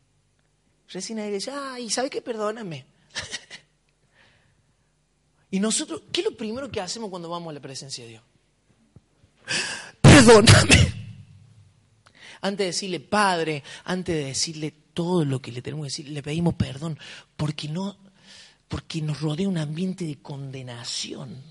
Recién 0.88 1.18
ahí 1.18 1.30
dice, 1.30 1.50
ay, 1.52 1.90
¿sabe 1.90 2.10
qué? 2.10 2.20
Perdóname. 2.20 2.84
y 5.50 5.60
nosotros, 5.60 6.02
¿qué 6.12 6.20
es 6.20 6.26
lo 6.26 6.36
primero 6.36 6.70
que 6.70 6.80
hacemos 6.80 7.10
cuando 7.10 7.28
vamos 7.28 7.50
a 7.50 7.54
la 7.54 7.60
presencia 7.60 8.04
de 8.04 8.10
Dios? 8.10 8.22
Perdóname. 10.00 11.00
Antes 12.42 12.58
de 12.58 12.64
decirle 12.66 13.00
Padre, 13.00 13.62
antes 13.84 14.14
de 14.14 14.24
decirle 14.24 14.74
todo 14.94 15.24
lo 15.24 15.42
que 15.42 15.52
le 15.52 15.62
tenemos 15.62 15.84
que 15.84 15.90
decir, 15.90 16.08
le 16.08 16.22
pedimos 16.22 16.54
perdón, 16.54 16.98
porque 17.36 17.68
no, 17.68 17.98
porque 18.66 19.02
nos 19.02 19.20
rodea 19.20 19.48
un 19.48 19.58
ambiente 19.58 20.06
de 20.06 20.22
condenación. 20.22 21.42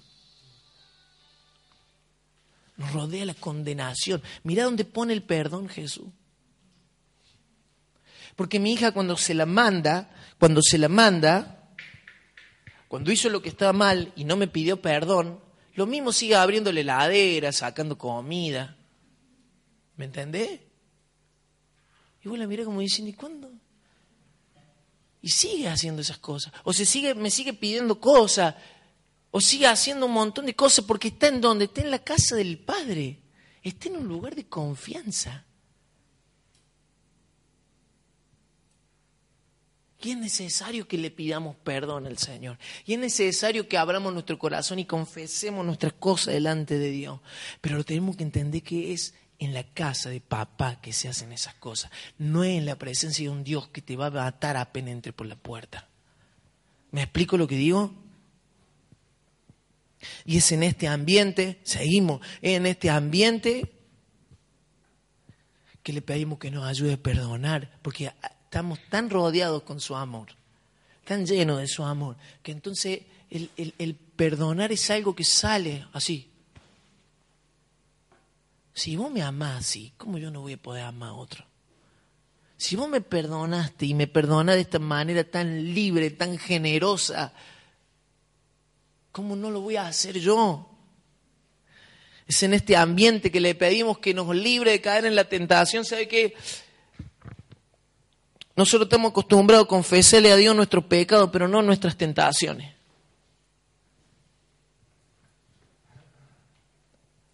Nos 2.78 2.94
rodea 2.94 3.26
la 3.26 3.34
condenación. 3.34 4.24
Mira 4.44 4.64
dónde 4.64 4.86
pone 4.86 5.14
el 5.14 5.22
perdón 5.22 5.70
Jesús. 5.70 6.08
Porque 8.40 8.58
mi 8.58 8.72
hija 8.72 8.94
cuando 8.94 9.18
se 9.18 9.34
la 9.34 9.46
manda, 9.46 10.10
cuando 10.40 10.62
se 10.62 10.78
la 10.78 10.88
manda, 10.88 11.74
cuando 12.88 13.12
hizo 13.12 13.28
lo 13.28 13.42
que 13.42 13.50
estaba 13.50 13.74
mal 13.74 14.14
y 14.16 14.24
no 14.24 14.38
me 14.38 14.48
pidió 14.48 14.82
perdón, 14.82 15.42
lo 15.74 15.86
mismo 15.86 16.14
sigue 16.14 16.38
abriéndole 16.38 16.86
la 16.86 17.04
heladera, 17.04 17.52
sacando 17.52 17.98
comida. 17.98 18.78
¿Me 19.98 20.06
entendés? 20.06 20.62
Y 22.24 22.30
vos 22.30 22.40
la 22.40 22.48
mirás 22.48 22.66
como 22.66 22.80
diciendo, 22.80 23.10
¿y 23.10 23.14
cuándo? 23.14 23.52
Y 25.22 25.28
sigue 25.28 25.68
haciendo 25.68 26.02
esas 26.02 26.20
cosas. 26.20 26.54
O 26.64 26.72
se 26.72 26.86
sigue, 26.86 27.16
me 27.16 27.32
sigue 27.32 27.52
pidiendo 27.52 28.00
cosas. 28.00 28.56
O 29.32 29.42
sigue 29.42 29.68
haciendo 29.68 30.06
un 30.06 30.14
montón 30.14 30.46
de 30.46 30.56
cosas 30.56 30.86
porque 30.86 31.10
está 31.10 31.28
en 31.28 31.42
donde, 31.42 31.66
está 31.66 31.82
en 31.82 31.92
la 31.92 32.00
casa 32.00 32.38
del 32.38 32.58
Padre. 32.58 33.20
Está 33.62 33.90
en 33.90 33.98
un 33.98 34.08
lugar 34.08 34.34
de 34.34 34.48
confianza. 34.48 35.46
Y 40.02 40.12
es 40.12 40.18
necesario 40.18 40.88
que 40.88 40.98
le 40.98 41.12
pidamos 41.12 41.58
perdón 41.58 42.08
al 42.08 42.18
Señor. 42.18 42.58
Y 42.86 42.94
es 42.94 43.00
necesario 43.00 43.68
que 43.68 43.78
abramos 43.78 44.14
nuestro 44.14 44.40
corazón 44.40 44.80
y 44.80 44.86
confesemos 44.86 45.66
nuestras 45.66 45.94
cosas 45.94 46.34
delante 46.34 46.78
de 46.78 46.90
Dios. 46.90 47.20
Pero 47.60 47.78
lo 47.78 47.84
tenemos 47.84 48.16
que 48.16 48.24
entender 48.24 48.64
que 48.64 48.94
es 48.94 49.14
en 49.40 49.54
la 49.54 49.64
casa 49.64 50.10
de 50.10 50.20
papá 50.22 50.80
que 50.82 50.94
se 50.94 51.08
hacen 51.08 51.32
esas 51.32 51.56
cosas, 51.56 51.90
no 52.18 52.44
es 52.44 52.58
en 52.58 52.66
la 52.66 52.78
presencia 52.78 53.24
de 53.24 53.30
un 53.30 53.44
Dios 53.44 53.70
que 53.70 53.82
te 53.82 53.96
va 53.96 54.08
a 54.08 54.12
matar 54.12 54.58
apenas 54.58 54.92
entre 54.92 55.14
por 55.14 55.28
la 55.28 55.38
puerta. 55.38 55.88
¿Me 56.92 57.02
explico 57.02 57.38
lo 57.38 57.48
que 57.48 57.56
digo? 57.56 57.94
Y 60.26 60.38
es 60.38 60.52
en 60.52 60.64
este 60.64 60.88
ambiente, 60.88 61.60
seguimos, 61.64 62.22
en 62.42 62.66
este 62.66 62.90
ambiente 62.90 63.72
que 65.84 65.94
le 65.94 66.02
pedimos 66.02 66.40
que 66.40 66.52
nos 66.52 66.66
ayude 66.66 66.94
a 66.94 66.98
perdonar, 66.98 67.80
porque 67.82 68.12
estamos 68.50 68.80
tan 68.90 69.12
rodeados 69.12 69.62
con 69.62 69.80
su 69.80 69.96
amor, 69.96 70.30
tan 71.06 71.24
llenos 71.24 71.60
de 71.60 71.68
su 71.68 71.84
amor, 71.84 72.16
que 72.42 72.52
entonces 72.52 73.04
el, 73.30 73.52
el 73.56 73.94
perdonar 73.94 74.72
es 74.72 74.90
algo 74.90 75.16
que 75.16 75.24
sale 75.24 75.86
así, 75.94 76.30
si 78.74 78.96
vos 78.96 79.12
me 79.12 79.22
amás 79.22 79.60
así, 79.60 79.94
¿cómo 79.98 80.18
yo 80.18 80.32
no 80.32 80.42
voy 80.42 80.54
a 80.54 80.58
poder 80.58 80.86
amar 80.86 81.10
a 81.10 81.14
otro? 81.14 81.46
Si 82.58 82.76
vos 82.76 82.90
me 82.90 83.02
perdonaste 83.02 83.86
y 83.86 83.94
me 83.94 84.08
perdonás 84.08 84.56
de 84.56 84.62
esta 84.62 84.80
manera 84.80 85.26
tan 85.26 85.74
libre, 85.74 86.10
tan 86.12 86.38
generosa, 86.38 87.34
¿cómo 89.12 89.36
no 89.36 89.52
lo 89.52 89.62
voy 89.62 89.76
a 89.76 89.86
hacer 89.86 90.18
yo? 90.18 90.70
Es 92.26 92.42
en 92.42 92.54
este 92.54 92.78
ambiente 92.78 93.30
que 93.30 93.42
le 93.42 93.54
pedimos 93.54 94.00
que 94.00 94.14
nos 94.14 94.34
libre 94.34 94.72
de 94.72 94.82
caer 94.82 95.06
en 95.06 95.16
la 95.16 95.28
tentación. 95.28 95.84
¿Sabe 95.84 96.08
qué? 96.08 96.34
Nosotros 98.60 98.88
estamos 98.88 99.12
acostumbrados 99.12 99.64
a 99.64 99.70
confesarle 99.70 100.34
a 100.34 100.36
Dios 100.36 100.54
nuestros 100.54 100.84
pecados, 100.84 101.30
pero 101.32 101.48
no 101.48 101.62
nuestras 101.62 101.96
tentaciones. 101.96 102.74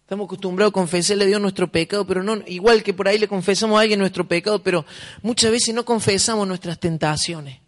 Estamos 0.02 0.26
acostumbrados 0.26 0.70
a 0.70 0.72
confesarle 0.72 1.24
a 1.24 1.26
Dios 1.26 1.40
nuestro 1.40 1.66
pecado, 1.66 2.06
pero 2.06 2.22
no, 2.22 2.36
igual 2.46 2.84
que 2.84 2.94
por 2.94 3.08
ahí 3.08 3.18
le 3.18 3.26
confesamos 3.26 3.76
a 3.76 3.80
alguien 3.80 3.98
nuestro 3.98 4.28
pecado, 4.28 4.62
pero 4.62 4.86
muchas 5.22 5.50
veces 5.50 5.74
no 5.74 5.84
confesamos 5.84 6.46
nuestras 6.46 6.78
tentaciones. 6.78 7.58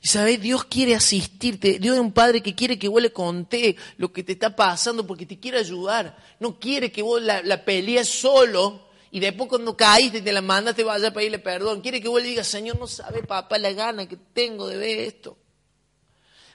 Y 0.00 0.06
sabes, 0.06 0.40
Dios 0.40 0.62
quiere 0.62 0.94
asistirte. 0.94 1.80
Dios 1.80 1.96
es 1.96 2.00
un 2.00 2.12
padre 2.12 2.40
que 2.40 2.54
quiere 2.54 2.78
que 2.78 2.86
vos 2.86 3.02
le 3.02 3.12
conté 3.12 3.74
lo 3.96 4.12
que 4.12 4.22
te 4.22 4.30
está 4.30 4.54
pasando 4.54 5.04
porque 5.04 5.26
te 5.26 5.40
quiere 5.40 5.58
ayudar. 5.58 6.16
No 6.38 6.60
quiere 6.60 6.92
que 6.92 7.02
vos 7.02 7.20
la, 7.20 7.42
la 7.42 7.64
pelees 7.64 8.08
solo 8.08 8.87
y 9.10 9.20
después 9.20 9.48
cuando 9.48 9.76
caíste 9.76 10.18
y 10.18 10.22
te 10.22 10.32
la 10.32 10.42
mandas 10.42 10.76
te 10.76 10.84
vayas 10.84 11.10
a 11.10 11.14
pedirle 11.14 11.38
perdón. 11.38 11.80
Quiere 11.80 12.00
que 12.00 12.08
vos 12.08 12.22
le 12.22 12.28
digas, 12.28 12.46
Señor, 12.46 12.78
no 12.78 12.86
sabe 12.86 13.22
papá 13.22 13.58
la 13.58 13.72
gana 13.72 14.06
que 14.06 14.16
tengo 14.16 14.66
de 14.68 14.76
ver 14.76 14.98
esto. 14.98 15.38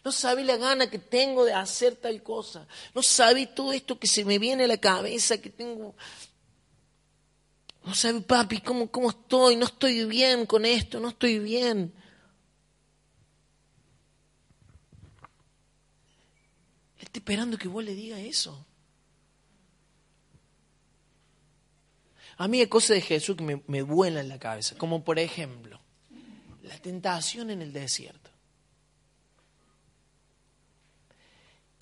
No 0.03 0.11
sabe 0.11 0.43
la 0.43 0.57
gana 0.57 0.89
que 0.89 0.99
tengo 0.99 1.45
de 1.45 1.53
hacer 1.53 1.95
tal 1.95 2.21
cosa. 2.21 2.67
No 2.93 3.01
sabe 3.01 3.47
todo 3.47 3.71
esto 3.71 3.97
que 3.97 4.07
se 4.07 4.25
me 4.25 4.37
viene 4.37 4.65
a 4.65 4.67
la 4.67 4.77
cabeza, 4.77 5.39
que 5.39 5.49
tengo... 5.49 5.95
No 7.85 7.93
sabe, 7.95 8.21
papi, 8.21 8.59
cómo, 8.61 8.91
cómo 8.91 9.09
estoy. 9.09 9.55
No 9.55 9.65
estoy 9.65 10.05
bien 10.05 10.45
con 10.45 10.65
esto, 10.65 10.99
no 10.99 11.09
estoy 11.09 11.39
bien. 11.39 11.93
Está 16.99 17.19
esperando 17.19 17.57
que 17.57 17.67
vos 17.67 17.83
le 17.83 17.93
digas 17.93 18.19
eso. 18.19 18.65
A 22.37 22.47
mí 22.47 22.59
hay 22.59 22.67
cosas 22.67 22.95
de 22.95 23.01
Jesús 23.01 23.35
que 23.37 23.43
me, 23.43 23.61
me 23.67 23.81
vuelan 23.81 24.29
la 24.29 24.39
cabeza, 24.39 24.75
como 24.77 25.03
por 25.03 25.19
ejemplo, 25.19 25.79
la 26.63 26.77
tentación 26.79 27.49
en 27.49 27.61
el 27.61 27.73
desierto. 27.73 28.31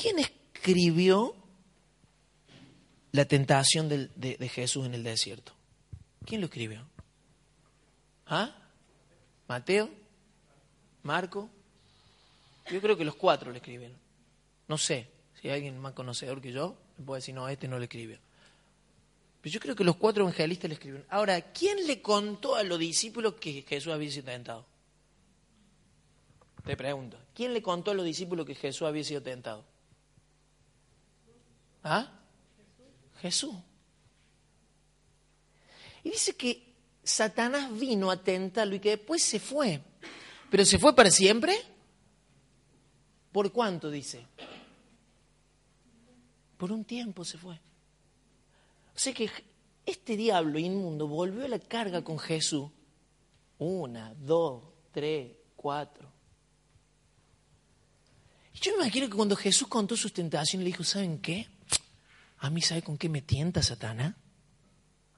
¿Quién 0.01 0.17
escribió 0.17 1.35
la 3.11 3.25
tentación 3.25 3.87
de, 3.87 4.49
Jesús 4.51 4.87
en 4.87 4.95
el 4.95 5.03
desierto? 5.03 5.53
¿Quién 6.25 6.41
lo 6.41 6.47
escribió? 6.47 6.87
¿Ah? 8.25 8.55
¿Mateo? 9.47 9.91
¿Marco? 11.03 11.49
Yo 12.71 12.81
creo 12.81 12.97
que 12.97 13.05
los 13.05 13.15
cuatro 13.15 13.51
lo 13.51 13.57
escribieron. 13.57 13.97
No 14.67 14.79
sé, 14.79 15.07
si 15.39 15.49
alguien 15.49 15.77
más 15.77 15.93
conocedor 15.93 16.41
que 16.41 16.51
yo, 16.51 16.77
me 16.97 17.05
puede 17.05 17.19
decir, 17.19 17.35
no, 17.35 17.47
este 17.47 17.67
no 17.67 17.77
lo 17.77 17.83
escribió. 17.83 18.17
Pero 19.41 19.53
yo 19.53 19.59
creo 19.59 19.75
que 19.75 19.83
los 19.83 19.95
cuatro 19.95 20.23
evangelistas 20.23 20.69
lo 20.69 20.73
escribieron. 20.75 21.07
Ahora, 21.09 21.41
¿quién 21.51 21.87
le 21.87 22.01
contó 22.01 22.55
a 22.55 22.63
los 22.63 22.77
discípulos 22.77 23.33
que 23.35 23.63
Jesús 23.63 23.91
había 23.91 24.11
sido 24.11 24.25
tentado? 24.25 24.65
Te 26.63 26.77
pregunto, 26.77 27.17
¿quién 27.33 27.53
le 27.53 27.61
contó 27.61 27.89
a 27.89 27.93
los 27.95 28.05
discípulos 28.05 28.45
que 28.45 28.53
Jesús 28.53 28.87
había 28.87 29.03
sido 29.03 29.23
tentado? 29.23 29.65
¿Ah? 31.83 32.11
Jesús. 33.19 33.55
Y 36.03 36.11
dice 36.11 36.35
que 36.35 36.71
Satanás 37.03 37.77
vino 37.77 38.11
a 38.11 38.17
tentarlo 38.21 38.75
y 38.75 38.79
que 38.79 38.91
después 38.91 39.23
se 39.23 39.39
fue. 39.39 39.81
¿Pero 40.51 40.65
se 40.65 40.77
fue 40.77 40.95
para 40.95 41.09
siempre? 41.09 41.55
¿Por 43.31 43.51
cuánto 43.51 43.89
dice? 43.89 44.25
Por 46.57 46.71
un 46.71 46.85
tiempo 46.85 47.25
se 47.25 47.39
fue. 47.39 47.59
Sea 48.95 49.13
que 49.13 49.29
este 49.85 50.15
diablo 50.15 50.59
inmundo 50.59 51.07
volvió 51.07 51.45
a 51.45 51.47
la 51.47 51.59
carga 51.59 52.03
con 52.03 52.19
Jesús. 52.19 52.69
Una, 53.57 54.13
dos, 54.15 54.63
tres, 54.91 55.31
cuatro. 55.55 56.11
Y 58.53 58.59
yo 58.59 58.71
me 58.71 58.83
imagino 58.83 59.09
que 59.09 59.15
cuando 59.15 59.35
Jesús 59.35 59.67
contó 59.67 59.95
sus 59.95 60.13
tentaciones, 60.13 60.63
le 60.63 60.71
dijo, 60.71 60.83
¿saben 60.83 61.19
qué? 61.19 61.47
¿A 62.39 62.49
mí 62.49 62.61
sabe 62.61 62.81
con 62.81 62.97
qué 62.97 63.07
me 63.07 63.21
tienta 63.21 63.61
Satanás? 63.61 64.15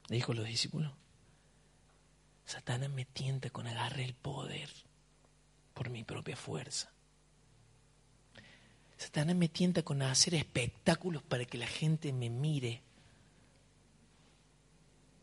Le 0.10 0.18
dijo 0.18 0.34
los 0.34 0.46
discípulos. 0.46 0.92
Satanás 2.46 2.90
me 2.90 3.06
tienta 3.06 3.50
con 3.50 3.68
agarre 3.68 4.04
el 4.04 4.14
poder 4.14 4.70
por 5.74 5.90
mi 5.90 6.04
propia 6.04 6.36
fuerza. 6.36 6.92
Satanás 8.98 9.36
me 9.36 9.50
tienta 9.50 9.84
con 9.84 10.02
hacer 10.02 10.36
espectáculos 10.36 11.24
para 11.24 11.46
que 11.46 11.58
la 11.58 11.68
gente 11.68 12.14
me 12.14 12.30
mire. 12.30 12.82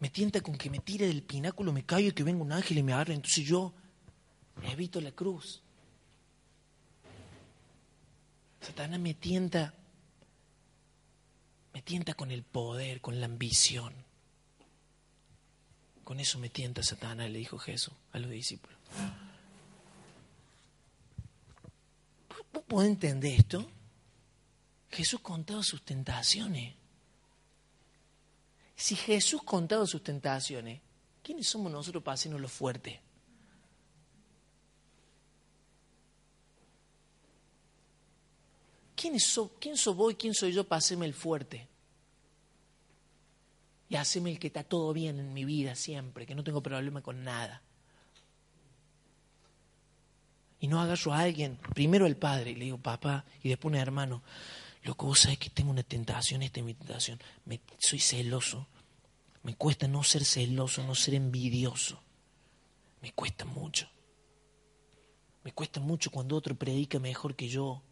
Me 0.00 0.10
tienta 0.10 0.40
con 0.40 0.56
que 0.56 0.70
me 0.70 0.80
tire 0.80 1.06
del 1.06 1.22
pináculo, 1.22 1.72
me 1.72 1.84
caiga 1.84 2.08
y 2.08 2.12
que 2.12 2.24
venga 2.24 2.42
un 2.42 2.52
ángel 2.52 2.78
y 2.78 2.82
me 2.82 2.92
agarre. 2.92 3.14
Entonces 3.14 3.44
yo 3.44 3.72
evito 4.62 5.00
la 5.00 5.12
cruz. 5.12 5.62
Satanás 8.60 8.98
me 8.98 9.14
tienta 9.14 9.74
me 11.72 11.82
tienta 11.82 12.14
con 12.14 12.30
el 12.30 12.42
poder, 12.42 13.00
con 13.00 13.20
la 13.20 13.26
ambición. 13.26 13.94
Con 16.04 16.18
eso 16.18 16.38
me 16.38 16.48
tienta 16.48 16.82
Satanás, 16.82 17.30
le 17.30 17.38
dijo 17.38 17.58
Jesús 17.58 17.94
a 18.12 18.18
los 18.18 18.30
discípulos. 18.30 18.76
¿Vos 22.52 22.64
podés 22.64 22.90
entender 22.90 23.34
esto? 23.38 23.70
Jesús 24.90 25.20
contaba 25.20 25.62
sus 25.62 25.84
tentaciones. 25.84 26.74
Si 28.80 28.96
Jesús 28.96 29.42
contaba 29.42 29.86
sus 29.86 30.02
tentaciones, 30.02 30.80
¿quiénes 31.22 31.46
somos 31.46 31.70
nosotros 31.70 32.02
para 32.02 32.14
hacernos 32.14 32.40
los 32.40 32.50
fuertes? 32.50 32.98
¿quién, 39.00 39.16
¿quién 39.58 39.76
soy 39.76 39.94
vos 39.94 40.12
y 40.12 40.16
quién 40.16 40.34
soy 40.34 40.52
yo 40.52 40.64
para 40.64 40.78
hacerme 40.78 41.04
el 41.04 41.12
fuerte? 41.12 41.68
Y 43.90 43.96
hacerme 43.96 44.30
el 44.30 44.38
que 44.38 44.46
está 44.46 44.62
todo 44.62 44.94
bien 44.94 45.18
en 45.18 45.34
mi 45.34 45.44
vida 45.44 45.74
siempre, 45.74 46.24
que 46.24 46.34
no 46.34 46.42
tengo 46.42 46.62
problema 46.62 47.02
con 47.02 47.22
nada. 47.22 47.60
Y 50.58 50.68
no 50.68 50.80
agarro 50.80 51.12
a 51.12 51.20
alguien, 51.20 51.58
primero 51.74 52.06
al 52.06 52.16
padre, 52.16 52.52
y 52.52 52.54
le 52.54 52.64
digo 52.64 52.78
papá, 52.78 53.26
y 53.42 53.50
después 53.50 53.72
un 53.72 53.78
hermano, 53.78 54.22
lo 54.84 54.96
que 54.96 55.04
vos 55.04 55.20
sabés 55.20 55.38
que 55.38 55.50
tengo 55.50 55.70
una 55.70 55.82
tentación, 55.82 56.42
esta 56.42 56.60
es 56.60 56.66
mi 56.66 56.74
tentación, 56.74 57.18
me, 57.44 57.60
soy 57.78 57.98
celoso, 57.98 58.66
me 59.42 59.54
cuesta 59.56 59.88
no 59.88 60.02
ser 60.02 60.24
celoso, 60.24 60.82
no 60.84 60.94
ser 60.94 61.14
envidioso, 61.14 62.02
me 63.00 63.12
cuesta 63.12 63.44
mucho. 63.44 63.88
Me 65.42 65.52
cuesta 65.52 65.80
mucho 65.80 66.10
cuando 66.10 66.36
otro 66.36 66.54
predica 66.54 66.98
mejor 66.98 67.34
que 67.34 67.48
yo, 67.48 67.82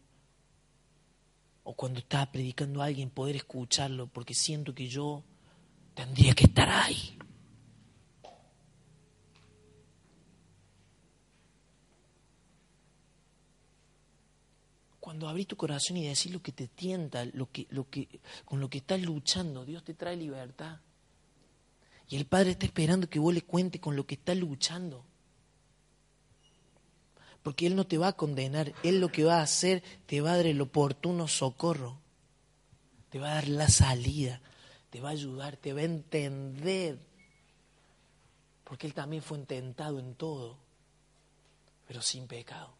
o 1.63 1.73
cuando 1.73 1.99
está 1.99 2.31
predicando 2.31 2.81
alguien 2.81 3.09
poder 3.09 3.35
escucharlo 3.35 4.07
porque 4.07 4.33
siento 4.33 4.73
que 4.73 4.87
yo 4.87 5.23
tendría 5.93 6.33
que 6.33 6.45
estar 6.45 6.69
ahí. 6.69 7.15
Cuando 14.99 15.27
abrís 15.27 15.47
tu 15.47 15.55
corazón 15.55 15.97
y 15.97 16.07
decís 16.07 16.31
lo 16.31 16.41
que 16.41 16.51
te 16.51 16.67
tienta, 16.67 17.25
lo 17.25 17.51
que, 17.51 17.67
lo 17.71 17.89
que, 17.89 18.19
con 18.45 18.59
lo 18.59 18.69
que 18.69 18.79
estás 18.79 19.01
luchando, 19.01 19.65
Dios 19.65 19.83
te 19.83 19.93
trae 19.93 20.15
libertad. 20.15 20.79
Y 22.09 22.15
el 22.15 22.25
Padre 22.25 22.51
está 22.51 22.65
esperando 22.65 23.07
que 23.07 23.19
vos 23.19 23.33
le 23.33 23.43
cuentes 23.43 23.79
con 23.79 23.95
lo 23.95 24.07
que 24.07 24.15
estás 24.15 24.35
luchando. 24.35 25.05
Porque 27.43 27.67
Él 27.67 27.75
no 27.75 27.85
te 27.85 27.99
va 27.99 28.09
a 28.09 28.15
condenar, 28.17 28.73
Él 28.83 28.99
lo 28.99 29.11
que 29.11 29.23
va 29.23 29.37
a 29.37 29.43
hacer, 29.43 29.83
te 30.07 30.19
va 30.19 30.33
a 30.33 30.37
dar 30.37 30.47
el 30.47 30.59
oportuno 30.59 31.27
socorro, 31.27 31.99
te 33.11 33.19
va 33.19 33.31
a 33.31 33.35
dar 33.35 33.47
la 33.47 33.69
salida, 33.69 34.41
te 34.89 34.99
va 34.99 35.09
a 35.09 35.13
ayudar, 35.13 35.55
te 35.55 35.71
va 35.71 35.81
a 35.81 35.85
entender, 35.85 36.97
porque 38.63 38.87
Él 38.87 38.93
también 38.93 39.21
fue 39.21 39.37
intentado 39.37 39.99
en 39.99 40.15
todo, 40.15 40.57
pero 41.87 42.01
sin 42.01 42.27
pecado. 42.27 42.73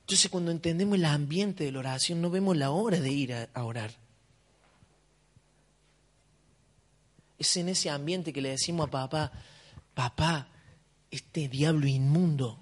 Entonces 0.00 0.30
cuando 0.30 0.50
entendemos 0.50 0.96
el 0.96 1.04
ambiente 1.04 1.64
de 1.64 1.72
la 1.72 1.78
oración 1.78 2.20
no 2.20 2.30
vemos 2.30 2.56
la 2.56 2.70
hora 2.70 3.00
de 3.00 3.10
ir 3.10 3.34
a 3.34 3.64
orar. 3.64 3.92
Es 7.42 7.56
en 7.56 7.68
ese 7.70 7.90
ambiente 7.90 8.32
que 8.32 8.40
le 8.40 8.50
decimos 8.50 8.86
a 8.86 8.90
papá, 8.92 9.32
papá, 9.94 10.46
este 11.10 11.48
diablo 11.48 11.88
inmundo, 11.88 12.56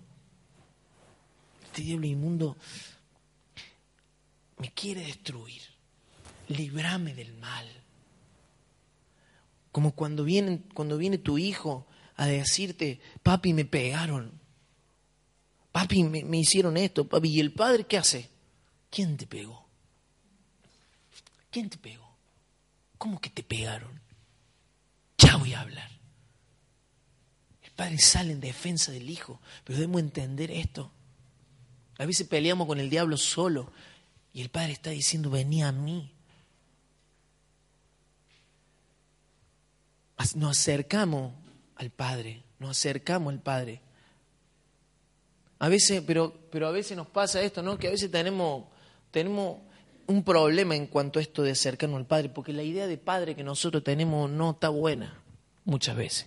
este 1.67 1.83
diablo 1.83 2.07
inmundo 2.07 2.57
me 4.57 4.73
quiere 4.73 5.05
destruir. 5.05 5.61
librame 6.49 7.15
del 7.15 7.35
mal. 7.35 7.69
Como 9.71 9.95
cuando 9.95 10.25
viene, 10.25 10.63
cuando 10.73 10.97
viene 10.97 11.19
tu 11.19 11.37
hijo 11.37 11.87
a 12.17 12.25
decirte, 12.25 13.03
papi, 13.23 13.53
me 13.53 13.67
pegaron. 13.67 14.33
Papi, 15.73 16.05
me, 16.05 16.25
me 16.25 16.39
hicieron 16.39 16.79
esto. 16.79 17.07
Papi, 17.07 17.29
¿y 17.29 17.41
el 17.41 17.53
padre 17.53 17.85
qué 17.85 17.99
hace? 17.99 18.31
¿Quién 18.89 19.19
te 19.19 19.27
pegó? 19.27 19.69
¿Quién 21.51 21.69
te 21.69 21.77
pegó? 21.77 22.17
¿Cómo 22.97 23.21
que 23.21 23.29
te 23.29 23.43
pegaron? 23.43 24.00
Ya 25.21 25.37
voy 25.37 25.53
a 25.53 25.61
hablar. 25.61 25.91
El 27.63 27.71
padre 27.73 27.99
sale 27.99 28.33
en 28.33 28.41
defensa 28.41 28.91
del 28.91 29.09
hijo, 29.11 29.41
pero 29.65 29.79
debemos 29.79 30.01
entender 30.01 30.51
esto. 30.51 30.91
A 31.99 32.07
veces 32.07 32.27
peleamos 32.27 32.67
con 32.67 32.81
el 32.81 32.89
diablo 32.89 33.19
solo 33.19 33.71
y 34.33 34.41
el 34.41 34.49
padre 34.49 34.73
está 34.73 34.91
diciendo, 34.91 35.31
vení 35.31 35.63
a 35.63 35.73
mí. 35.73 36.13
Nos 40.35 40.59
acercamos 40.59 41.33
al 41.77 41.91
padre, 41.91 42.43
nos 42.59 42.71
acercamos 42.71 43.33
al 43.33 43.41
padre. 43.41 43.81
A 45.59 45.69
veces, 45.69 46.03
pero, 46.07 46.33
pero 46.51 46.67
a 46.67 46.71
veces 46.71 46.97
nos 46.97 47.07
pasa 47.07 47.43
esto, 47.43 47.63
¿no? 47.63 47.79
Que 47.79 47.89
a 47.89 47.91
veces 47.91 48.11
tenemos, 48.11 48.65
tenemos 49.11 49.59
un 50.11 50.25
problema 50.25 50.75
en 50.75 50.87
cuanto 50.87 51.19
a 51.19 51.23
esto 51.23 51.43
de 51.43 51.53
acercarnos 51.53 51.99
al 51.99 52.07
Padre, 52.07 52.29
porque 52.29 52.53
la 52.53 52.63
idea 52.63 52.87
de 52.87 52.99
Padre 52.99 53.35
que 53.35 53.45
nosotros 53.45 53.83
tenemos 53.85 54.31
no 54.31 54.51
está 54.51 54.69
buena 54.69 55.23
muchas 55.65 55.97
veces. 55.97 56.27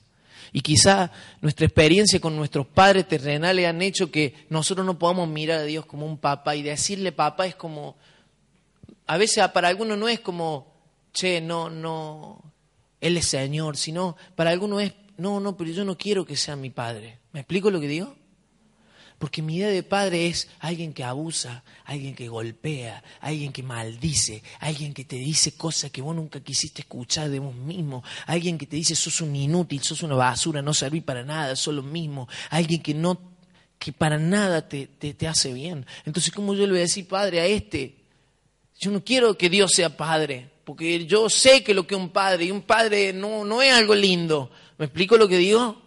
Y 0.52 0.62
quizá 0.62 1.12
nuestra 1.42 1.66
experiencia 1.66 2.20
con 2.20 2.36
nuestros 2.36 2.68
padres 2.68 3.08
terrenales 3.08 3.66
han 3.66 3.82
hecho 3.82 4.12
que 4.12 4.34
nosotros 4.50 4.86
no 4.86 5.00
podamos 5.00 5.28
mirar 5.28 5.60
a 5.60 5.64
Dios 5.64 5.86
como 5.86 6.06
un 6.06 6.18
papá 6.18 6.56
y 6.56 6.62
decirle 6.62 7.12
papá 7.12 7.46
es 7.48 7.56
como, 7.56 7.96
a 9.08 9.18
veces 9.18 9.48
para 9.50 9.68
algunos 9.68 9.98
no 9.98 10.10
es 10.10 10.20
como, 10.20 10.74
che, 11.14 11.42
no, 11.42 11.70
no, 11.70 12.42
Él 13.02 13.18
es 13.18 13.28
Señor, 13.28 13.78
sino 13.78 14.16
para 14.36 14.52
algunos 14.52 14.82
es, 14.82 14.94
no, 15.18 15.40
no, 15.40 15.56
pero 15.56 15.72
yo 15.72 15.86
no 15.86 15.98
quiero 15.98 16.26
que 16.26 16.36
sea 16.36 16.56
mi 16.56 16.70
padre. 16.70 17.20
¿Me 17.32 17.40
explico 17.42 17.72
lo 17.72 17.80
que 17.80 17.88
digo? 17.88 18.16
Porque 19.24 19.42
mi 19.42 19.56
idea 19.56 19.70
de 19.70 19.84
padre 19.84 20.28
es 20.28 20.50
alguien 20.60 20.92
que 20.92 21.02
abusa, 21.02 21.64
alguien 21.86 22.14
que 22.14 22.28
golpea, 22.28 23.02
alguien 23.22 23.54
que 23.54 23.64
maldice, 23.64 24.44
alguien 24.60 24.94
que 24.94 25.06
te 25.06 25.16
dice 25.16 25.56
cosas 25.56 25.92
que 25.92 26.02
vos 26.02 26.14
nunca 26.14 26.42
quisiste 26.42 26.82
escuchar 26.82 27.30
de 27.30 27.40
vos 27.40 27.56
mismo, 27.56 28.04
alguien 28.26 28.58
que 28.58 28.66
te 28.68 28.76
dice 28.76 28.96
sos 28.96 29.22
un 29.22 29.34
inútil, 29.34 29.82
sos 29.82 30.04
una 30.04 30.16
basura, 30.16 30.62
no 30.62 30.74
serví 30.74 31.00
para 31.00 31.24
nada, 31.24 31.56
sos 31.56 31.74
lo 31.74 31.84
mismo, 31.84 32.28
alguien 32.50 32.84
que 32.84 32.94
no, 32.94 33.18
que 33.80 33.94
para 33.94 34.20
nada 34.20 34.68
te, 34.68 34.88
te, 34.88 35.26
hace 35.26 35.54
bien. 35.54 35.86
Entonces, 36.06 36.34
¿cómo 36.34 36.54
yo 36.54 36.66
le 36.66 36.72
voy 36.72 36.80
a 36.80 36.82
decir 36.82 37.08
padre 37.08 37.40
a 37.40 37.46
este? 37.46 37.96
Yo 38.78 38.92
no 38.92 39.06
quiero 39.06 39.38
que 39.38 39.50
Dios 39.50 39.72
sea 39.72 39.96
padre, 39.96 40.50
porque 40.66 41.06
yo 41.06 41.30
sé 41.30 41.64
que 41.64 41.74
lo 41.74 41.88
que 41.88 41.96
es 41.96 42.02
un 42.02 42.10
padre, 42.10 42.44
y 42.44 42.52
un 42.52 42.64
padre 42.64 43.14
no, 43.14 43.46
no 43.46 43.62
es 43.62 43.72
algo 43.72 43.96
lindo. 43.96 44.52
¿Me 44.78 44.84
explico 44.84 45.16
lo 45.16 45.30
que 45.30 45.38
digo? 45.38 45.82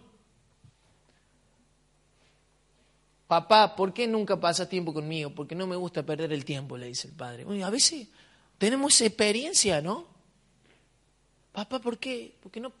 Papá, 3.27 3.75
¿por 3.75 3.93
qué 3.93 4.07
nunca 4.07 4.39
pasas 4.39 4.69
tiempo 4.69 4.93
conmigo? 4.93 5.29
Porque 5.31 5.53
no 5.53 5.67
me 5.67 5.75
gusta 5.75 6.01
perder 6.03 6.31
el 6.31 6.45
tiempo, 6.45 6.77
le 6.77 6.87
dice 6.87 7.09
el 7.09 7.13
padre. 7.13 7.45
a 7.61 7.69
veces 7.69 8.07
tenemos 8.57 9.01
experiencia, 9.01 9.81
¿no? 9.81 10.07
Papá, 11.51 11.79
¿por 11.79 11.97
qué? 11.97 12.37
Porque 12.41 12.61
no 12.61 12.71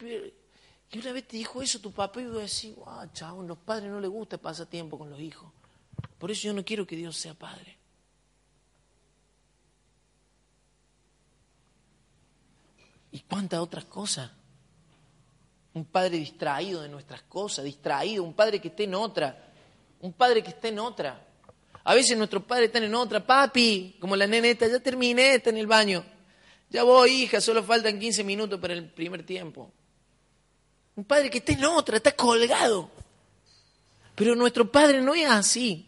Y 0.89 0.99
una 0.99 1.11
vez 1.11 1.27
te 1.27 1.35
dijo 1.35 1.61
eso 1.61 1.79
tu 1.79 1.91
papá 1.91 2.21
y 2.21 2.25
yo 2.25 2.39
decía, 2.39 2.73
wow, 2.77 3.09
chavo, 3.11 3.43
los 3.43 3.57
padres 3.57 3.91
no 3.91 3.99
les 3.99 4.09
gusta 4.09 4.37
pasar 4.37 4.67
tiempo 4.67 4.97
con 4.97 5.09
los 5.09 5.19
hijos. 5.19 5.51
Por 6.17 6.31
eso 6.31 6.43
yo 6.43 6.53
no 6.53 6.63
quiero 6.63 6.87
que 6.87 6.95
Dios 6.95 7.17
sea 7.17 7.33
padre. 7.33 7.77
¿Y 13.11 13.19
cuántas 13.21 13.59
otras 13.59 13.85
cosas? 13.85 14.31
Un 15.73 15.85
padre 15.85 16.17
distraído 16.17 16.81
de 16.81 16.89
nuestras 16.89 17.23
cosas, 17.23 17.65
distraído, 17.65 18.23
un 18.23 18.33
padre 18.33 18.61
que 18.61 18.69
esté 18.69 18.85
en 18.85 18.95
otra 18.95 19.46
un 20.01 20.13
padre 20.13 20.43
que 20.43 20.49
está 20.49 20.67
en 20.67 20.79
otra. 20.79 21.25
A 21.83 21.95
veces 21.95 22.17
nuestros 22.17 22.43
padres 22.43 22.67
están 22.67 22.83
en 22.83 22.93
otra. 22.95 23.25
Papi, 23.25 23.95
como 23.99 24.15
la 24.15 24.27
neneta, 24.27 24.67
ya 24.67 24.79
terminé, 24.79 25.35
está 25.35 25.49
en 25.49 25.57
el 25.57 25.67
baño. 25.67 26.03
Ya 26.69 26.83
voy, 26.83 27.23
hija, 27.23 27.39
solo 27.39 27.63
faltan 27.63 27.97
15 27.97 28.23
minutos 28.23 28.59
para 28.59 28.73
el 28.73 28.89
primer 28.89 29.25
tiempo. 29.25 29.71
Un 30.95 31.05
padre 31.05 31.29
que 31.29 31.37
está 31.37 31.53
en 31.53 31.63
otra, 31.63 31.97
está 31.97 32.11
colgado. 32.11 32.89
Pero 34.15 34.35
nuestro 34.35 34.69
padre 34.69 35.01
no 35.01 35.15
es 35.15 35.29
así. 35.29 35.87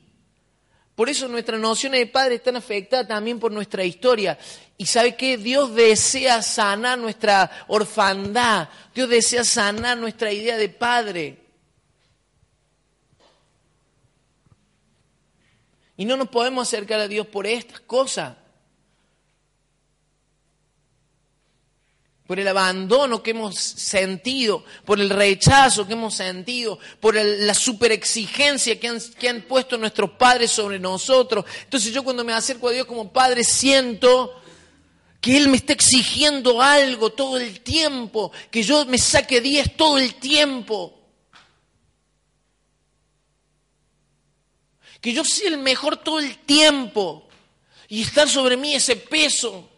Por 0.95 1.09
eso 1.09 1.27
nuestras 1.27 1.59
nociones 1.59 1.99
de 1.99 2.07
padre 2.07 2.35
están 2.35 2.55
afectadas 2.55 3.07
también 3.07 3.39
por 3.39 3.51
nuestra 3.51 3.83
historia. 3.83 4.37
Y 4.77 4.85
sabe 4.85 5.15
qué? 5.15 5.37
Dios 5.37 5.73
desea 5.73 6.41
sanar 6.41 6.97
nuestra 6.97 7.49
orfandad. 7.67 8.69
Dios 8.93 9.09
desea 9.09 9.43
sanar 9.43 9.97
nuestra 9.97 10.31
idea 10.31 10.57
de 10.57 10.69
padre. 10.69 11.48
Y 15.99 16.05
no 16.05 16.15
nos 16.15 16.29
podemos 16.29 16.65
acercar 16.65 17.01
a 17.01 17.09
Dios 17.09 17.27
por 17.27 17.45
estas 17.45 17.81
cosas. 17.81 18.33
Por 22.25 22.39
el 22.39 22.47
abandono 22.47 23.21
que 23.21 23.31
hemos 23.31 23.59
sentido, 23.59 24.63
por 24.85 25.01
el 25.01 25.09
rechazo 25.09 25.85
que 25.85 25.91
hemos 25.91 26.15
sentido, 26.15 26.79
por 27.01 27.15
la 27.15 27.53
superexigencia 27.53 28.79
que 28.79 28.87
han, 28.87 29.01
que 29.19 29.27
han 29.27 29.41
puesto 29.41 29.77
nuestros 29.77 30.11
padres 30.11 30.51
sobre 30.51 30.79
nosotros. 30.79 31.43
Entonces 31.65 31.91
yo 31.91 32.01
cuando 32.01 32.23
me 32.23 32.31
acerco 32.31 32.69
a 32.69 32.71
Dios 32.71 32.85
como 32.85 33.11
padre 33.11 33.43
siento 33.43 34.41
que 35.19 35.35
Él 35.35 35.49
me 35.49 35.57
está 35.57 35.73
exigiendo 35.73 36.61
algo 36.61 37.09
todo 37.09 37.37
el 37.37 37.59
tiempo, 37.59 38.31
que 38.49 38.63
yo 38.63 38.85
me 38.85 38.97
saque 38.97 39.41
10 39.41 39.75
todo 39.75 39.97
el 39.97 40.15
tiempo. 40.15 40.98
Que 45.01 45.13
yo 45.13 45.23
sea 45.23 45.49
el 45.49 45.57
mejor 45.57 45.97
todo 45.97 46.19
el 46.19 46.37
tiempo 46.39 47.27
y 47.87 48.01
estar 48.01 48.27
sobre 48.27 48.57
mí 48.57 48.75
ese 48.75 48.95
peso. 48.95 49.69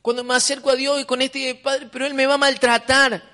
Cuando 0.00 0.24
me 0.24 0.34
acerco 0.34 0.70
a 0.70 0.76
Dios 0.76 1.00
y 1.00 1.04
con 1.04 1.22
este 1.22 1.54
Padre, 1.56 1.88
pero 1.90 2.06
Él 2.06 2.14
me 2.14 2.26
va 2.26 2.34
a 2.34 2.38
maltratar. 2.38 3.30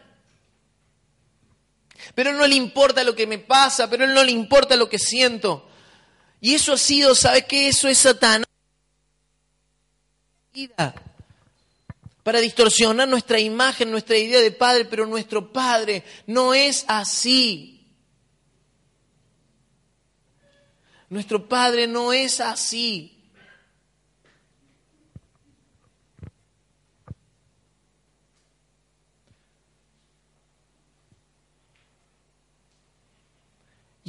Pero 2.14 2.32
no 2.32 2.46
le 2.46 2.54
importa 2.54 3.04
lo 3.04 3.14
que 3.14 3.26
me 3.26 3.38
pasa, 3.38 3.88
pero 3.88 4.04
Él 4.04 4.14
no 4.14 4.24
le 4.24 4.32
importa 4.32 4.76
lo 4.76 4.88
que 4.88 4.98
siento. 4.98 5.68
Y 6.40 6.54
eso 6.54 6.72
ha 6.72 6.78
sido, 6.78 7.14
¿sabe 7.14 7.46
qué? 7.46 7.68
Eso 7.68 7.88
es 7.88 7.98
Satanás. 7.98 8.46
Para 12.22 12.40
distorsionar 12.40 13.08
nuestra 13.08 13.38
imagen, 13.38 13.90
nuestra 13.90 14.16
idea 14.16 14.40
de 14.40 14.50
Padre, 14.50 14.84
pero 14.84 15.06
nuestro 15.06 15.52
Padre 15.52 16.04
no 16.26 16.52
es 16.52 16.84
así. 16.88 17.77
Nuestro 21.10 21.48
Padre 21.48 21.86
no 21.86 22.12
es 22.12 22.40
así. 22.40 23.18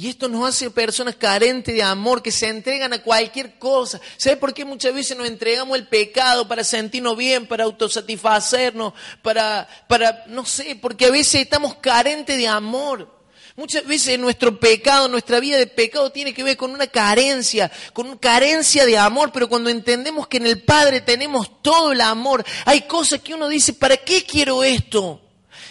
Y 0.00 0.08
esto 0.08 0.30
nos 0.30 0.48
hace 0.48 0.70
personas 0.70 1.14
carentes 1.16 1.74
de 1.74 1.82
amor, 1.82 2.22
que 2.22 2.32
se 2.32 2.48
entregan 2.48 2.90
a 2.94 3.02
cualquier 3.02 3.58
cosa. 3.58 4.00
¿Sabe 4.16 4.38
por 4.38 4.54
qué 4.54 4.64
muchas 4.64 4.94
veces 4.94 5.14
nos 5.14 5.26
entregamos 5.26 5.76
el 5.76 5.88
pecado 5.88 6.48
para 6.48 6.64
sentirnos 6.64 7.18
bien, 7.18 7.46
para 7.46 7.64
autosatisfacernos, 7.64 8.94
para, 9.20 9.68
para, 9.88 10.24
no 10.28 10.46
sé, 10.46 10.74
porque 10.80 11.04
a 11.04 11.10
veces 11.10 11.42
estamos 11.42 11.74
carentes 11.74 12.38
de 12.38 12.48
amor. 12.48 13.19
Muchas 13.56 13.84
veces 13.86 14.18
nuestro 14.18 14.58
pecado, 14.58 15.08
nuestra 15.08 15.40
vida 15.40 15.58
de 15.58 15.66
pecado 15.66 16.10
tiene 16.10 16.32
que 16.32 16.42
ver 16.42 16.56
con 16.56 16.70
una 16.70 16.86
carencia, 16.86 17.70
con 17.92 18.06
una 18.06 18.18
carencia 18.18 18.86
de 18.86 18.96
amor, 18.96 19.32
pero 19.32 19.48
cuando 19.48 19.70
entendemos 19.70 20.28
que 20.28 20.36
en 20.36 20.46
el 20.46 20.62
Padre 20.62 21.00
tenemos 21.00 21.60
todo 21.62 21.92
el 21.92 22.00
amor, 22.00 22.44
hay 22.64 22.82
cosas 22.82 23.20
que 23.20 23.34
uno 23.34 23.48
dice, 23.48 23.72
¿para 23.72 23.96
qué 23.96 24.24
quiero 24.24 24.62
esto? 24.62 25.20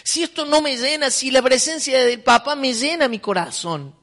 Si 0.04 0.22
esto 0.22 0.44
no 0.44 0.60
me 0.60 0.76
llena, 0.76 1.10
si 1.10 1.30
la 1.30 1.42
presencia 1.42 2.04
del 2.04 2.22
papá 2.22 2.54
me 2.54 2.72
llena 2.74 3.08
mi 3.08 3.18
corazón. 3.18 3.94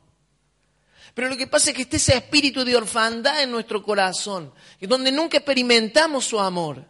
Pero 1.13 1.29
lo 1.29 1.37
que 1.37 1.47
pasa 1.47 1.71
es 1.71 1.75
que 1.75 1.81
está 1.81 1.97
ese 1.97 2.15
espíritu 2.15 2.63
de 2.63 2.75
orfandad 2.75 3.41
en 3.41 3.51
nuestro 3.51 3.81
corazón, 3.81 4.53
donde 4.81 5.11
nunca 5.11 5.37
experimentamos 5.37 6.25
su 6.25 6.39
amor. 6.39 6.85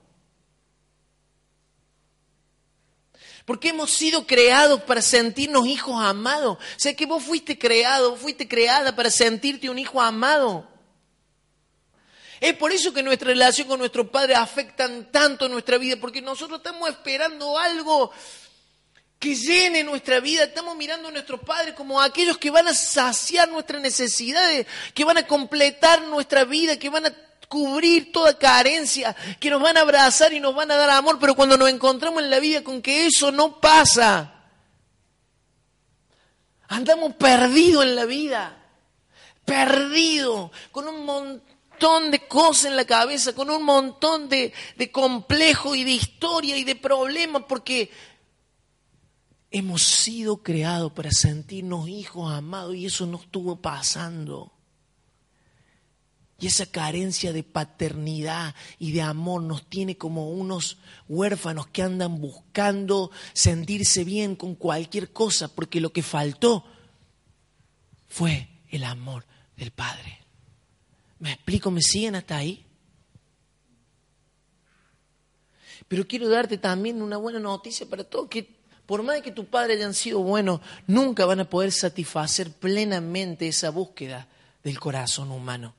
Porque 3.47 3.69
hemos 3.69 3.91
sido 3.91 4.27
creados 4.27 4.81
para 4.81 5.01
sentirnos 5.01 5.65
hijos 5.67 5.95
amados. 6.03 6.57
O 6.57 6.79
sea 6.79 6.93
que 6.97 7.05
vos 7.05 7.23
fuiste 7.23 7.57
creado, 7.57 8.17
fuiste 8.17 8.45
creada 8.45 8.93
para 8.93 9.09
sentirte 9.09 9.69
un 9.69 9.79
hijo 9.79 10.01
amado. 10.01 10.67
Es 12.41 12.53
por 12.57 12.73
eso 12.73 12.93
que 12.93 13.01
nuestra 13.01 13.29
relación 13.29 13.69
con 13.69 13.79
nuestro 13.79 14.11
Padre 14.11 14.35
afecta 14.35 14.89
tanto 15.11 15.47
nuestra 15.47 15.77
vida, 15.77 15.95
porque 15.95 16.21
nosotros 16.21 16.57
estamos 16.57 16.89
esperando 16.89 17.57
algo 17.57 18.11
que 19.17 19.33
llene 19.33 19.81
nuestra 19.81 20.19
vida. 20.19 20.43
Estamos 20.43 20.75
mirando 20.75 21.07
a 21.07 21.11
nuestros 21.11 21.39
padres 21.39 21.73
como 21.73 22.01
aquellos 22.01 22.37
que 22.37 22.51
van 22.51 22.67
a 22.67 22.73
saciar 22.73 23.47
nuestras 23.47 23.81
necesidades, 23.81 24.67
que 24.93 25.05
van 25.05 25.19
a 25.19 25.25
completar 25.25 26.01
nuestra 26.01 26.43
vida, 26.43 26.77
que 26.77 26.89
van 26.89 27.05
a 27.05 27.26
cubrir 27.47 28.11
toda 28.11 28.37
carencia, 28.37 29.15
que 29.39 29.49
nos 29.49 29.61
van 29.61 29.77
a 29.77 29.81
abrazar 29.81 30.33
y 30.33 30.39
nos 30.39 30.53
van 30.53 30.71
a 30.71 30.75
dar 30.75 30.89
amor, 30.89 31.17
pero 31.19 31.35
cuando 31.35 31.57
nos 31.57 31.69
encontramos 31.69 32.21
en 32.21 32.29
la 32.29 32.39
vida 32.39 32.63
con 32.63 32.81
que 32.81 33.05
eso 33.05 33.31
no 33.31 33.59
pasa, 33.59 34.45
andamos 36.67 37.15
perdidos 37.15 37.85
en 37.85 37.95
la 37.95 38.05
vida, 38.05 38.57
perdidos, 39.45 40.51
con 40.71 40.87
un 40.87 41.05
montón 41.05 42.11
de 42.11 42.27
cosas 42.27 42.65
en 42.65 42.75
la 42.75 42.85
cabeza, 42.85 43.33
con 43.33 43.49
un 43.49 43.63
montón 43.63 44.27
de, 44.27 44.53
de 44.75 44.91
y 45.75 45.83
de 45.83 45.91
historia 45.91 46.57
y 46.57 46.63
de 46.63 46.75
problemas, 46.75 47.43
porque 47.47 47.89
hemos 49.51 49.83
sido 49.83 50.43
creados 50.43 50.91
para 50.91 51.11
sentirnos 51.11 51.87
hijos 51.87 52.31
amados 52.33 52.75
y 52.75 52.87
eso 52.87 53.05
no 53.05 53.17
estuvo 53.17 53.61
pasando. 53.61 54.56
Y 56.39 56.47
esa 56.47 56.67
carencia 56.67 57.33
de 57.33 57.43
paternidad 57.43 58.53
y 58.77 58.91
de 58.91 59.01
amor 59.01 59.41
nos 59.41 59.67
tiene 59.67 59.97
como 59.97 60.29
unos 60.29 60.77
huérfanos 61.07 61.67
que 61.67 61.81
andan 61.81 62.21
buscando 62.21 63.09
sentirse 63.33 64.03
bien 64.03 64.35
con 64.35 64.55
cualquier 64.55 65.11
cosa, 65.11 65.47
porque 65.47 65.81
lo 65.81 65.91
que 65.91 66.03
faltó 66.03 66.63
fue 68.07 68.47
el 68.69 68.83
amor 68.83 69.25
del 69.55 69.71
Padre. 69.71 70.19
¿Me 71.19 71.33
explico? 71.33 71.71
¿Me 71.71 71.81
siguen 71.81 72.15
hasta 72.15 72.37
ahí? 72.37 72.67
Pero 75.87 76.07
quiero 76.07 76.29
darte 76.29 76.57
también 76.57 77.01
una 77.01 77.17
buena 77.17 77.39
noticia 77.39 77.87
para 77.87 78.03
todos, 78.03 78.29
que 78.29 78.57
por 78.85 79.03
más 79.03 79.21
que 79.21 79.31
tu 79.31 79.45
padre 79.45 79.73
hayan 79.73 79.93
sido 79.93 80.19
buenos, 80.19 80.61
nunca 80.85 81.25
van 81.25 81.41
a 81.41 81.49
poder 81.49 81.71
satisfacer 81.71 82.51
plenamente 82.51 83.47
esa 83.47 83.69
búsqueda 83.69 84.27
del 84.63 84.79
corazón 84.79 85.31
humano. 85.31 85.73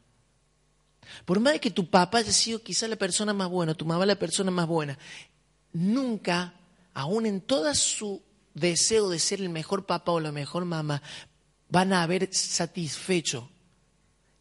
Por 1.24 1.40
más 1.40 1.58
que 1.60 1.70
tu 1.70 1.88
papá 1.88 2.18
haya 2.18 2.32
sido 2.32 2.62
quizá 2.62 2.88
la 2.88 2.96
persona 2.96 3.32
más 3.32 3.48
buena, 3.48 3.74
tu 3.74 3.84
mamá 3.84 4.06
la 4.06 4.18
persona 4.18 4.50
más 4.50 4.66
buena, 4.66 4.98
nunca, 5.72 6.54
aún 6.94 7.26
en 7.26 7.40
todo 7.40 7.74
su 7.74 8.22
deseo 8.54 9.08
de 9.08 9.18
ser 9.18 9.40
el 9.40 9.48
mejor 9.48 9.86
papá 9.86 10.12
o 10.12 10.20
la 10.20 10.32
mejor 10.32 10.64
mamá, 10.64 11.02
van 11.68 11.92
a 11.92 12.02
haber 12.02 12.32
satisfecho 12.32 13.48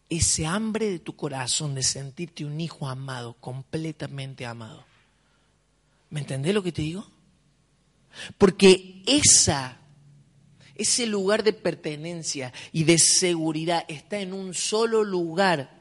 ese 0.09 0.45
hambre 0.45 0.89
de 0.89 0.99
tu 0.99 1.15
corazón 1.15 1.75
de 1.75 1.83
sentirte 1.83 2.45
un 2.45 2.59
hijo 2.61 2.87
amado, 2.87 3.35
completamente 3.39 4.45
amado. 4.45 4.85
¿Me 6.09 6.21
entendés 6.21 6.53
lo 6.53 6.63
que 6.63 6.71
te 6.71 6.81
digo? 6.81 7.05
Porque 8.37 9.03
esa, 9.05 9.77
ese 10.75 11.05
lugar 11.05 11.43
de 11.43 11.53
pertenencia 11.53 12.53
y 12.71 12.85
de 12.85 12.97
seguridad 12.97 13.83
está 13.87 14.19
en 14.19 14.33
un 14.33 14.53
solo 14.53 15.03
lugar 15.03 15.76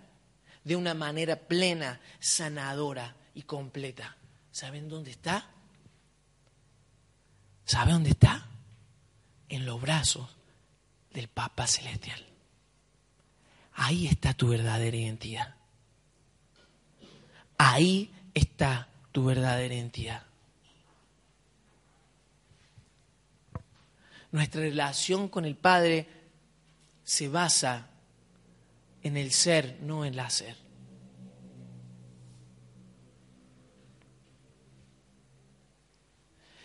de 0.67 0.75
una 0.75 0.95
manera 0.95 1.37
plena, 1.37 2.01
sanadora 2.19 3.15
y 3.35 3.43
completa. 3.43 4.17
¿Saben 4.51 4.89
dónde 4.89 5.13
está? 5.13 5.47
¿Saben 7.65 7.95
dónde 7.95 8.11
está? 8.11 8.49
En 9.49 9.65
los 9.65 9.81
brazos 9.81 10.29
del 11.13 11.29
Papa 11.29 11.69
Celestial. 11.69 12.21
Ahí 13.75 14.09
está 14.09 14.35
tu 14.35 14.49
verdadera 14.49 14.97
identidad. 14.97 15.55
Ahí 17.59 18.13
está 18.35 18.89
tu 19.13 19.25
verdadera 19.25 19.73
identidad. 19.73 20.25
Nuestra 24.33 24.63
relación 24.63 25.29
con 25.29 25.45
el 25.45 25.55
Padre 25.55 26.09
se 27.05 27.29
basa 27.29 27.87
en 29.07 29.17
el 29.17 29.31
ser, 29.31 29.79
no 29.83 30.05
en 30.05 30.15
el 30.15 30.21
hacer. 30.21 30.57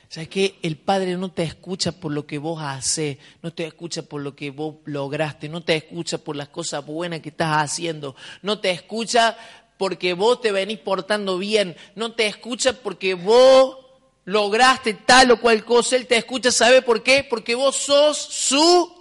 ¿Sabes 0.10 0.28
que 0.28 0.60
El 0.62 0.76
Padre 0.76 1.16
no 1.16 1.32
te 1.32 1.44
escucha 1.44 1.94
por 1.94 2.12
lo 2.12 2.28
que 2.28 2.38
vos 2.38 2.62
haces, 2.62 3.18
no 3.42 3.54
te 3.54 3.66
escucha 3.66 4.02
por 4.02 4.22
lo 4.22 4.36
que 4.36 4.50
vos 4.52 4.76
lograste, 4.84 5.48
no 5.48 5.64
te 5.64 5.76
escucha 5.78 6.18
por 6.18 6.36
las 6.36 6.50
cosas 6.50 6.86
buenas 6.86 7.22
que 7.22 7.30
estás 7.30 7.64
haciendo, 7.64 8.16
no 8.42 8.60
te 8.60 8.72
escucha 8.72 9.38
porque 9.78 10.14
vos 10.14 10.42
te 10.42 10.52
venís 10.52 10.80
portando 10.80 11.38
bien, 11.38 11.78
no 11.96 12.12
te 12.12 12.28
escucha 12.28 12.74
porque 12.74 13.14
vos 13.14 13.78
lograste 14.26 14.96
tal 14.96 15.32
o 15.32 15.40
cual 15.40 15.64
cosa, 15.64 15.96
Él 15.96 16.08
te 16.08 16.18
escucha, 16.18 16.52
¿sabe 16.52 16.82
por 16.82 17.04
qué? 17.04 17.26
Porque 17.28 17.56
vos 17.56 17.78
sos 17.78 18.18
su 18.18 19.01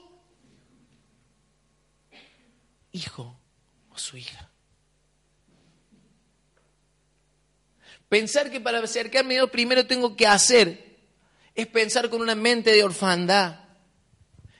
hijo 2.93 3.39
o 3.91 3.99
su 3.99 4.17
hija. 4.17 4.51
Pensar 8.09 8.51
que 8.51 8.61
para 8.61 8.81
acercarme 8.81 9.35
a 9.35 9.39
Dios 9.39 9.51
primero 9.51 9.87
tengo 9.87 10.17
que 10.17 10.27
hacer 10.27 10.99
es 11.55 11.67
pensar 11.67 12.11
con 12.11 12.21
una 12.21 12.35
mente 12.35 12.73
de 12.73 12.83
orfandad, 12.83 13.61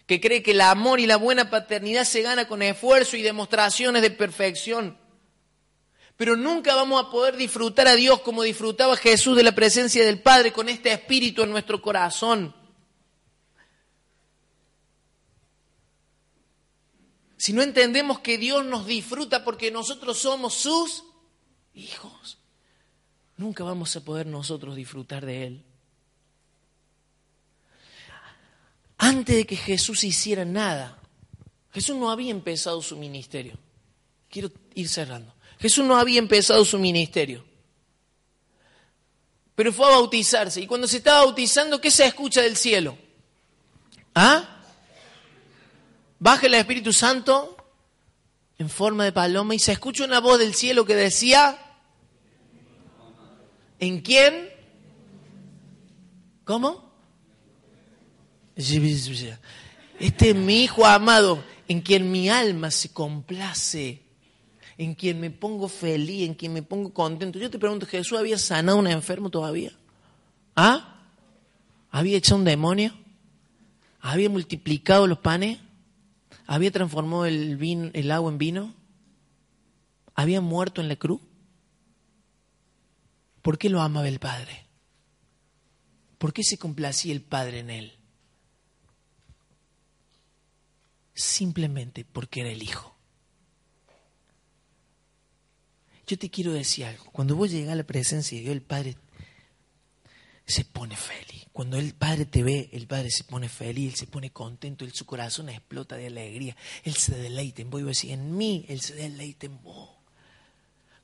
que 0.07 0.21
cree 0.21 0.43
que 0.43 0.53
el 0.53 0.61
amor 0.61 1.01
y 1.01 1.07
la 1.07 1.17
buena 1.17 1.51
paternidad 1.51 2.05
se 2.05 2.23
gana 2.23 2.47
con 2.47 2.63
esfuerzo 2.63 3.17
y 3.17 3.23
demostraciones 3.23 4.03
de 4.03 4.11
perfección. 4.11 4.99
Pero 6.17 6.37
nunca 6.37 6.75
vamos 6.75 7.03
a 7.03 7.11
poder 7.11 7.37
disfrutar 7.37 7.89
a 7.89 7.97
Dios 7.97 8.21
como 8.21 8.43
disfrutaba 8.43 8.97
Jesús 8.97 9.37
de 9.37 9.43
la 9.43 9.55
presencia 9.55 10.05
del 10.05 10.21
Padre 10.21 10.53
con 10.53 10.69
este 10.69 10.93
espíritu 10.93 11.43
en 11.43 11.51
nuestro 11.51 11.81
corazón. 11.81 12.55
Si 17.41 17.55
no 17.55 17.63
entendemos 17.63 18.21
que 18.21 18.37
Dios 18.37 18.67
nos 18.67 18.85
disfruta 18.85 19.43
porque 19.45 19.71
nosotros 19.71 20.19
somos 20.19 20.53
sus 20.53 21.05
hijos, 21.73 22.37
nunca 23.39 23.65
vamos 23.65 23.97
a 23.97 24.05
poder 24.05 24.27
nosotros 24.27 24.77
disfrutar 24.77 25.25
de 25.25 25.47
Él. 25.47 25.65
Antes 28.99 29.37
de 29.37 29.47
que 29.47 29.57
Jesús 29.57 30.05
hiciera 30.05 30.45
nada, 30.45 30.99
Jesús 31.73 31.97
no 31.97 32.11
había 32.11 32.31
empezado 32.31 32.83
su 32.83 32.99
ministerio. 32.99 33.55
Quiero 34.29 34.53
ir 34.75 34.91
cerrando. 34.91 35.35
Jesús 35.59 35.87
no 35.87 35.97
había 35.97 36.19
empezado 36.19 36.63
su 36.67 36.79
ministerio. 36.79 37.43
Pero 39.55 39.73
fue 39.73 39.87
a 39.87 39.97
bautizarse. 39.97 40.61
Y 40.61 40.67
cuando 40.67 40.87
se 40.87 40.99
estaba 40.99 41.25
bautizando, 41.25 41.81
¿qué 41.81 41.91
se 41.91 42.05
escucha 42.05 42.43
del 42.43 42.59
cielo? 42.59 42.99
¿Ah? 44.15 44.60
Baja 46.21 46.47
el 46.47 46.55
Espíritu 46.55 46.93
Santo 46.93 47.57
en 48.59 48.69
forma 48.69 49.05
de 49.05 49.13
paloma 49.13 49.55
y 49.55 49.59
se 49.59 49.73
escucha 49.73 50.05
una 50.05 50.21
voz 50.21 50.39
del 50.39 50.55
cielo 50.55 50.85
que 50.85 50.95
decía, 50.95 51.59
¿en 53.81 54.01
quién? 54.03 54.51
¿Cómo? 56.45 56.93
Este 59.99 60.31
es 60.31 60.37
mi 60.37 60.63
hijo 60.63 60.85
amado, 60.85 61.43
en 61.69 61.81
quien 61.81 62.13
mi 62.13 62.29
alma 62.29 62.71
se 62.71 62.93
complace, 62.93 64.03
en 64.77 64.95
quien 64.95 65.21
me 65.21 65.31
pongo 65.31 65.69
feliz, 65.69 66.29
en 66.29 66.35
quien 66.35 66.53
me 66.53 66.63
pongo 66.63 66.93
contento. 66.93 67.39
Yo 67.39 67.51
te 67.51 67.59
pregunto, 67.59 67.87
¿Jesús 67.87 68.19
había 68.19 68.37
sanado 68.37 68.77
a 68.77 68.81
un 68.81 68.87
enfermo 68.89 69.31
todavía? 69.31 69.73
¿Ah? 70.55 71.01
¿Había 71.91 72.19
echado 72.19 72.37
un 72.37 72.45
demonio? 72.45 72.93
¿Había 74.01 74.29
multiplicado 74.29 75.07
los 75.07 75.19
panes? 75.19 75.59
¿Había 76.51 76.73
transformado 76.73 77.27
el, 77.27 78.11
agua 78.11 78.33
en 78.33 78.39
vino? 78.39 78.75
¿Había 80.17 80.41
muerto 80.41 80.81
en 80.81 80.89
la 80.89 80.97
cruz? 80.97 81.21
¿Por 83.41 83.57
qué 83.57 83.69
lo 83.69 83.81
amaba 83.81 84.09
el 84.09 84.19
Padre? 84.19 84.67
¿Por 86.19 86.33
qué 86.33 86.43
se 86.43 86.59
complacía 86.59 87.13
el 87.13 87.23
Padre 87.23 87.61
en 87.61 87.71
él? 87.71 87.93
Simplemente 91.15 92.05
porque 92.05 92.41
era 92.41 92.51
el 92.51 92.65
Hijo. 92.65 92.97
Yo 96.05 96.19
te 96.19 96.31
quiero 96.31 96.53
decir 96.53 96.85
algo. 96.87 97.05
Cuando 97.13 97.37
vos 97.37 97.53
llegas 97.53 97.75
a 97.75 97.77
la 97.77 97.85
presencia 97.85 98.37
de 98.37 98.43
Dios, 98.43 98.57
el 98.57 98.63
Padre 98.63 98.97
se 100.51 100.65
pone 100.65 100.97
feliz. 100.97 101.47
Cuando 101.53 101.77
el 101.77 101.95
Padre 101.95 102.27
te 102.27 102.43
ve, 102.43 102.71
el 102.73 102.87
Padre 102.87 103.11
se 103.11 103.25
pone 103.25 103.49
feliz, 103.49 103.93
Él 103.93 103.99
se 103.99 104.07
pone 104.07 104.31
contento, 104.31 104.85
Él, 104.85 104.93
su 104.93 105.05
corazón 105.05 105.49
explota 105.49 105.97
de 105.97 106.07
alegría. 106.07 106.57
Él 106.85 106.95
se 106.95 107.17
deleita 107.17 107.63
en 107.63 107.71
vos. 107.71 107.81
Y 107.81 107.85
vos 107.85 107.97
decís, 107.97 108.13
en 108.13 108.37
mí 108.37 108.65
Él 108.69 108.81
se 108.81 108.95
deleita 108.95 109.47
en 109.47 109.63
vos. 109.63 109.91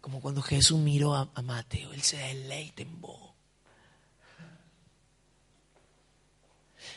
Como 0.01 0.21
cuando 0.21 0.41
Jesús 0.43 0.79
miró 0.79 1.15
a, 1.15 1.31
Mateo, 1.43 1.93
Él 1.93 2.03
se 2.03 2.17
deleita 2.17 2.83
en 2.83 3.01
vos. 3.01 3.21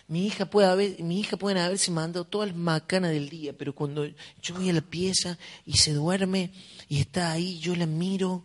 Mi 0.07 0.25
hija 0.25 0.49
puede 0.49 0.67
haber, 0.67 1.03
mi 1.03 1.19
hija 1.19 1.37
puede 1.37 1.59
haberse 1.59 1.91
mandado 1.91 2.25
todas 2.25 2.49
las 2.49 2.57
macanas 2.57 3.11
del 3.11 3.29
día, 3.29 3.53
pero 3.53 3.75
cuando 3.75 4.05
yo 4.05 4.55
voy 4.55 4.69
a 4.69 4.73
la 4.73 4.81
pieza 4.81 5.37
y 5.65 5.77
se 5.77 5.93
duerme 5.93 6.51
y 6.87 6.99
está 6.99 7.31
ahí, 7.31 7.59
yo 7.59 7.75
la 7.75 7.85
miro 7.85 8.43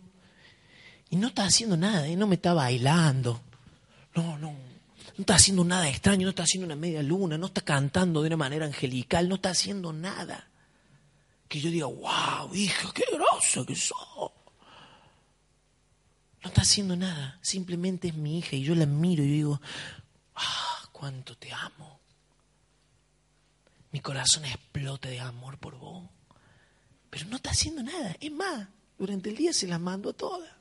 y 1.09 1.15
no 1.17 1.27
está 1.27 1.45
haciendo 1.45 1.77
nada, 1.77 2.07
y 2.07 2.15
no 2.15 2.27
me 2.27 2.35
está 2.35 2.53
bailando, 2.53 3.41
no, 4.15 4.37
no, 4.37 4.51
no 4.51 5.21
está 5.21 5.35
haciendo 5.35 5.63
nada 5.63 5.87
extraño, 5.87 6.23
no 6.23 6.29
está 6.29 6.43
haciendo 6.43 6.65
una 6.65 6.75
media 6.75 7.03
luna, 7.03 7.37
no 7.37 7.47
está 7.47 7.61
cantando 7.61 8.21
de 8.21 8.27
una 8.27 8.37
manera 8.37 8.65
angelical, 8.65 9.29
no 9.29 9.35
está 9.35 9.49
haciendo 9.49 9.93
nada. 9.93 10.49
Que 11.47 11.59
yo 11.59 11.69
diga, 11.69 11.85
wow, 11.85 12.53
hija, 12.55 12.91
qué 12.93 13.03
grosa 13.11 13.65
que 13.65 13.75
sos. 13.75 14.31
No 16.41 16.49
está 16.49 16.61
haciendo 16.61 16.95
nada, 16.95 17.39
simplemente 17.41 18.07
es 18.07 18.15
mi 18.15 18.39
hija 18.39 18.55
y 18.55 18.63
yo 18.63 18.73
la 18.73 18.85
miro 18.85 19.23
y 19.23 19.27
digo, 19.27 19.61
ah, 20.35 20.89
cuánto 20.91 21.37
te 21.37 21.51
amo. 21.51 21.99
Mi 23.91 23.99
corazón 23.99 24.45
explota 24.45 25.09
de 25.09 25.19
amor 25.19 25.57
por 25.57 25.77
vos. 25.77 26.03
Pero 27.09 27.27
no 27.27 27.37
está 27.37 27.51
haciendo 27.51 27.81
nada. 27.81 28.15
Es 28.19 28.31
más, 28.31 28.67
durante 28.97 29.29
el 29.29 29.37
día 29.37 29.53
se 29.53 29.67
las 29.67 29.79
mando 29.79 30.09
a 30.09 30.13
todas. 30.13 30.54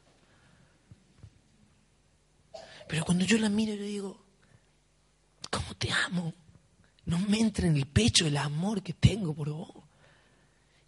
Pero 2.86 3.04
cuando 3.04 3.24
yo 3.24 3.38
la 3.38 3.48
miro, 3.48 3.74
yo 3.74 3.84
digo, 3.84 4.24
¿cómo 5.50 5.74
te 5.76 5.90
amo? 5.90 6.34
No 7.06 7.18
me 7.18 7.38
entra 7.40 7.66
en 7.66 7.76
el 7.76 7.86
pecho 7.86 8.26
el 8.26 8.36
amor 8.36 8.82
que 8.82 8.94
tengo 8.94 9.34
por 9.34 9.50
vos. 9.50 9.84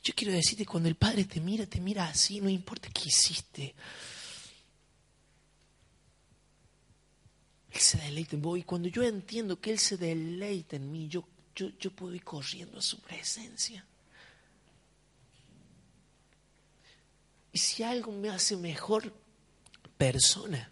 Yo 0.03 0.15
quiero 0.15 0.33
decirte, 0.33 0.65
cuando 0.65 0.89
el 0.89 0.95
Padre 0.95 1.25
te 1.25 1.41
mira, 1.41 1.67
te 1.67 1.81
mira 1.81 2.07
así, 2.07 2.41
no 2.41 2.49
importa 2.49 2.89
qué 2.91 3.09
hiciste. 3.09 3.75
Él 7.71 7.81
se 7.81 7.99
deleita 7.99 8.37
en 8.37 8.43
vos. 8.43 8.59
Y 8.59 8.63
cuando 8.63 8.89
yo 8.89 9.03
entiendo 9.03 9.61
que 9.61 9.73
Él 9.73 9.79
se 9.79 9.97
deleita 9.97 10.77
en 10.77 10.91
mí, 10.91 11.09
yo, 11.09 11.27
yo, 11.55 11.71
yo 11.79 11.91
puedo 11.91 12.15
ir 12.15 12.23
corriendo 12.23 12.79
a 12.79 12.83
su 12.83 13.01
presencia. 13.01 13.85
Y 17.53 17.59
si 17.59 17.83
algo 17.83 18.13
me 18.13 18.29
hace 18.29 18.57
mejor 18.57 19.13
persona, 19.99 20.71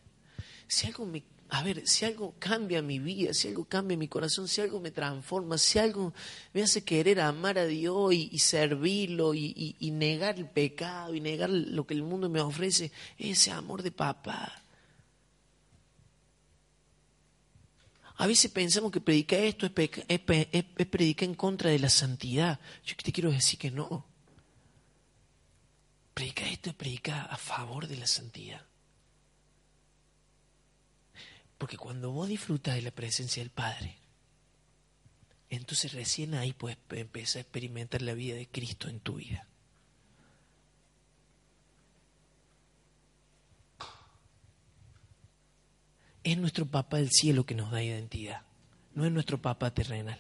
si 0.69 0.87
algo 0.87 1.07
me 1.07 1.23
a 1.51 1.63
ver, 1.63 1.87
si 1.87 2.05
algo 2.05 2.35
cambia 2.39 2.83
mi 2.83 2.99
vida, 2.99 3.33
si 3.33 3.47
algo 3.47 3.65
cambia 3.65 3.97
mi 3.97 4.09
corazón, 4.09 4.49
si 4.49 4.61
algo 4.61 4.81
me 4.81 4.91
transforma, 4.91 5.57
si 5.57 5.79
algo 5.79 6.13
me 6.53 6.63
hace 6.63 6.83
querer 6.83 7.21
amar 7.21 7.59
a 7.59 7.67
Dios 7.67 8.13
y, 8.13 8.39
servirlo 8.41 9.35
y, 9.35 9.77
negar 9.93 10.37
el 10.37 10.49
pecado 10.49 11.15
y 11.15 11.21
negar 11.21 11.51
lo 11.51 11.87
que 11.87 11.95
el 11.95 12.03
mundo 12.03 12.29
me 12.29 12.41
ofrece, 12.41 12.91
ese 13.19 13.53
amor 13.53 13.85
de 13.85 13.93
papá. 13.93 14.63
A 18.17 18.27
veces 18.27 18.51
pensamos 18.51 18.91
que 18.91 19.01
predicar 19.01 19.41
esto 19.41 19.67
es, 19.67 19.73
es 20.09 20.87
predicar 20.87 21.29
en 21.29 21.35
contra 21.37 21.71
de 21.71 21.79
la 21.79 21.91
santidad. 21.91 22.59
Yo 22.85 22.97
te 22.97 23.13
quiero 23.13 23.31
decir 23.31 23.61
que 23.61 23.71
no. 23.71 24.05
Predicar 26.15 26.49
esto 26.49 26.71
es 26.71 26.77
predicar 26.77 27.29
a 27.31 27.37
favor 27.37 27.87
de 27.87 27.97
la 27.97 28.09
santidad. 28.09 28.65
Porque 31.59 31.77
cuando 31.77 32.11
vos 32.11 32.29
disfrutas 32.29 32.75
de 32.75 32.83
la 32.83 32.91
presencia 32.91 33.43
del 33.43 33.51
Padre, 33.51 33.97
entonces 35.51 35.93
recién 35.93 36.35
ahí 36.35 36.53
puedes 36.53 36.79
empezar 36.91 37.39
a 37.39 37.43
experimentar 37.43 38.03
la 38.03 38.15
vida 38.15 38.35
de 38.35 38.49
Cristo 38.49 38.89
en 38.89 39.01
tu 39.01 39.17
vida. 39.17 39.47
Es 46.25 46.39
nuestro 46.39 46.67
Papa 46.67 46.97
del 46.97 47.11
cielo 47.11 47.45
que 47.45 47.55
nos 47.55 47.71
da 47.71 47.83
identidad, 47.83 48.43
no 48.95 49.05
es 49.05 49.13
nuestro 49.13 49.41
Papa 49.41 49.73
terrenal. 49.73 50.19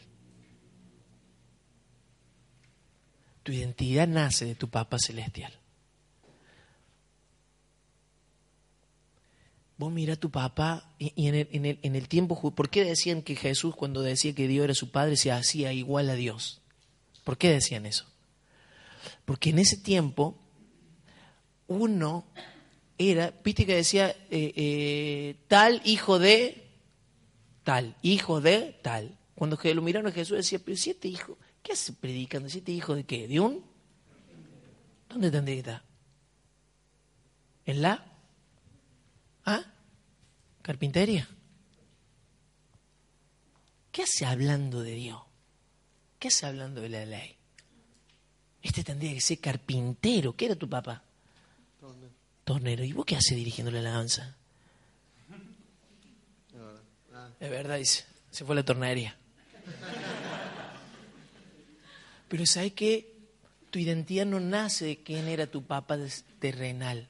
Tu 3.42 3.52
identidad 3.52 4.06
nace 4.06 4.44
de 4.44 4.54
tu 4.54 4.68
Papa 4.68 4.98
celestial. 4.98 5.52
Vos 9.76 9.92
mira 9.92 10.14
a 10.14 10.16
tu 10.16 10.30
papá 10.30 10.94
y, 10.98 11.26
en, 11.26 11.34
el, 11.34 11.48
en, 11.50 11.66
el, 11.66 11.78
en, 11.82 11.96
el, 11.96 12.08
tiempo, 12.08 12.54
¿por 12.54 12.70
qué 12.70 12.84
decían 12.84 13.22
que 13.22 13.34
Jesús 13.34 13.74
cuando 13.74 14.02
decía 14.02 14.34
que 14.34 14.46
Dios 14.46 14.64
era 14.64 14.74
su 14.74 14.90
padre 14.90 15.16
se 15.16 15.32
hacía 15.32 15.72
igual 15.72 16.10
a 16.10 16.14
Dios? 16.14 16.60
¿Por 17.24 17.38
qué 17.38 17.50
decían 17.50 17.86
eso? 17.86 18.06
Porque 19.24 19.50
en 19.50 19.58
ese 19.58 19.76
tiempo 19.76 20.38
uno 21.66 22.24
era, 22.98 23.34
viste 23.42 23.66
que 23.66 23.74
decía 23.74 24.10
eh, 24.30 24.52
eh, 24.54 25.36
tal 25.48 25.80
hijo 25.84 26.18
de 26.18 26.68
tal, 27.64 27.96
hijo 28.02 28.40
de 28.40 28.78
tal. 28.82 29.18
Cuando 29.34 29.58
lo 29.62 29.82
miraron 29.82 30.06
a 30.06 30.14
Jesús 30.14 30.36
decía, 30.36 30.60
pero 30.64 30.76
si 30.76 30.90
este 30.90 31.08
hijo, 31.08 31.36
¿qué 31.62 31.72
hace 31.72 31.92
predicando? 31.94 32.48
¿Si 32.48 32.58
este 32.58 32.72
hijo 32.72 32.94
de 32.94 33.04
qué? 33.04 33.26
¿De 33.26 33.40
un? 33.40 33.64
¿Dónde 35.08 35.30
tendría 35.30 35.56
que 35.56 35.60
estar? 35.60 35.82
¿En 37.66 37.82
la? 37.82 38.13
¿Ah? 39.44 39.64
¿Carpintería? 40.62 41.28
¿Qué 43.92 44.02
hace 44.02 44.26
hablando 44.26 44.82
de 44.82 44.94
Dios? 44.94 45.20
¿Qué 46.18 46.28
hace 46.28 46.46
hablando 46.46 46.80
de 46.80 46.88
la 46.88 47.04
ley? 47.04 47.36
Este 48.62 48.82
tendría 48.82 49.12
que 49.12 49.20
ser 49.20 49.38
carpintero. 49.38 50.34
¿Qué 50.34 50.46
era 50.46 50.56
tu 50.56 50.68
papá? 50.68 51.02
Tornero. 52.44 52.82
¿Y 52.82 52.92
vos 52.92 53.04
qué 53.04 53.16
haces 53.16 53.36
dirigiendo 53.36 53.70
la 53.70 53.80
alabanza? 53.80 54.34
Es 57.38 57.50
verdad, 57.50 57.76
dice. 57.76 58.04
Se 58.30 58.44
fue 58.44 58.54
a 58.54 58.56
la 58.56 58.64
tornería. 58.64 59.16
Pero 62.28 62.46
¿sabes 62.46 62.72
qué? 62.72 63.14
Tu 63.70 63.78
identidad 63.78 64.26
no 64.26 64.40
nace 64.40 64.86
de 64.86 65.02
quién 65.02 65.28
era 65.28 65.46
tu 65.46 65.64
papá 65.64 65.98
terrenal. 66.38 67.08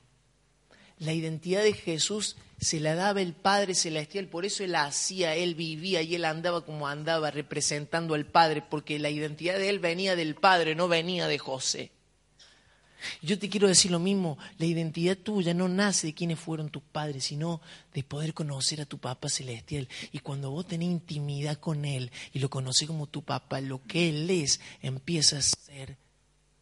La 0.98 1.12
identidad 1.12 1.62
de 1.62 1.72
Jesús 1.72 2.36
se 2.60 2.80
la 2.80 2.94
daba 2.94 3.20
el 3.20 3.34
Padre 3.34 3.74
Celestial, 3.74 4.28
por 4.28 4.44
eso 4.44 4.64
él 4.64 4.74
hacía, 4.76 5.34
él 5.34 5.54
vivía 5.54 6.02
y 6.02 6.14
él 6.14 6.24
andaba 6.24 6.64
como 6.64 6.88
andaba 6.88 7.30
representando 7.30 8.14
al 8.14 8.26
Padre, 8.26 8.62
porque 8.62 8.98
la 8.98 9.10
identidad 9.10 9.58
de 9.58 9.68
él 9.68 9.80
venía 9.80 10.16
del 10.16 10.34
Padre, 10.34 10.74
no 10.74 10.88
venía 10.88 11.26
de 11.26 11.38
José. 11.38 11.90
Yo 13.22 13.38
te 13.38 13.48
quiero 13.48 13.68
decir 13.68 13.90
lo 13.90 13.98
mismo, 13.98 14.38
la 14.58 14.66
identidad 14.66 15.16
tuya 15.16 15.54
no 15.54 15.68
nace 15.68 16.06
de 16.06 16.14
quiénes 16.14 16.38
fueron 16.38 16.70
tus 16.70 16.82
padres, 16.82 17.24
sino 17.24 17.60
de 17.92 18.02
poder 18.02 18.34
conocer 18.34 18.80
a 18.80 18.86
tu 18.86 18.98
Papa 18.98 19.28
Celestial. 19.28 19.88
Y 20.12 20.20
cuando 20.20 20.50
vos 20.50 20.66
tenés 20.66 20.88
intimidad 20.88 21.58
con 21.58 21.84
Él 21.84 22.10
y 22.32 22.38
lo 22.38 22.50
conoces 22.50 22.88
como 22.88 23.06
tu 23.06 23.22
Papa, 23.22 23.60
lo 23.60 23.82
que 23.82 24.08
Él 24.08 24.30
es 24.30 24.60
empieza 24.80 25.38
a 25.38 25.42
ser, 25.42 25.98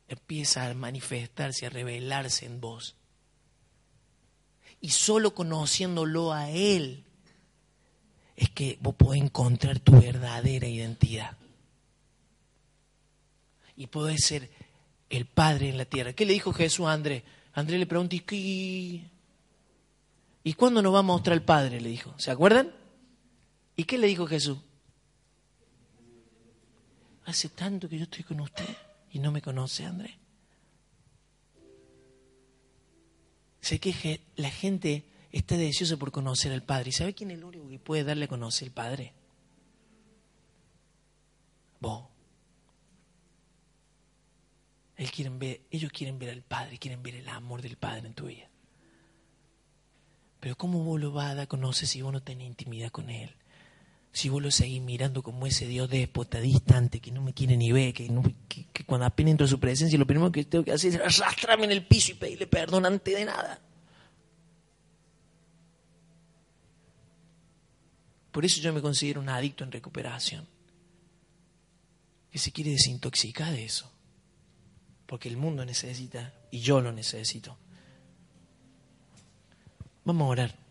empieza 0.09 0.68
a 0.68 0.74
manifestarse, 0.74 1.66
a 1.66 1.70
revelarse 1.70 2.47
en 2.47 2.61
vos. 2.61 2.97
Y 4.83 4.91
solo 4.91 5.33
conociéndolo 5.33 6.33
a 6.33 6.51
Él 6.51 7.05
es 8.37 8.51
que 8.51 8.78
vos 8.80 8.97
podés 8.97 9.22
encontrar 9.22 9.78
tu 9.78 9.93
verdadera 9.93 10.66
identidad. 10.66 11.39
Y 13.76 13.87
podés 13.87 14.26
ser 14.26 14.51
el 15.09 15.24
Padre 15.26 15.68
en 15.68 15.78
la 15.78 15.85
tierra. 15.85 16.12
¿Qué 16.12 16.26
le 16.26 16.33
dijo 16.33 16.53
Jesús 16.53 16.87
a 16.87 16.93
Andrés? 16.93 17.22
Andrés 17.53 17.78
le 17.78 17.87
preguntó, 17.87 18.16
¿y, 18.16 19.05
¿y 20.43 20.53
cuándo 20.55 20.83
nos 20.83 20.93
va 20.93 20.99
a 20.99 21.03
mostrar 21.03 21.35
el 21.37 21.45
Padre? 21.45 21.80
Le 21.80 21.89
dijo. 21.89 22.12
¿Se 22.18 22.33
acuerdan? 22.33 22.74
¿Y 23.77 23.85
qué 23.85 23.98
le 23.98 24.09
dijo 24.09 24.27
Jesús? 24.27 24.59
Hace 27.24 27.51
tanto 27.51 27.89
que 27.89 27.98
yo 27.98 28.05
estoy 28.05 28.24
con 28.24 28.40
usted 28.40 28.69
y 29.12 29.20
no 29.20 29.31
me 29.31 29.40
conoce, 29.40 29.85
Andrés. 29.85 30.16
Sé 33.62 33.78
que 33.78 34.20
la 34.34 34.51
gente 34.51 35.06
está 35.30 35.56
deseosa 35.56 35.97
por 35.97 36.10
conocer 36.10 36.52
al 36.52 36.64
Padre. 36.64 36.90
¿Y 36.90 36.93
sabe 36.93 37.14
quién 37.14 37.30
es 37.30 37.39
el 37.39 37.44
único 37.44 37.68
que 37.68 37.78
puede 37.78 38.02
darle 38.02 38.24
a 38.24 38.28
conocer 38.28 38.68
al 38.68 38.74
Padre? 38.74 39.14
Vos. 41.80 42.09
quieren 45.12 45.39
ver, 45.39 45.62
ellos 45.70 45.93
quieren 45.93 46.18
ver 46.18 46.30
al 46.30 46.43
Padre, 46.43 46.78
quieren 46.78 47.02
ver 47.02 47.14
el 47.14 47.28
amor 47.28 47.62
del 47.62 47.76
Padre 47.76 48.09
en 48.09 48.14
tu 48.14 48.26
vida. 48.26 48.48
Pero 50.40 50.56
¿cómo 50.56 50.82
vos 50.82 51.01
lo 51.01 51.12
vas 51.12 51.30
a 51.30 51.34
dar 51.34 51.44
a 51.44 51.47
conocer 51.47 51.86
si 51.86 52.02
vos 52.02 52.12
no 52.12 52.22
tenés 52.22 52.48
intimidad 52.48 52.90
con 52.90 53.10
Él? 53.10 53.36
Si 54.12 54.28
vos 54.28 54.43
lo 54.43 54.51
seguís 54.51 54.82
mirando 54.82 55.22
como 55.22 55.47
ese 55.47 55.66
Dios 55.66 55.89
déspota, 55.89 56.39
distante, 56.39 57.01
que 57.01 57.10
no 57.10 57.22
me 57.22 57.32
quiere 57.32 57.56
ni 57.56 57.72
ver, 57.72 57.94
que, 57.94 58.09
cuando 58.84 59.06
apenas 59.06 59.30
entro 59.32 59.47
a 59.47 59.48
su 59.48 59.59
presencia, 59.59 59.98
lo 59.98 60.06
primero 60.06 60.30
que 60.30 60.44
tengo 60.44 60.64
que 60.64 60.72
hacer 60.72 61.01
es 61.01 61.20
arrastrarme 61.20 61.64
en 61.64 61.72
el 61.72 61.86
piso 61.86 62.12
y 62.12 62.14
pedirle 62.14 62.47
perdón 62.47 62.84
antes 62.84 63.14
de 63.14 63.24
nada. 63.24 63.59
Por 68.30 68.44
eso 68.44 68.60
yo 68.60 68.72
me 68.72 68.82
considero 68.82 69.20
un 69.20 69.30
adicto 69.30 69.64
en 69.64 69.72
recuperación, 69.72 70.47
que 72.30 72.39
se 72.39 72.52
quiere 72.52 72.70
desintoxicar 72.70 73.51
de 73.51 73.64
eso, 73.64 73.90
porque 75.06 75.30
el 75.30 75.39
mundo 75.39 75.64
necesita 75.64 76.34
y 76.51 76.60
yo 76.60 76.82
lo 76.82 76.93
necesito. 76.93 77.56
Vamos 80.05 80.26
a 80.26 80.28
orar. 80.28 80.61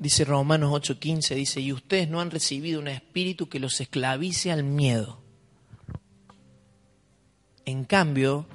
Dice 0.00 0.24
Romanos 0.24 0.72
8:15, 0.72 1.34
dice, 1.34 1.60
y 1.60 1.74
ustedes 1.74 2.08
no 2.08 2.22
han 2.22 2.30
recibido 2.30 2.80
un 2.80 2.88
espíritu 2.88 3.50
que 3.50 3.60
los 3.60 3.80
esclavice 3.82 4.50
al 4.50 4.64
miedo. 4.64 5.20
En 7.66 7.84
cambio, 7.84 8.46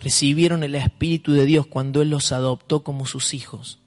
recibieron 0.00 0.62
el 0.62 0.76
Espíritu 0.76 1.32
de 1.32 1.46
Dios 1.46 1.66
cuando 1.66 2.00
Él 2.00 2.10
los 2.10 2.30
adoptó 2.30 2.84
como 2.84 3.06
sus 3.06 3.34
hijos. 3.34 3.80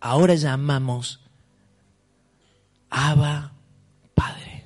Ahora 0.00 0.34
llamamos 0.34 1.20
Abba 2.90 3.52
Padre. 4.16 4.64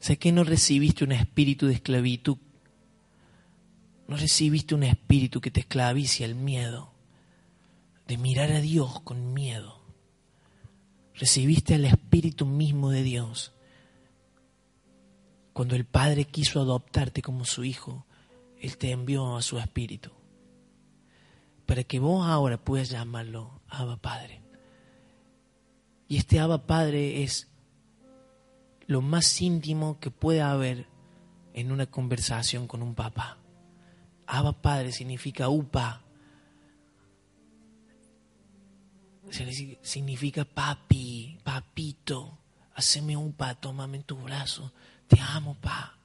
Sé 0.00 0.18
que 0.18 0.32
no 0.32 0.42
recibiste 0.42 1.04
un 1.04 1.12
espíritu 1.12 1.68
de 1.68 1.74
esclavitud. 1.74 2.38
No 4.10 4.16
recibiste 4.16 4.74
un 4.74 4.82
espíritu 4.82 5.40
que 5.40 5.50
te 5.50 5.60
esclavice 5.60 6.24
el 6.24 6.34
miedo, 6.34 6.92
de 8.06 8.18
mirar 8.18 8.52
a 8.52 8.60
Dios 8.60 9.00
con 9.00 9.32
miedo. 9.32 9.80
Recibiste 11.14 11.76
al 11.76 11.86
Espíritu 11.86 12.44
mismo 12.44 12.90
de 12.90 13.02
Dios 13.02 13.54
cuando 15.52 15.76
el 15.76 15.84
Padre 15.84 16.24
quiso 16.24 16.60
adoptarte 16.60 17.22
como 17.22 17.44
su 17.44 17.64
hijo, 17.64 18.06
Él 18.60 18.78
te 18.78 18.92
envió 18.92 19.36
a 19.36 19.42
su 19.42 19.58
Espíritu. 19.58 20.10
Para 21.66 21.84
que 21.84 21.98
vos 21.98 22.26
ahora 22.26 22.56
puedas 22.56 22.88
llamarlo 22.88 23.60
Abba 23.68 23.96
Padre. 23.98 24.42
Y 26.08 26.16
este 26.16 26.40
Abba 26.40 26.66
Padre 26.66 27.22
es 27.22 27.48
lo 28.86 29.02
más 29.02 29.40
íntimo 29.42 30.00
que 30.00 30.10
puede 30.10 30.40
haber 30.40 30.86
en 31.52 31.72
una 31.72 31.86
conversación 31.86 32.66
con 32.66 32.82
un 32.82 32.94
papá. 32.94 33.39
Abba 34.32 34.52
Padre 34.52 34.92
significa 34.92 35.48
upa. 35.48 36.00
Significa 39.82 40.44
papi, 40.44 41.36
papito. 41.42 42.38
Haceme 42.74 43.16
upa, 43.16 43.54
tómame 43.56 43.96
en 43.98 44.02
tu 44.04 44.16
brazo. 44.16 44.72
Te 45.08 45.18
amo, 45.20 45.56
pa. 45.60 45.96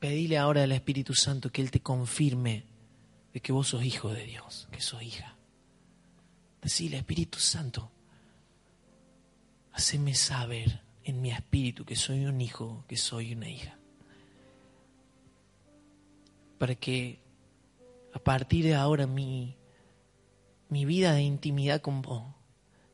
Pedile 0.00 0.38
ahora 0.38 0.64
al 0.64 0.72
Espíritu 0.72 1.14
Santo 1.14 1.50
que 1.50 1.62
Él 1.62 1.70
te 1.70 1.80
confirme 1.80 2.64
de 3.32 3.40
que 3.40 3.52
vos 3.52 3.68
sos 3.68 3.84
hijo 3.84 4.12
de 4.12 4.24
Dios, 4.24 4.68
que 4.72 4.80
sos 4.80 5.02
hija. 5.02 5.36
Decile, 6.60 6.96
Espíritu 6.96 7.38
Santo, 7.38 7.92
haceme 9.76 10.14
saber 10.14 10.80
en 11.04 11.20
mi 11.20 11.30
espíritu 11.30 11.84
que 11.84 11.96
soy 11.96 12.24
un 12.24 12.40
hijo, 12.40 12.84
que 12.88 12.96
soy 12.96 13.34
una 13.34 13.48
hija. 13.48 13.78
Para 16.58 16.74
que 16.74 17.20
a 18.14 18.18
partir 18.18 18.64
de 18.64 18.74
ahora 18.74 19.06
mi 19.06 19.56
mi 20.68 20.84
vida 20.84 21.12
de 21.12 21.22
intimidad 21.22 21.80
con 21.80 22.02
vos 22.02 22.24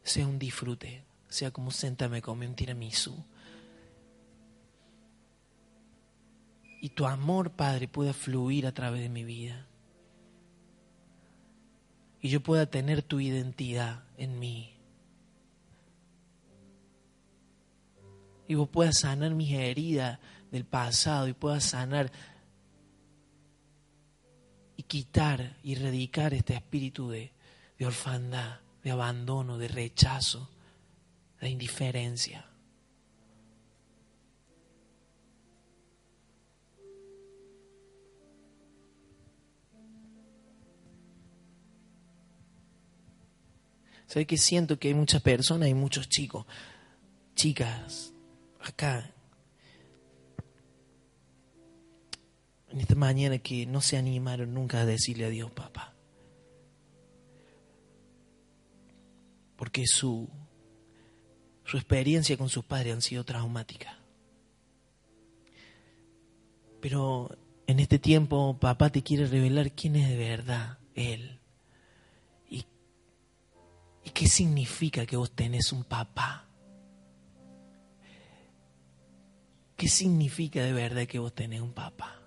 sea 0.02 0.26
un 0.26 0.38
disfrute, 0.38 1.04
sea 1.28 1.50
como 1.50 1.70
sentarme 1.70 2.20
con 2.20 2.40
un 2.40 2.54
tiramisú. 2.54 3.24
Y 6.80 6.90
tu 6.90 7.06
amor, 7.06 7.52
Padre, 7.52 7.86
pueda 7.86 8.12
fluir 8.12 8.66
a 8.66 8.72
través 8.72 9.00
de 9.00 9.08
mi 9.08 9.24
vida. 9.24 9.66
Y 12.20 12.28
yo 12.28 12.42
pueda 12.42 12.66
tener 12.66 13.02
tu 13.02 13.20
identidad 13.20 14.04
en 14.16 14.38
mí. 14.38 14.71
Y 18.52 18.54
vos 18.54 18.68
puedas 18.68 18.98
sanar 18.98 19.34
mis 19.34 19.50
heridas 19.50 20.18
del 20.50 20.66
pasado 20.66 21.26
y 21.26 21.32
puedas 21.32 21.64
sanar 21.64 22.12
y 24.76 24.82
quitar 24.82 25.56
y 25.62 25.72
erradicar 25.72 26.34
este 26.34 26.52
espíritu 26.52 27.08
de, 27.08 27.32
de 27.78 27.86
orfandad, 27.86 28.60
de 28.84 28.90
abandono, 28.90 29.56
de 29.56 29.68
rechazo, 29.68 30.50
de 31.40 31.48
indiferencia. 31.48 32.46
¿Sabe 44.06 44.26
que 44.26 44.36
siento 44.36 44.78
que 44.78 44.88
hay 44.88 44.94
muchas 44.94 45.22
personas 45.22 45.70
y 45.70 45.74
muchos 45.74 46.10
chicos, 46.10 46.44
chicas, 47.34 48.11
acá, 48.62 49.10
en 52.70 52.80
esta 52.80 52.94
mañana 52.94 53.38
que 53.38 53.66
no 53.66 53.80
se 53.80 53.96
animaron 53.96 54.54
nunca 54.54 54.80
a 54.80 54.86
decirle 54.86 55.26
a 55.26 55.28
Dios, 55.28 55.50
papá? 55.50 55.92
porque 59.62 59.86
su, 59.86 60.28
su 61.64 61.76
experiencia 61.76 62.36
con 62.36 62.48
sus 62.48 62.64
padres 62.64 62.94
han 62.94 63.00
sido 63.00 63.22
traumática. 63.22 63.96
Pero 66.80 67.30
en 67.68 67.78
este 67.78 68.00
tiempo 68.00 68.58
papá 68.58 68.90
te 68.90 69.04
quiere 69.04 69.24
revelar 69.24 69.70
quién 69.70 69.94
es 69.94 70.08
de 70.08 70.16
verdad 70.16 70.78
Él. 70.96 71.38
Y, 72.50 72.66
y 74.02 74.10
qué 74.10 74.26
significa 74.26 75.06
que 75.06 75.16
vos 75.16 75.30
tenés 75.30 75.70
un 75.70 75.84
papá. 75.84 76.48
¿Qué 79.82 79.88
significa 79.88 80.62
de 80.62 80.72
verdad 80.72 81.08
que 81.08 81.18
vos 81.18 81.34
tenés 81.34 81.60
un 81.60 81.72
papá? 81.72 82.20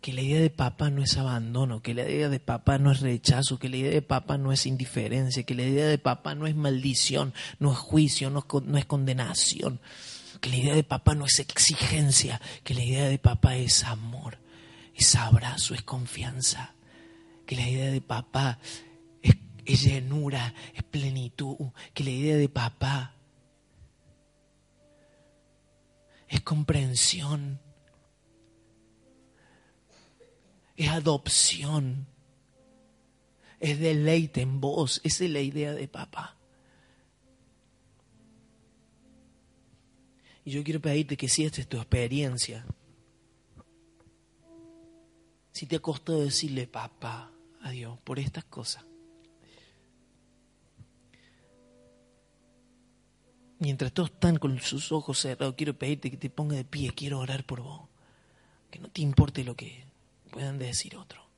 que 0.00 0.12
la 0.12 0.22
idea 0.22 0.40
de 0.40 0.50
papá 0.50 0.90
no 0.90 1.02
es 1.02 1.16
abandono, 1.16 1.82
que 1.82 1.92
la 1.92 2.08
idea 2.08 2.28
de 2.28 2.38
papá 2.38 2.78
no 2.78 2.92
es 2.92 3.00
rechazo, 3.00 3.58
que 3.58 3.68
la 3.68 3.78
idea 3.78 3.90
de 3.90 4.02
papá 4.02 4.38
no 4.38 4.52
es 4.52 4.64
indiferencia, 4.64 5.42
que 5.42 5.56
la 5.56 5.64
idea 5.64 5.88
de 5.88 5.98
papá 5.98 6.36
no 6.36 6.46
es 6.46 6.54
maldición, 6.54 7.34
no 7.58 7.72
es 7.72 7.78
juicio, 7.78 8.30
no 8.30 8.44
es, 8.78 8.86
condenación, 8.86 9.80
que 10.40 10.50
la 10.50 10.56
idea 10.56 10.74
de 10.76 10.84
papá 10.84 11.16
no 11.16 11.26
es 11.26 11.40
exigencia, 11.40 12.40
que 12.62 12.74
la 12.74 12.84
idea 12.84 13.08
de 13.08 13.18
papá 13.18 13.56
es 13.56 13.82
amor, 13.82 14.38
es 14.94 15.16
abrazo, 15.16 15.74
es 15.74 15.82
confianza, 15.82 16.74
que 17.44 17.56
la 17.56 17.68
idea 17.68 17.90
de 17.90 18.00
papá 18.00 18.60
es, 19.72 19.82
llenura, 19.82 20.54
es 20.74 20.82
plenitud, 20.82 21.56
que 21.94 22.04
la 22.04 22.10
idea 22.10 22.36
de 22.36 22.48
papá 22.48 23.14
es 26.28 26.40
comprensión 26.42 27.60
es 30.80 30.88
adopción, 30.88 32.06
es 33.58 33.78
deleite 33.78 34.40
en 34.40 34.62
vos, 34.62 35.02
esa 35.04 35.24
es 35.24 35.30
la 35.30 35.40
idea 35.40 35.74
de 35.74 35.86
papá. 35.86 36.38
Y 40.42 40.52
yo 40.52 40.64
quiero 40.64 40.80
pedirte 40.80 41.18
que 41.18 41.28
si 41.28 41.44
esta 41.44 41.60
es 41.60 41.68
tu 41.68 41.76
experiencia, 41.76 42.64
si 45.52 45.66
te 45.66 45.76
ha 45.76 45.80
costado 45.80 46.22
decirle 46.22 46.66
papá 46.66 47.30
a 47.60 47.70
Dios 47.72 47.98
por 47.98 48.18
estas 48.18 48.44
cosas, 48.44 48.82
mientras 53.60 53.92
todos 53.92 54.10
están 54.10 54.36
con 54.36 54.58
sus 54.60 54.90
ojos 54.90 55.20
cerrados, 55.20 55.54
quiero 55.56 55.74
pedirte 55.74 56.10
que 56.10 56.16
te 56.16 56.30
ponga 56.30 56.56
de 56.56 56.64
pie, 56.64 56.92
quiero 56.92 57.20
orar 57.20 57.44
por 57.44 57.60
vos, 57.60 57.82
que 58.70 58.80
no 58.80 58.88
te 58.88 59.02
importe 59.02 59.44
lo 59.44 59.54
que 59.54 59.84
puedan 60.30 60.58
decir 60.58 60.96
otro. 60.96 61.29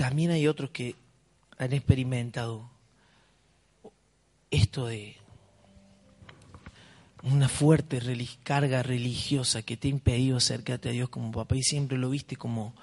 También 0.00 0.30
hay 0.30 0.46
otros 0.46 0.70
que 0.70 0.96
han 1.58 1.74
experimentado 1.74 2.70
esto 4.50 4.86
de 4.86 5.18
una 7.22 7.50
fuerte 7.50 8.00
carga 8.42 8.82
religiosa 8.82 9.60
que 9.60 9.76
te 9.76 9.88
ha 9.88 9.90
impedido 9.90 10.38
acercarte 10.38 10.88
a 10.88 10.92
Dios 10.92 11.10
como 11.10 11.30
papá 11.30 11.54
y 11.54 11.62
siempre 11.62 11.98
lo 11.98 12.08
viste 12.08 12.36
como 12.36 12.74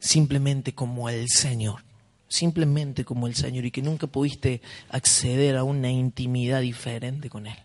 simplemente 0.00 0.74
como 0.74 1.08
el 1.08 1.30
Señor, 1.30 1.82
simplemente 2.28 3.06
como 3.06 3.26
el 3.26 3.34
Señor 3.34 3.64
y 3.64 3.70
que 3.70 3.80
nunca 3.80 4.06
pudiste 4.06 4.60
acceder 4.90 5.56
a 5.56 5.64
una 5.64 5.90
intimidad 5.90 6.60
diferente 6.60 7.30
con 7.30 7.46
Él. 7.46 7.56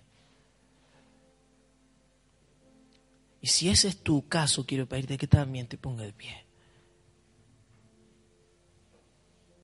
Y 3.41 3.47
si 3.47 3.67
ese 3.67 3.89
es 3.89 3.97
tu 3.97 4.25
caso, 4.29 4.65
quiero 4.65 4.87
pedirte 4.87 5.17
que 5.17 5.27
también 5.27 5.67
te 5.67 5.77
ponga 5.77 6.03
de 6.03 6.13
pie. 6.13 6.50